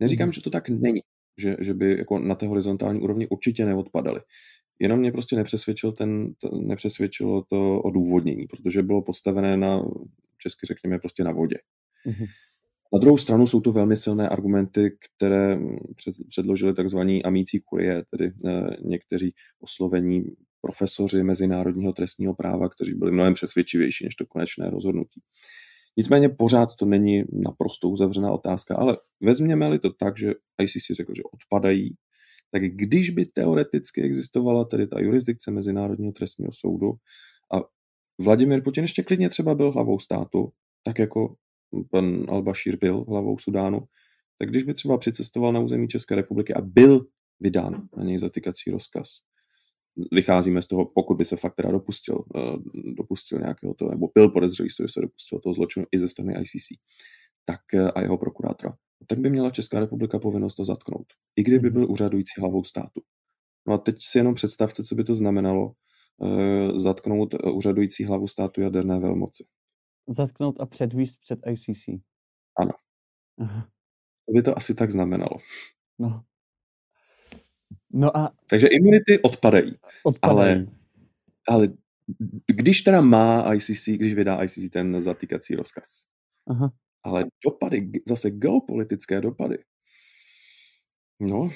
Neříkám, 0.00 0.28
mm. 0.28 0.32
že 0.32 0.40
to 0.42 0.50
tak 0.50 0.68
není, 0.68 1.00
že, 1.38 1.56
že 1.60 1.74
by 1.74 1.98
jako 1.98 2.18
na 2.18 2.34
té 2.34 2.46
horizontální 2.46 3.00
úrovni 3.00 3.28
určitě 3.28 3.64
neodpadaly. 3.64 4.20
Jenom 4.78 4.98
mě 4.98 5.12
prostě 5.12 5.36
nepřesvědčil 5.36 5.92
ten, 5.92 6.34
to, 6.34 6.58
nepřesvědčilo 6.58 7.44
to 7.48 7.80
odůvodnění, 7.80 8.46
protože 8.46 8.82
bylo 8.82 9.02
postavené 9.02 9.56
na, 9.56 9.82
česky 10.38 10.66
řekněme, 10.66 10.98
prostě 10.98 11.24
na 11.24 11.32
vodě. 11.32 11.56
Mm. 12.06 12.26
Na 12.92 12.98
druhou 12.98 13.16
stranu 13.16 13.46
jsou 13.46 13.60
to 13.60 13.72
velmi 13.72 13.96
silné 13.96 14.28
argumenty, 14.28 14.96
které 15.00 15.58
předložili 16.28 16.74
takzvaní 16.74 17.22
amící 17.22 17.60
kurie, 17.60 18.04
tedy 18.10 18.32
eh, 18.46 18.76
někteří 18.84 19.34
oslovení 19.60 20.24
profesoři 20.60 21.22
mezinárodního 21.22 21.92
trestního 21.92 22.34
práva, 22.34 22.68
kteří 22.68 22.94
byli 22.94 23.12
mnohem 23.12 23.34
přesvědčivější 23.34 24.04
než 24.04 24.14
to 24.14 24.26
konečné 24.26 24.70
rozhodnutí. 24.70 25.20
Nicméně 25.96 26.28
pořád 26.28 26.74
to 26.78 26.86
není 26.86 27.24
naprosto 27.32 27.88
uzavřená 27.88 28.32
otázka, 28.32 28.76
ale 28.76 28.96
vezměme-li 29.20 29.78
to 29.78 29.92
tak, 29.92 30.18
že 30.18 30.32
ICC 30.62 30.96
řekl, 30.96 31.12
že 31.16 31.22
odpadají, 31.32 31.94
tak 32.50 32.62
když 32.62 33.10
by 33.10 33.26
teoreticky 33.26 34.02
existovala 34.02 34.64
tedy 34.64 34.86
ta 34.86 35.00
jurisdikce 35.00 35.50
Mezinárodního 35.50 36.12
trestního 36.12 36.52
soudu 36.52 36.92
a 37.54 37.60
Vladimir 38.20 38.62
Putin 38.62 38.84
ještě 38.84 39.02
klidně 39.02 39.28
třeba 39.28 39.54
byl 39.54 39.72
hlavou 39.72 39.98
státu, 39.98 40.52
tak 40.82 40.98
jako 40.98 41.36
pan 41.90 42.22
Al-Bashir 42.22 42.78
byl 42.78 43.04
hlavou 43.08 43.38
Sudánu, 43.38 43.80
tak 44.38 44.50
když 44.50 44.62
by 44.62 44.74
třeba 44.74 44.98
přicestoval 44.98 45.52
na 45.52 45.60
území 45.60 45.88
České 45.88 46.14
republiky 46.14 46.54
a 46.54 46.60
byl 46.60 47.06
vydán 47.40 47.88
na 47.96 48.04
něj 48.04 48.18
zatýkací 48.18 48.70
rozkaz. 48.70 49.08
Vycházíme 50.12 50.62
z 50.62 50.66
toho, 50.66 50.84
pokud 50.84 51.14
by 51.14 51.24
se 51.24 51.36
fakt 51.36 51.54
teda 51.54 51.70
dopustil, 51.70 52.24
uh, 52.34 52.56
dopustil 52.94 53.38
nějakého 53.38 53.74
toho, 53.74 53.90
nebo 53.90 54.08
byl 54.14 54.28
podezřelý 54.28 54.70
z 54.70 54.76
toho, 54.76 54.86
že 54.86 54.92
se 54.92 55.00
dopustil 55.00 55.40
toho 55.40 55.52
zločinu 55.52 55.86
i 55.92 55.98
ze 55.98 56.08
strany 56.08 56.34
ICC, 56.34 56.68
tak 57.44 57.60
uh, 57.74 57.90
a 57.94 58.00
jeho 58.00 58.18
prokurátora, 58.18 58.76
tak 59.06 59.18
by 59.18 59.30
měla 59.30 59.50
Česká 59.50 59.80
republika 59.80 60.18
povinnost 60.18 60.54
to 60.54 60.64
zatknout. 60.64 61.06
I 61.36 61.42
kdyby 61.42 61.70
byl 61.70 61.90
úřadující 61.90 62.40
hlavou 62.40 62.64
státu. 62.64 63.00
No 63.68 63.74
a 63.74 63.78
teď 63.78 63.96
si 64.00 64.18
jenom 64.18 64.34
představte, 64.34 64.84
co 64.84 64.94
by 64.94 65.04
to 65.04 65.14
znamenalo 65.14 65.72
uh, 66.16 66.76
zatknout 66.76 67.34
úřadující 67.52 68.04
hlavu 68.04 68.26
státu 68.26 68.60
jaderné 68.60 69.00
velmoci. 69.00 69.44
Zatknout 70.08 70.60
a 70.60 70.66
předvíst 70.66 71.20
před 71.20 71.38
ICC. 71.46 71.88
Ano. 72.58 72.72
Aha. 73.38 73.68
To 74.26 74.32
by 74.32 74.42
to 74.42 74.56
asi 74.56 74.74
tak 74.74 74.90
znamenalo. 74.90 75.36
No. 75.98 76.24
No 77.94 78.16
a... 78.16 78.32
Takže 78.50 78.66
imunity 78.66 79.22
odpadají. 79.22 79.74
odpadají. 80.04 80.52
Ale, 80.52 80.66
ale 81.48 81.68
když 82.46 82.82
teda 82.82 83.00
má 83.00 83.54
ICC, 83.54 83.88
když 83.88 84.14
vydá 84.14 84.44
ICC 84.44 84.70
ten 84.72 85.02
zatýkací 85.02 85.54
rozkaz. 85.54 86.04
Aha. 86.46 86.72
Ale 87.02 87.24
dopady, 87.44 87.90
zase 88.08 88.30
geopolitické 88.30 89.20
dopady. 89.20 89.58
No. 91.20 91.50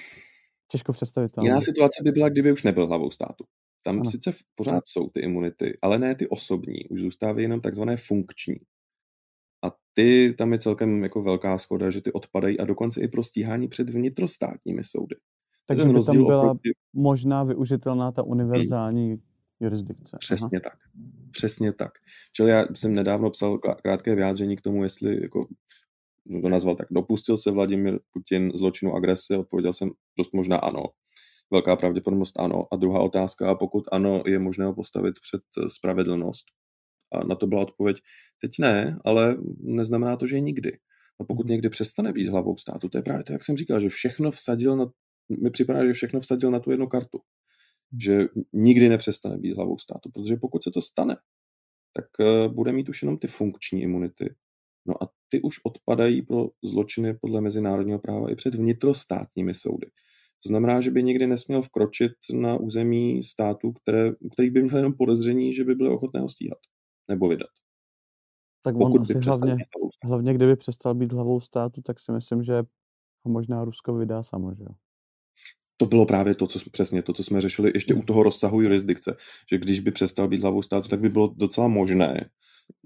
Těžko 0.71 0.93
představit 0.93 1.33
to. 1.33 1.41
Jiná 1.43 1.61
situace 1.61 2.03
by 2.05 2.13
byla, 2.13 2.29
kdyby 2.29 2.53
už 2.53 2.63
nebyl 2.63 2.87
hlavou 2.87 3.11
státu. 3.11 3.45
Tam 3.85 3.97
ano. 3.97 4.11
sice 4.11 4.33
pořád 4.55 4.89
jsou 4.89 5.09
ty 5.09 5.21
imunity, 5.21 5.79
ale 5.83 5.99
ne 5.99 6.15
ty 6.15 6.29
osobní. 6.29 6.89
Už 6.91 7.01
zůstávají 7.01 7.45
jenom 7.45 7.61
takzvané 7.61 7.97
funkční. 7.97 8.57
A 9.65 9.77
ty, 9.95 10.35
tam 10.39 10.53
je 10.53 10.59
celkem 10.59 11.03
jako 11.03 11.23
velká 11.23 11.59
schoda, 11.59 11.91
že 11.91 12.01
ty 12.01 12.13
odpadají 12.13 12.61
a 12.61 12.65
dokonce 12.65 13.01
i 13.01 13.09
pro 13.09 13.23
stíhání 13.23 13.69
před 13.69 13.91
vnitrostátními 13.91 14.85
soudy. 14.85 15.17
Takže 15.69 15.85
by 15.85 16.05
tam 16.07 16.25
byla 16.25 16.43
oproti... 16.43 16.71
možná 16.93 17.45
využitelná 17.45 18.13
ta 18.13 18.23
univerzální 18.23 19.09
hmm. 19.09 19.21
jurisdikce. 19.61 20.17
Přesně 20.21 20.61
Aha. 20.65 20.71
tak. 20.71 20.79
Přesně 21.31 21.73
tak. 21.73 21.93
Čili 22.33 22.51
já 22.51 22.65
jsem 22.75 22.95
nedávno 22.95 23.31
psal 23.31 23.59
krátké 23.59 24.15
vyjádření 24.15 24.57
k 24.57 24.61
tomu, 24.61 24.85
jestli 24.85 25.23
jako 25.23 25.47
to 26.43 26.49
nazval 26.49 26.77
tak, 26.77 26.87
dopustil 26.91 27.39
se 27.39 27.51
Vladimir 27.51 27.99
Putin 28.13 28.53
zločinu 28.55 28.95
agrese, 28.95 29.37
odpověděl 29.37 29.73
jsem 29.73 29.91
dost 30.19 30.33
možná 30.33 30.57
ano. 30.57 30.85
Velká 31.51 31.77
pravděpodobnost 31.77 32.41
ano. 32.41 32.67
A 32.73 32.77
druhá 32.77 33.01
otázka, 33.01 33.55
pokud 33.55 33.85
ano, 33.93 34.23
je 34.27 34.39
možné 34.39 34.65
ho 34.65 34.75
postavit 34.75 35.15
před 35.21 35.43
spravedlnost. 35.69 36.47
A 37.13 37.27
na 37.27 37.35
to 37.35 37.47
byla 37.47 37.61
odpověď, 37.61 37.97
teď 38.41 38.51
ne, 38.61 38.99
ale 39.05 39.37
neznamená 39.61 40.17
to, 40.17 40.27
že 40.27 40.41
nikdy. 40.41 40.79
A 41.21 41.25
pokud 41.25 41.47
mhm. 41.47 41.53
někdy 41.53 41.69
přestane 41.69 42.13
být 42.13 42.29
hlavou 42.29 42.57
státu, 42.57 42.89
to 42.89 42.99
je 42.99 43.03
právě 43.03 43.25
to, 43.25 43.33
jak 43.33 43.45
jsem 43.45 43.57
říkal, 43.57 43.81
že 43.81 43.89
všechno 43.89 44.31
vsadil 44.31 44.77
na, 44.77 44.87
mi 45.29 45.51
připadá, 45.51 45.87
že 45.87 45.93
všechno 45.93 46.21
vsadil 46.21 46.51
na 46.51 46.61
tu 46.61 46.71
jednu 46.71 46.87
kartu. 46.87 47.19
Mhm. 47.93 48.01
Že 48.03 48.29
nikdy 48.53 48.89
nepřestane 48.89 49.39
být 49.39 49.57
hlavou 49.57 49.79
státu, 49.79 50.11
protože 50.11 50.37
pokud 50.37 50.63
se 50.63 50.71
to 50.71 50.81
stane, 50.81 51.17
tak 51.93 52.05
uh, 52.21 52.55
bude 52.55 52.73
mít 52.73 52.89
už 52.89 53.03
jenom 53.03 53.19
ty 53.19 53.27
funkční 53.27 53.83
imunity. 53.83 54.35
No 54.87 55.03
a 55.03 55.09
ty 55.29 55.43
už 55.43 55.61
odpadají 55.65 56.23
pro 56.23 56.49
zločiny 56.65 57.15
podle 57.15 57.41
mezinárodního 57.41 57.99
práva 57.99 58.31
i 58.31 58.35
před 58.35 58.55
vnitrostátními 58.55 59.55
soudy. 59.55 59.87
To 60.43 60.49
znamená, 60.49 60.81
že 60.81 60.91
by 60.91 61.03
nikdy 61.03 61.27
nesměl 61.27 61.63
vkročit 61.63 62.13
na 62.35 62.57
území 62.57 63.23
států, 63.23 63.73
které, 63.73 64.13
který 64.33 64.51
by 64.51 64.63
měl 64.63 64.77
jenom 64.77 64.93
podezření, 64.93 65.55
že 65.55 65.65
by 65.65 65.75
byly 65.75 65.91
ochotné 65.91 66.21
ho 66.21 66.29
stíhat 66.29 66.59
nebo 67.09 67.29
vydat. 67.29 67.51
Tak 68.63 68.75
on 68.75 68.81
Pokud 68.81 69.01
asi 69.01 69.19
hlavně, 69.27 69.57
hlavně, 70.03 70.35
kdyby 70.35 70.57
přestal 70.57 70.95
být 70.95 71.13
hlavou 71.13 71.41
státu, 71.41 71.83
tak 71.83 72.01
si 72.01 72.13
myslím, 72.13 72.43
že 72.43 72.55
ho 73.23 73.33
možná 73.33 73.65
Rusko 73.65 73.95
vydá 73.95 74.23
samo, 74.23 74.55
že 74.55 74.63
jo? 74.63 74.75
To 75.81 75.87
bylo 75.87 76.07
právě 76.07 76.35
to, 76.35 76.47
co 76.47 76.59
přesně 76.73 77.03
to, 77.03 77.13
co 77.13 77.25
jsme 77.25 77.41
řešili 77.41 77.71
ještě 77.75 77.95
u 77.95 78.03
toho 78.03 78.23
rozsahu 78.23 78.61
jurisdikce, 78.61 79.17
že 79.51 79.59
když 79.59 79.81
by 79.81 79.91
přestal 79.91 80.29
být 80.29 80.43
hlavou 80.43 80.63
státu, 80.63 80.89
tak 80.89 81.01
by 81.01 81.09
bylo 81.09 81.35
docela 81.37 81.69
možné, 81.69 82.31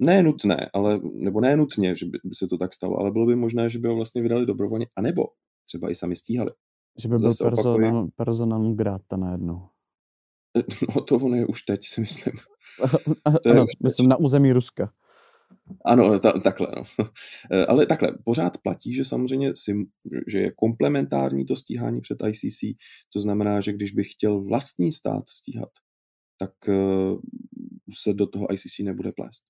ne 0.00 0.22
nutné, 0.22 0.70
ale, 0.74 1.00
nebo 1.14 1.40
ne 1.40 1.56
nutně, 1.56 1.96
že 1.96 2.06
by, 2.06 2.18
by 2.24 2.34
se 2.34 2.46
to 2.46 2.58
tak 2.58 2.74
stalo, 2.74 2.98
ale 2.98 3.10
bylo 3.10 3.26
by 3.26 3.36
možné, 3.36 3.70
že 3.70 3.78
by 3.78 3.88
ho 3.88 3.94
vlastně 3.94 4.22
vydali 4.22 4.46
dobrovolně, 4.46 4.86
anebo 4.96 5.22
třeba 5.66 5.90
i 5.90 5.94
sami 5.94 6.16
stíhali. 6.16 6.50
Že 6.98 7.08
by 7.08 7.18
byl 7.18 7.30
persona, 7.42 8.06
persona 8.16 8.58
non 8.58 8.76
grata 8.76 9.16
najednou. 9.16 9.68
No 10.94 11.00
to 11.00 11.16
ono 11.16 11.36
je 11.36 11.46
už 11.46 11.62
teď, 11.62 11.80
si 11.84 12.00
myslím. 12.00 12.34
Ano, 13.50 13.66
myslím 13.82 14.08
na 14.08 14.16
území 14.16 14.52
Ruska. 14.52 14.92
Ano, 15.84 16.18
ta, 16.18 16.32
takhle. 16.32 16.68
No. 16.76 17.06
Eh, 17.52 17.66
ale 17.66 17.86
takhle, 17.86 18.08
pořád 18.24 18.58
platí, 18.58 18.94
že 18.94 19.04
samozřejmě 19.04 19.52
si, 19.56 19.74
že 20.26 20.38
je 20.38 20.52
komplementární 20.52 21.46
to 21.46 21.56
stíhání 21.56 22.00
před 22.00 22.18
ICC, 22.28 22.60
to 23.12 23.20
znamená, 23.20 23.60
že 23.60 23.72
když 23.72 23.92
bych 23.92 24.12
chtěl 24.12 24.40
vlastní 24.40 24.92
stát 24.92 25.28
stíhat, 25.28 25.68
tak 26.38 26.52
uh, 26.68 27.20
se 27.94 28.14
do 28.14 28.26
toho 28.26 28.52
ICC 28.54 28.78
nebude 28.78 29.12
plést. 29.12 29.42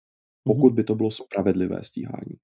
Mhm. 0.45 0.57
Pokud 0.57 0.75
by 0.75 0.85
to 0.85 0.95
bylo 0.95 1.11
spravedlivé 1.11 1.85
stíhání. 1.85 2.37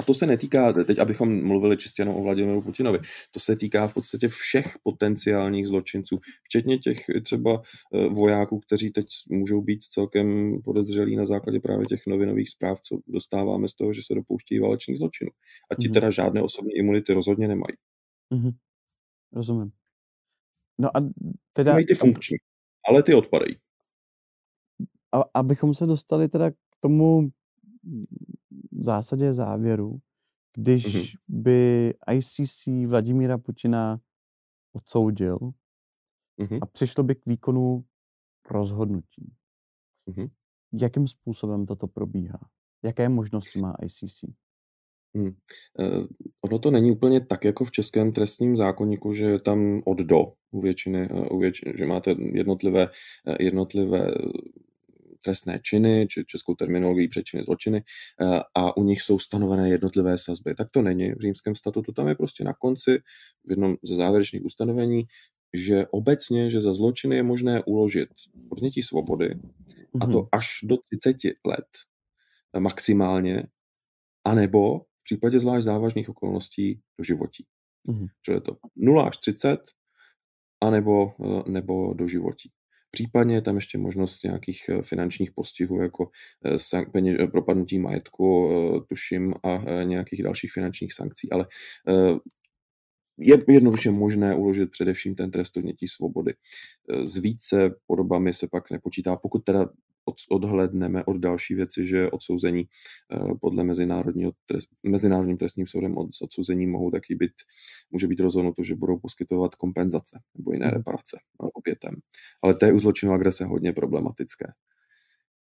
A 0.00 0.02
to 0.02 0.14
se 0.14 0.26
netýká, 0.26 0.72
teď 0.72 0.98
abychom 0.98 1.46
mluvili 1.46 1.76
čistě 1.76 2.02
jenom 2.02 2.16
o 2.16 2.22
Vladimiru 2.22 2.62
Putinovi, 2.62 2.98
to 3.30 3.40
se 3.40 3.56
týká 3.56 3.88
v 3.88 3.94
podstatě 3.94 4.28
všech 4.28 4.76
potenciálních 4.82 5.66
zločinců, 5.66 6.18
včetně 6.42 6.78
těch 6.78 6.98
třeba 7.22 7.62
eh, 7.94 8.08
vojáků, 8.08 8.58
kteří 8.58 8.90
teď 8.90 9.06
můžou 9.30 9.62
být 9.62 9.84
celkem 9.84 10.58
podezřelí 10.64 11.16
na 11.16 11.26
základě 11.26 11.60
právě 11.60 11.86
těch 11.86 12.00
novinových 12.06 12.50
zpráv, 12.50 12.80
co 12.80 12.98
dostáváme 13.06 13.68
z 13.68 13.74
toho, 13.74 13.92
že 13.92 14.00
se 14.06 14.14
dopouštějí 14.14 14.60
válečných 14.60 14.98
zločinů. 14.98 15.30
A 15.70 15.74
ti 15.74 15.88
mm-hmm. 15.88 15.92
teda 15.92 16.10
žádné 16.10 16.42
osobní 16.42 16.76
imunity 16.76 17.12
rozhodně 17.12 17.48
nemají. 17.48 17.76
Mm-hmm. 18.34 18.54
Rozumím. 19.32 19.70
No 20.78 20.96
a 20.96 21.00
teda... 21.52 21.72
Mají 21.72 21.86
ty 21.86 21.94
funkční, 21.94 22.36
ale 22.88 23.02
ty 23.02 23.14
odpadají. 23.14 23.56
A, 25.12 25.24
abychom 25.34 25.74
se 25.74 25.86
dostali 25.86 26.28
teda 26.28 26.50
k 26.50 26.54
tomu 26.80 27.30
v 28.72 28.84
zásadě 28.84 29.34
závěru, 29.34 29.98
když 30.56 30.86
mm-hmm. 30.86 31.18
by 31.28 31.94
ICC 32.12 32.66
Vladimíra 32.86 33.38
Putina 33.38 34.00
odsoudil 34.72 35.38
mm-hmm. 36.40 36.58
a 36.62 36.66
přišlo 36.66 37.04
by 37.04 37.14
k 37.14 37.26
výkonu 37.26 37.84
rozhodnutí. 38.50 39.32
Mm-hmm. 40.10 40.30
Jakým 40.72 41.08
způsobem 41.08 41.66
toto 41.66 41.86
probíhá? 41.86 42.38
Jaké 42.82 43.08
možnosti 43.08 43.58
má 43.58 43.74
ICC? 43.82 44.24
Hmm. 45.16 45.32
Eh, 45.80 46.06
ono 46.44 46.58
to 46.58 46.70
není 46.70 46.90
úplně 46.90 47.20
tak 47.20 47.44
jako 47.44 47.64
v 47.64 47.70
českém 47.70 48.12
trestním 48.12 48.56
zákonníku, 48.56 49.12
že 49.12 49.24
je 49.24 49.38
tam 49.38 49.82
od 49.84 49.98
do 49.98 50.32
u 50.50 50.60
většiny, 50.60 51.08
eh, 51.10 51.28
u 51.28 51.38
většiny 51.38 51.74
že 51.78 51.86
máte 51.86 52.14
jednotlivé, 52.18 52.88
eh, 53.26 53.36
jednotlivé 53.40 54.10
trestné 55.26 55.58
činy, 55.62 56.06
či 56.10 56.24
českou 56.26 56.54
terminologií 56.54 57.08
přečiny 57.08 57.42
zločiny, 57.42 57.82
eh, 57.82 58.40
a 58.54 58.76
u 58.76 58.82
nich 58.84 59.02
jsou 59.02 59.18
stanovené 59.18 59.68
jednotlivé 59.68 60.18
sazby. 60.18 60.54
Tak 60.54 60.70
to 60.70 60.82
není 60.82 61.10
v 61.12 61.20
římském 61.20 61.54
statutu, 61.54 61.92
tam 61.92 62.08
je 62.08 62.14
prostě 62.14 62.44
na 62.44 62.54
konci 62.54 63.02
v 63.44 63.50
jednom 63.50 63.76
ze 63.82 63.94
závěrečných 63.94 64.44
ustanovení, 64.44 65.04
že 65.54 65.86
obecně, 65.90 66.50
že 66.50 66.60
za 66.60 66.74
zločiny 66.74 67.16
je 67.16 67.22
možné 67.22 67.62
uložit 67.66 68.08
odnětí 68.48 68.82
svobody, 68.82 69.34
mm-hmm. 69.34 69.98
a 70.00 70.06
to 70.06 70.18
mhm. 70.18 70.28
až 70.32 70.46
do 70.62 70.76
30 71.02 71.16
let 71.46 71.66
maximálně, 72.58 73.42
anebo 74.24 74.78
v 74.78 75.04
případě 75.04 75.40
zvlášť 75.40 75.64
závažných 75.64 76.08
okolností 76.08 76.80
do 76.98 77.04
životí. 77.04 77.46
Mm-hmm. 77.88 78.06
Čili 78.22 78.36
je 78.36 78.40
to 78.40 78.56
0 78.76 79.02
až 79.02 79.16
30, 79.16 79.60
anebo 80.62 81.14
eh, 81.24 81.50
nebo 81.50 81.94
do 81.94 82.06
životí. 82.08 82.50
Případně 82.96 83.34
je 83.34 83.42
tam 83.42 83.56
ještě 83.56 83.78
možnost 83.78 84.24
nějakých 84.24 84.68
eh, 84.68 84.82
finančních 84.82 85.30
postihů, 85.32 85.82
jako 85.82 86.10
eh, 86.44 86.58
eh, 87.20 87.26
propadnutí 87.26 87.78
majetku, 87.78 88.50
tuším, 88.88 89.34
a 89.42 89.82
nějakých 89.82 90.22
dalších 90.22 90.52
finančních 90.52 90.92
sankcí, 90.92 91.32
ale 91.32 91.46
je 93.18 93.44
jednoduše 93.48 93.90
možné 93.90 94.34
uložit 94.34 94.70
především 94.70 95.14
ten 95.14 95.30
trest 95.30 95.56
odnětí 95.56 95.88
svobody. 95.88 96.34
S 97.04 97.16
více 97.16 97.74
podobami 97.86 98.32
se 98.32 98.48
pak 98.48 98.70
nepočítá, 98.70 99.16
pokud 99.16 99.44
teda 99.44 99.66
odhledneme 100.30 101.04
od 101.04 101.16
další 101.16 101.54
věci, 101.54 101.86
že 101.86 102.10
odsouzení 102.10 102.64
eh, 103.12 103.34
podle 103.40 103.64
mezinárodního 103.64 104.32
trest, 104.46 104.68
Mezinárodním 104.86 105.36
trestním 105.36 105.66
soudem 105.66 105.98
od 105.98 106.10
odsouzení 106.22 106.66
mohou 106.66 106.90
taky 106.90 107.14
být, 107.14 107.32
může 107.90 108.06
být 108.06 108.20
rozhodnuto, 108.20 108.62
že 108.62 108.74
budou 108.74 108.98
poskytovat 108.98 109.54
kompenzace 109.54 110.20
nebo 110.36 110.52
jiné 110.52 110.66
mhm. 110.66 110.74
reparace 110.74 111.16
eh, 111.16 111.48
obětem. 111.54 111.94
Ale 112.42 112.54
to 112.54 112.66
je 112.66 112.72
u 112.72 112.78
zločinu 112.78 113.12
agrese 113.12 113.44
hodně 113.44 113.72
problematické. 113.72 114.46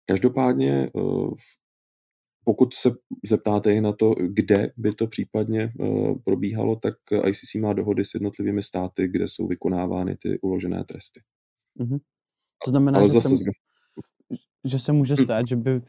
Každopádně 0.05 0.89
eh, 0.95 0.99
pokud 2.44 2.74
se 2.74 2.92
zeptáte 3.26 3.74
i 3.74 3.82
na 3.82 3.94
to, 3.94 4.16
kde 4.28 4.72
by 4.78 4.94
to 4.94 5.08
případně 5.08 5.74
probíhalo, 6.24 6.76
tak 6.76 6.94
ICC 7.28 7.56
má 7.56 7.74
dohody 7.74 8.06
s 8.06 8.14
jednotlivými 8.14 8.64
státy, 8.64 9.08
kde 9.08 9.28
jsou 9.28 9.48
vykonávány 9.48 10.18
ty 10.18 10.39
uložené 10.42 10.84
tresty. 10.84 11.22
Mm-hmm. 11.80 12.00
To 12.66 12.70
znamená, 12.70 13.00
Ale 13.00 13.08
že 13.08 13.14
zase 13.14 13.30
jsem 13.30 13.38
že 14.66 14.80
se 14.80 14.92
může 14.92 15.14
hm. 15.14 15.24
stát, 15.24 15.48
že 15.48 15.56
by 15.56 15.82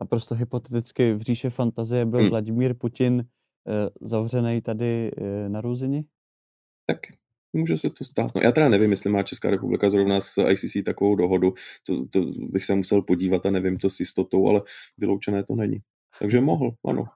naprosto 0.00 0.34
hypoteticky 0.34 1.14
v 1.14 1.20
říše 1.20 1.50
fantazie 1.50 2.06
byl 2.06 2.20
hmm. 2.20 2.28
Vladimír 2.28 2.74
Putin 2.74 3.14
uh, 3.14 4.08
zavřený 4.08 4.60
tady 4.60 5.10
na 5.48 5.60
Růzini? 5.60 6.04
Tak 6.86 6.98
Může 7.52 7.78
se 7.78 7.90
to 7.90 8.04
stát. 8.04 8.34
No, 8.34 8.40
já 8.44 8.52
teda 8.52 8.68
nevím, 8.68 8.90
jestli 8.90 9.10
má 9.10 9.22
Česká 9.22 9.50
republika 9.50 9.90
zrovna 9.90 10.20
s 10.20 10.48
ICC 10.48 10.84
takovou 10.84 11.16
dohodu. 11.16 11.54
To, 11.82 12.06
to 12.10 12.20
bych 12.38 12.64
se 12.64 12.74
musel 12.74 13.02
podívat 13.02 13.46
a 13.46 13.50
nevím 13.50 13.78
to 13.78 13.90
s 13.90 14.00
jistotou, 14.00 14.48
ale 14.48 14.62
vyloučené 14.98 15.44
to 15.44 15.54
není. 15.54 15.78
Takže 16.18 16.40
mohl, 16.40 16.70
ano. 16.86 17.04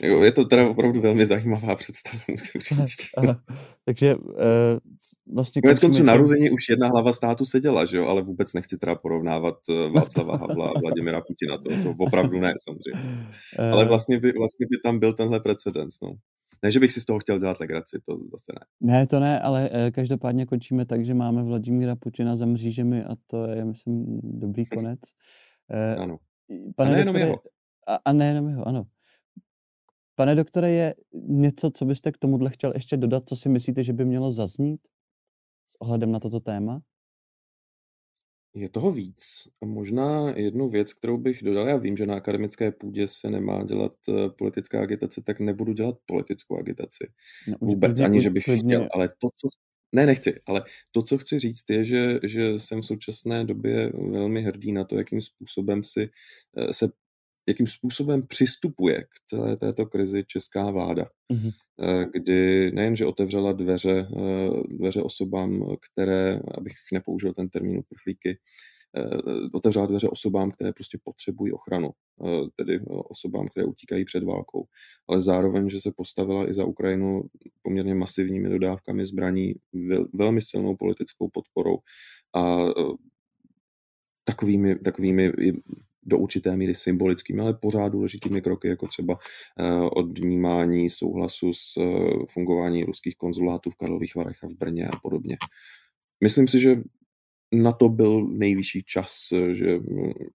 To 0.00 0.06
je, 0.24 0.32
to 0.32 0.44
teda 0.44 0.68
opravdu 0.68 1.00
velmi 1.00 1.26
zajímavá 1.26 1.76
představa, 1.76 2.22
musím 2.30 2.60
říct. 2.86 3.08
Aha. 3.16 3.42
Takže 3.84 4.14
uh, 4.16 4.24
vlastně 5.34 5.62
Konec 5.62 5.80
konců 5.80 6.02
na 6.02 6.16
Ruzini 6.16 6.50
už 6.50 6.68
jedna 6.68 6.88
hlava 6.88 7.12
státu 7.12 7.44
seděla, 7.44 7.84
že 7.84 7.96
jo, 7.96 8.06
ale 8.06 8.22
vůbec 8.22 8.54
nechci 8.54 8.78
teda 8.78 8.94
porovnávat 8.94 9.54
eh, 9.70 9.90
Václava 9.94 10.36
Havla 10.36 10.68
a 10.68 10.80
Vladimira 10.80 11.20
Putina, 11.20 11.58
to, 11.58 11.82
to 11.82 11.94
opravdu 11.98 12.40
ne, 12.40 12.54
samozřejmě. 12.68 13.26
Ale 13.72 13.84
eh, 13.84 13.88
vlastně 13.88 14.18
by, 14.18 14.32
vlastně 14.32 14.66
by 14.70 14.78
tam 14.84 14.98
byl 14.98 15.12
tenhle 15.12 15.40
precedens, 15.40 16.00
no. 16.02 16.14
Ne, 16.62 16.70
že 16.70 16.80
bych 16.80 16.92
si 16.92 17.00
z 17.00 17.04
toho 17.04 17.18
chtěl 17.18 17.38
dělat 17.38 17.60
legraci, 17.60 17.98
to 18.06 18.18
zase 18.30 18.52
ne. 18.52 18.92
Ne, 18.92 19.06
to 19.06 19.20
ne, 19.20 19.40
ale 19.40 19.70
eh, 19.72 19.90
každopádně 19.90 20.46
končíme 20.46 20.86
tak, 20.86 21.04
že 21.04 21.14
máme 21.14 21.42
Vladimíra 21.42 21.96
Putina 21.96 22.36
za 22.36 22.46
mřížemi 22.46 23.04
a 23.04 23.16
to 23.26 23.46
je, 23.46 23.64
myslím, 23.64 24.20
dobrý 24.22 24.66
konec. 24.66 25.00
Eh, 25.70 25.96
Ano. 25.96 26.18
Pane 26.76 26.90
nejenom 26.90 27.14
doktore, 27.14 27.26
jeho. 27.26 27.38
A, 27.86 27.98
a 28.04 28.12
nejenom 28.12 28.48
jeho, 28.48 28.68
ano. 28.68 28.86
Pane 30.14 30.34
doktore, 30.34 30.70
je 30.70 30.94
něco, 31.28 31.70
co 31.70 31.84
byste 31.84 32.12
k 32.12 32.18
tomuhle 32.18 32.50
chtěl 32.50 32.72
ještě 32.74 32.96
dodat, 32.96 33.22
co 33.28 33.36
si 33.36 33.48
myslíte, 33.48 33.84
že 33.84 33.92
by 33.92 34.04
mělo 34.04 34.30
zaznít 34.30 34.80
s 35.66 35.80
ohledem 35.80 36.12
na 36.12 36.20
toto 36.20 36.40
téma? 36.40 36.80
Je 38.54 38.68
toho 38.68 38.92
víc. 38.92 39.22
A 39.62 39.66
možná 39.66 40.30
jednu 40.36 40.68
věc, 40.68 40.92
kterou 40.92 41.16
bych 41.18 41.42
dodal, 41.42 41.68
já 41.68 41.76
vím, 41.76 41.96
že 41.96 42.06
na 42.06 42.14
akademické 42.16 42.72
půdě 42.72 43.08
se 43.08 43.30
nemá 43.30 43.64
dělat 43.64 43.92
eh, 44.08 44.12
politická 44.38 44.82
agitace, 44.82 45.22
tak 45.26 45.40
nebudu 45.40 45.72
dělat 45.72 45.94
politickou 46.06 46.58
agitaci. 46.58 47.06
No, 47.48 47.54
Vůbec, 47.60 47.90
klidně- 47.90 48.04
ani 48.06 48.22
že 48.22 48.30
bych 48.30 48.44
klidně- 48.44 48.74
chtěl, 48.76 48.88
ale 48.94 49.08
to, 49.08 49.28
co... 49.36 49.48
Ne, 49.92 50.06
nechci, 50.06 50.40
ale 50.46 50.62
to, 50.92 51.02
co 51.02 51.18
chci 51.18 51.38
říct, 51.38 51.70
je, 51.70 51.84
že, 51.84 52.18
že 52.26 52.58
jsem 52.58 52.80
v 52.80 52.86
současné 52.86 53.44
době 53.44 53.92
velmi 54.10 54.42
hrdý 54.42 54.72
na 54.72 54.84
to, 54.84 54.98
jakým 54.98 55.20
způsobem 55.20 55.84
si 55.84 56.10
eh, 56.56 56.72
se 56.74 56.88
jakým 57.48 57.66
způsobem 57.66 58.26
přistupuje 58.26 59.02
k 59.02 59.08
celé 59.26 59.56
této 59.56 59.86
krizi 59.86 60.24
česká 60.26 60.70
vláda. 60.70 61.06
Mhm. 61.32 61.50
Eh, 61.82 62.06
Kdy 62.12 62.70
nejen, 62.72 62.96
že 62.96 63.06
otevřela 63.06 63.52
dveře, 63.52 64.08
eh, 64.16 64.50
dveře 64.68 65.02
osobám, 65.02 65.76
které, 65.92 66.40
abych 66.54 66.76
nepoužil 66.92 67.34
ten 67.34 67.48
termín 67.48 67.78
uprchlíky, 67.78 68.38
eh, 68.96 69.18
otevřela 69.52 69.86
dveře 69.86 70.08
osobám, 70.08 70.50
které 70.50 70.72
prostě 70.72 70.98
potřebují 71.04 71.52
ochranu, 71.52 71.90
tedy 72.56 72.80
osobám, 72.86 73.48
které 73.48 73.66
utíkají 73.66 74.04
před 74.04 74.22
válkou. 74.24 74.64
Ale 75.08 75.20
zároveň, 75.20 75.68
že 75.68 75.80
se 75.80 75.92
postavila 75.96 76.50
i 76.50 76.54
za 76.54 76.64
Ukrajinu 76.64 77.22
poměrně 77.62 77.94
masivními 77.94 78.48
dodávkami 78.48 79.06
zbraní, 79.06 79.54
vel- 79.74 80.08
velmi 80.14 80.42
silnou 80.42 80.76
politickou 80.76 81.28
podporou 81.28 81.78
a 82.34 82.66
takovými, 84.24 84.78
takovými 84.78 85.32
do 86.10 86.18
určité 86.18 86.56
míry 86.56 86.74
symbolickými, 86.74 87.40
ale 87.42 87.54
pořád 87.54 87.88
důležitými 87.88 88.42
kroky, 88.42 88.68
jako 88.68 88.86
třeba 88.86 89.18
eh, 89.60 89.88
odnímání 89.92 90.90
souhlasu 90.90 91.52
s 91.52 91.76
eh, 91.80 91.84
fungování 92.32 92.84
ruských 92.84 93.16
konzulátů 93.16 93.70
v 93.70 93.76
Karlových 93.76 94.14
Varech 94.14 94.44
a 94.44 94.46
v 94.46 94.54
Brně 94.54 94.88
a 94.88 94.98
podobně. 95.02 95.36
Myslím 96.24 96.48
si, 96.48 96.60
že 96.60 96.76
na 97.52 97.72
to 97.72 97.88
byl 97.88 98.26
nejvyšší 98.26 98.82
čas, 98.82 99.28
eh, 99.32 99.54
že, 99.54 99.78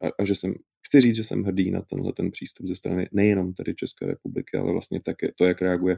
a, 0.01 0.07
a 0.19 0.25
že 0.25 0.35
jsem, 0.35 0.53
chci 0.85 1.01
říct, 1.01 1.15
že 1.15 1.23
jsem 1.23 1.43
hrdý 1.43 1.71
na 1.71 1.81
tenhle 1.81 2.13
ten 2.13 2.31
přístup 2.31 2.67
ze 2.67 2.75
strany 2.75 3.09
nejenom 3.11 3.53
tedy 3.53 3.75
České 3.75 4.05
republiky, 4.05 4.57
ale 4.57 4.71
vlastně 4.71 5.01
také 5.01 5.27
to, 5.35 5.45
jak 5.45 5.61
reaguje 5.61 5.97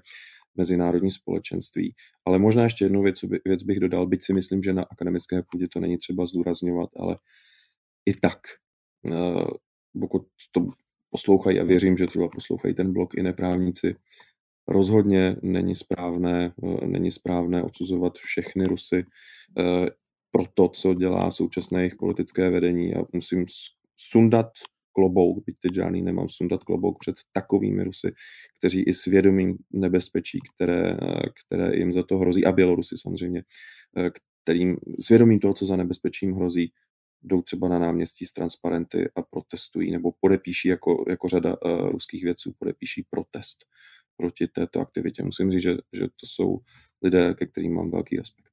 mezinárodní 0.58 1.12
společenství. 1.12 1.96
Ale 2.26 2.40
možná 2.40 2.64
ještě 2.64 2.86
jednu 2.86 3.04
věc, 3.04 3.20
věc 3.46 3.64
bych 3.64 3.80
dodal, 3.80 4.08
byť 4.08 4.24
si 4.24 4.34
myslím, 4.34 4.64
že 4.64 4.74
na 4.74 4.84
akademické 4.84 5.44
půdě 5.52 5.68
to 5.68 5.80
není 5.80 5.98
třeba 5.98 6.26
zdůrazňovat, 6.26 6.90
ale 6.98 7.18
i 8.06 8.14
tak, 8.14 8.40
pokud 10.00 10.28
to 10.52 10.68
poslouchají 11.10 11.60
a 11.60 11.64
věřím, 11.64 11.98
že 11.98 12.08
třeba 12.08 12.28
poslouchají 12.30 12.74
ten 12.74 12.94
blog 12.94 13.18
i 13.18 13.24
neprávníci, 13.24 13.96
rozhodně 14.68 15.36
není 15.42 15.76
správné, 15.76 16.54
eh, 16.64 16.88
není 16.88 17.12
správné 17.12 17.64
odsuzovat 17.64 18.18
všechny 18.18 18.66
Rusy 18.66 19.06
eh, 19.60 19.90
pro 20.32 20.44
to, 20.54 20.70
co 20.70 20.94
dělá 20.94 21.32
současné 21.32 21.80
jejich 21.80 21.96
politické 21.96 22.50
vedení. 22.50 22.96
A 22.96 23.00
musím 23.14 23.46
sundat 23.98 24.52
klobouk, 24.92 25.46
byť 25.46 25.56
teď 25.62 25.74
žádný 25.74 26.02
nemám, 26.02 26.30
sundat 26.30 26.64
klobouk 26.64 27.00
před 27.00 27.16
takovými 27.34 27.84
Rusy, 27.84 28.12
kteří 28.60 28.84
i 28.84 28.94
svědomím 28.94 29.58
nebezpečí, 29.74 30.40
které, 30.56 30.98
eh, 31.02 31.30
které 31.46 31.78
jim 31.78 31.94
za 31.94 32.04
to 32.04 32.18
hrozí, 32.18 32.46
a 32.46 32.52
Bělorusy 32.52 32.96
samozřejmě, 32.98 33.44
kterým 34.44 34.78
svědomím 35.00 35.40
toho, 35.40 35.54
co 35.54 35.66
za 35.66 35.76
nebezpečím 35.76 36.34
hrozí, 36.34 36.72
jdou 37.28 37.42
třeba 37.42 37.70
na 37.70 37.80
náměstí 37.80 38.26
s 38.26 38.34
transparenty 38.34 39.10
a 39.16 39.22
protestují, 39.22 39.92
nebo 39.92 40.12
podepíší 40.20 40.68
jako, 40.68 41.06
jako 41.10 41.30
řada 41.30 41.56
uh, 41.66 41.90
ruských 41.90 42.24
vědců, 42.24 42.54
podepíší 42.60 43.06
protest 43.10 43.58
proti 44.18 44.48
této 44.48 44.80
aktivitě. 44.80 45.24
Musím 45.24 45.52
říct, 45.52 45.62
že, 45.62 45.78
že 45.94 46.08
to 46.08 46.26
jsou 46.26 46.58
lidé, 47.04 47.34
ke 47.34 47.46
kterým 47.46 47.74
mám 47.76 47.92
velký 47.92 48.18
respekt. 48.18 48.50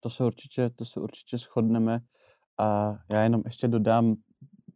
To 0.00 0.10
se 0.10 0.24
určitě, 0.24 0.70
to 0.70 0.84
se 0.84 1.00
určitě 1.00 1.38
shodneme. 1.38 2.00
A 2.58 2.98
já 3.10 3.22
jenom 3.22 3.42
ještě 3.44 3.68
dodám, 3.68 4.16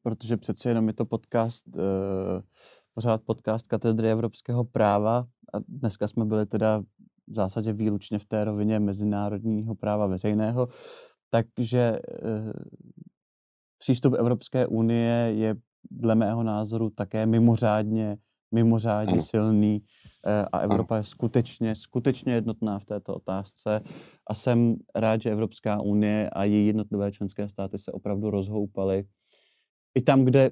protože 0.02 0.36
přece 0.36 0.68
jenom 0.68 0.88
je 0.88 0.94
to 0.94 1.04
podcast, 1.04 1.76
uh, 1.76 1.82
pořád 2.94 3.22
podcast 3.22 3.66
Katedry 3.66 4.10
evropského 4.10 4.64
práva 4.64 5.26
a 5.54 5.58
dneska 5.68 6.08
jsme 6.08 6.24
byli 6.24 6.46
teda 6.46 6.82
v 7.26 7.34
zásadě 7.34 7.72
výlučně 7.72 8.18
v 8.18 8.24
té 8.24 8.44
rovině 8.44 8.80
mezinárodního 8.80 9.74
práva 9.74 10.06
veřejného, 10.06 10.68
takže 11.30 11.98
uh, 12.22 12.52
přístup 13.82 14.14
Evropské 14.18 14.66
unie 14.66 15.32
je 15.34 15.56
dle 15.90 16.14
mého 16.14 16.42
názoru 16.42 16.90
také 16.90 17.26
mimořádně, 17.26 18.16
mimořádně 18.54 19.12
Ano. 19.12 19.22
silný 19.22 19.82
eh, 20.26 20.46
a 20.52 20.58
Evropa 20.58 20.96
je 20.96 21.02
skutečně, 21.02 21.74
skutečně 21.74 22.32
jednotná 22.32 22.78
v 22.78 22.84
této 22.84 23.14
otázce 23.14 23.80
a 24.26 24.34
jsem 24.34 24.76
rád, 24.94 25.22
že 25.22 25.30
Evropská 25.30 25.80
unie 25.80 26.30
a 26.30 26.44
její 26.44 26.66
jednotlivé 26.66 27.12
členské 27.12 27.48
státy 27.48 27.78
se 27.78 27.92
opravdu 27.92 28.30
rozhoupaly. 28.30 29.04
I 29.94 30.02
tam, 30.02 30.24
kde 30.24 30.50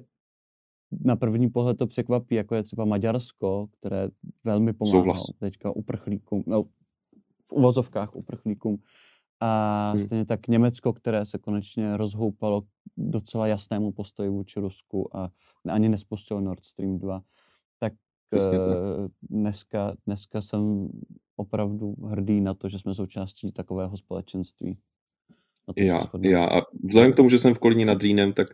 na 1.05 1.15
první 1.15 1.49
pohled 1.49 1.77
to 1.77 1.87
překvapí, 1.87 2.35
jako 2.35 2.55
je 2.55 2.63
třeba 2.63 2.85
Maďarsko, 2.85 3.67
které 3.79 4.09
velmi 4.43 4.73
Souhlas. 4.83 5.21
teďka 5.39 5.71
uprchlíkům, 5.71 6.43
no, 6.47 6.63
v 7.45 7.51
uvozovkách 7.51 8.15
uprchlíkům. 8.15 8.77
A 9.41 9.91
Hmm. 9.95 10.05
stejně 10.05 10.25
tak 10.25 10.47
Německo, 10.47 10.93
které 10.93 11.25
se 11.25 11.37
konečně 11.37 11.97
rozhoupalo 11.97 12.61
k 12.61 12.65
docela 12.97 13.47
jasnému 13.47 13.91
postoji 13.91 14.29
vůči 14.29 14.59
Rusku 14.59 15.17
a 15.17 15.29
ani 15.69 15.89
nespustilo 15.89 16.41
Nord 16.41 16.65
Stream 16.65 16.97
2. 16.99 17.21
Tak 17.79 17.93
tak. 18.31 18.41
eh, 19.05 19.09
dneska, 19.21 19.93
dneska 20.05 20.41
jsem 20.41 20.89
opravdu 21.35 21.95
hrdý 22.05 22.41
na 22.41 22.53
to, 22.53 22.69
že 22.69 22.79
jsme 22.79 22.93
součástí 22.93 23.51
takového 23.51 23.97
společenství. 23.97 24.77
I 25.75 25.85
já, 25.85 26.01
i 26.23 26.29
já. 26.29 26.45
A 26.45 26.61
vzhledem 26.83 27.13
k 27.13 27.15
tomu, 27.15 27.29
že 27.29 27.39
jsem 27.39 27.53
v 27.53 27.59
Kolíně 27.59 27.85
nad 27.85 28.01
Rýnem, 28.01 28.33
tak 28.33 28.47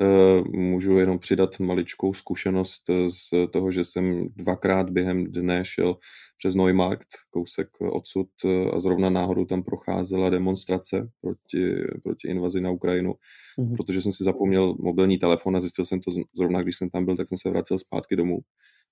uh, 0.00 0.46
můžu 0.54 0.96
jenom 0.96 1.18
přidat 1.18 1.60
maličkou 1.60 2.12
zkušenost 2.12 2.90
eh, 2.90 3.10
z 3.10 3.30
toho, 3.52 3.72
že 3.72 3.84
jsem 3.84 4.28
dvakrát 4.36 4.90
během 4.90 5.24
dne 5.24 5.64
šel 5.64 5.96
přes 6.38 6.54
Neumarkt, 6.54 7.08
kousek 7.30 7.68
odsud, 7.80 8.28
eh, 8.44 8.70
a 8.70 8.80
zrovna 8.80 9.10
náhodou 9.10 9.44
tam 9.44 9.62
procházela 9.62 10.30
demonstrace 10.30 11.08
proti, 11.20 11.74
proti 12.02 12.28
invazi 12.28 12.60
na 12.60 12.70
Ukrajinu, 12.70 13.14
Mhm. 13.58 13.76
protože 13.76 14.02
jsem 14.02 14.12
si 14.12 14.24
zapomněl 14.24 14.74
mobilní 14.78 15.18
telefon 15.18 15.56
a 15.56 15.60
zjistil 15.60 15.84
jsem 15.84 16.00
to 16.00 16.10
zrovna, 16.36 16.62
když 16.62 16.76
jsem 16.76 16.90
tam 16.90 17.04
byl, 17.04 17.16
tak 17.16 17.28
jsem 17.28 17.38
se 17.38 17.50
vracel 17.50 17.78
zpátky 17.78 18.16
domů. 18.16 18.38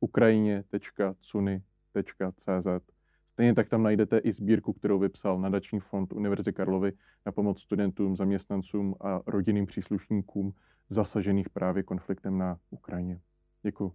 ukrajině.cuny.cz 0.00 2.99
Stejně 3.30 3.54
tak 3.54 3.68
tam 3.68 3.82
najdete 3.82 4.18
i 4.18 4.32
sbírku, 4.32 4.72
kterou 4.72 4.98
vypsal 4.98 5.40
Nadační 5.40 5.80
fond 5.80 6.12
Univerzity 6.12 6.52
Karlovy 6.52 6.92
na 7.26 7.32
pomoc 7.32 7.60
studentům, 7.60 8.16
zaměstnancům 8.16 8.94
a 9.00 9.20
rodinným 9.26 9.66
příslušníkům 9.66 10.54
zasažených 10.88 11.50
právě 11.50 11.82
konfliktem 11.82 12.38
na 12.38 12.58
Ukrajině. 12.70 13.20
Děkuji. 13.62 13.92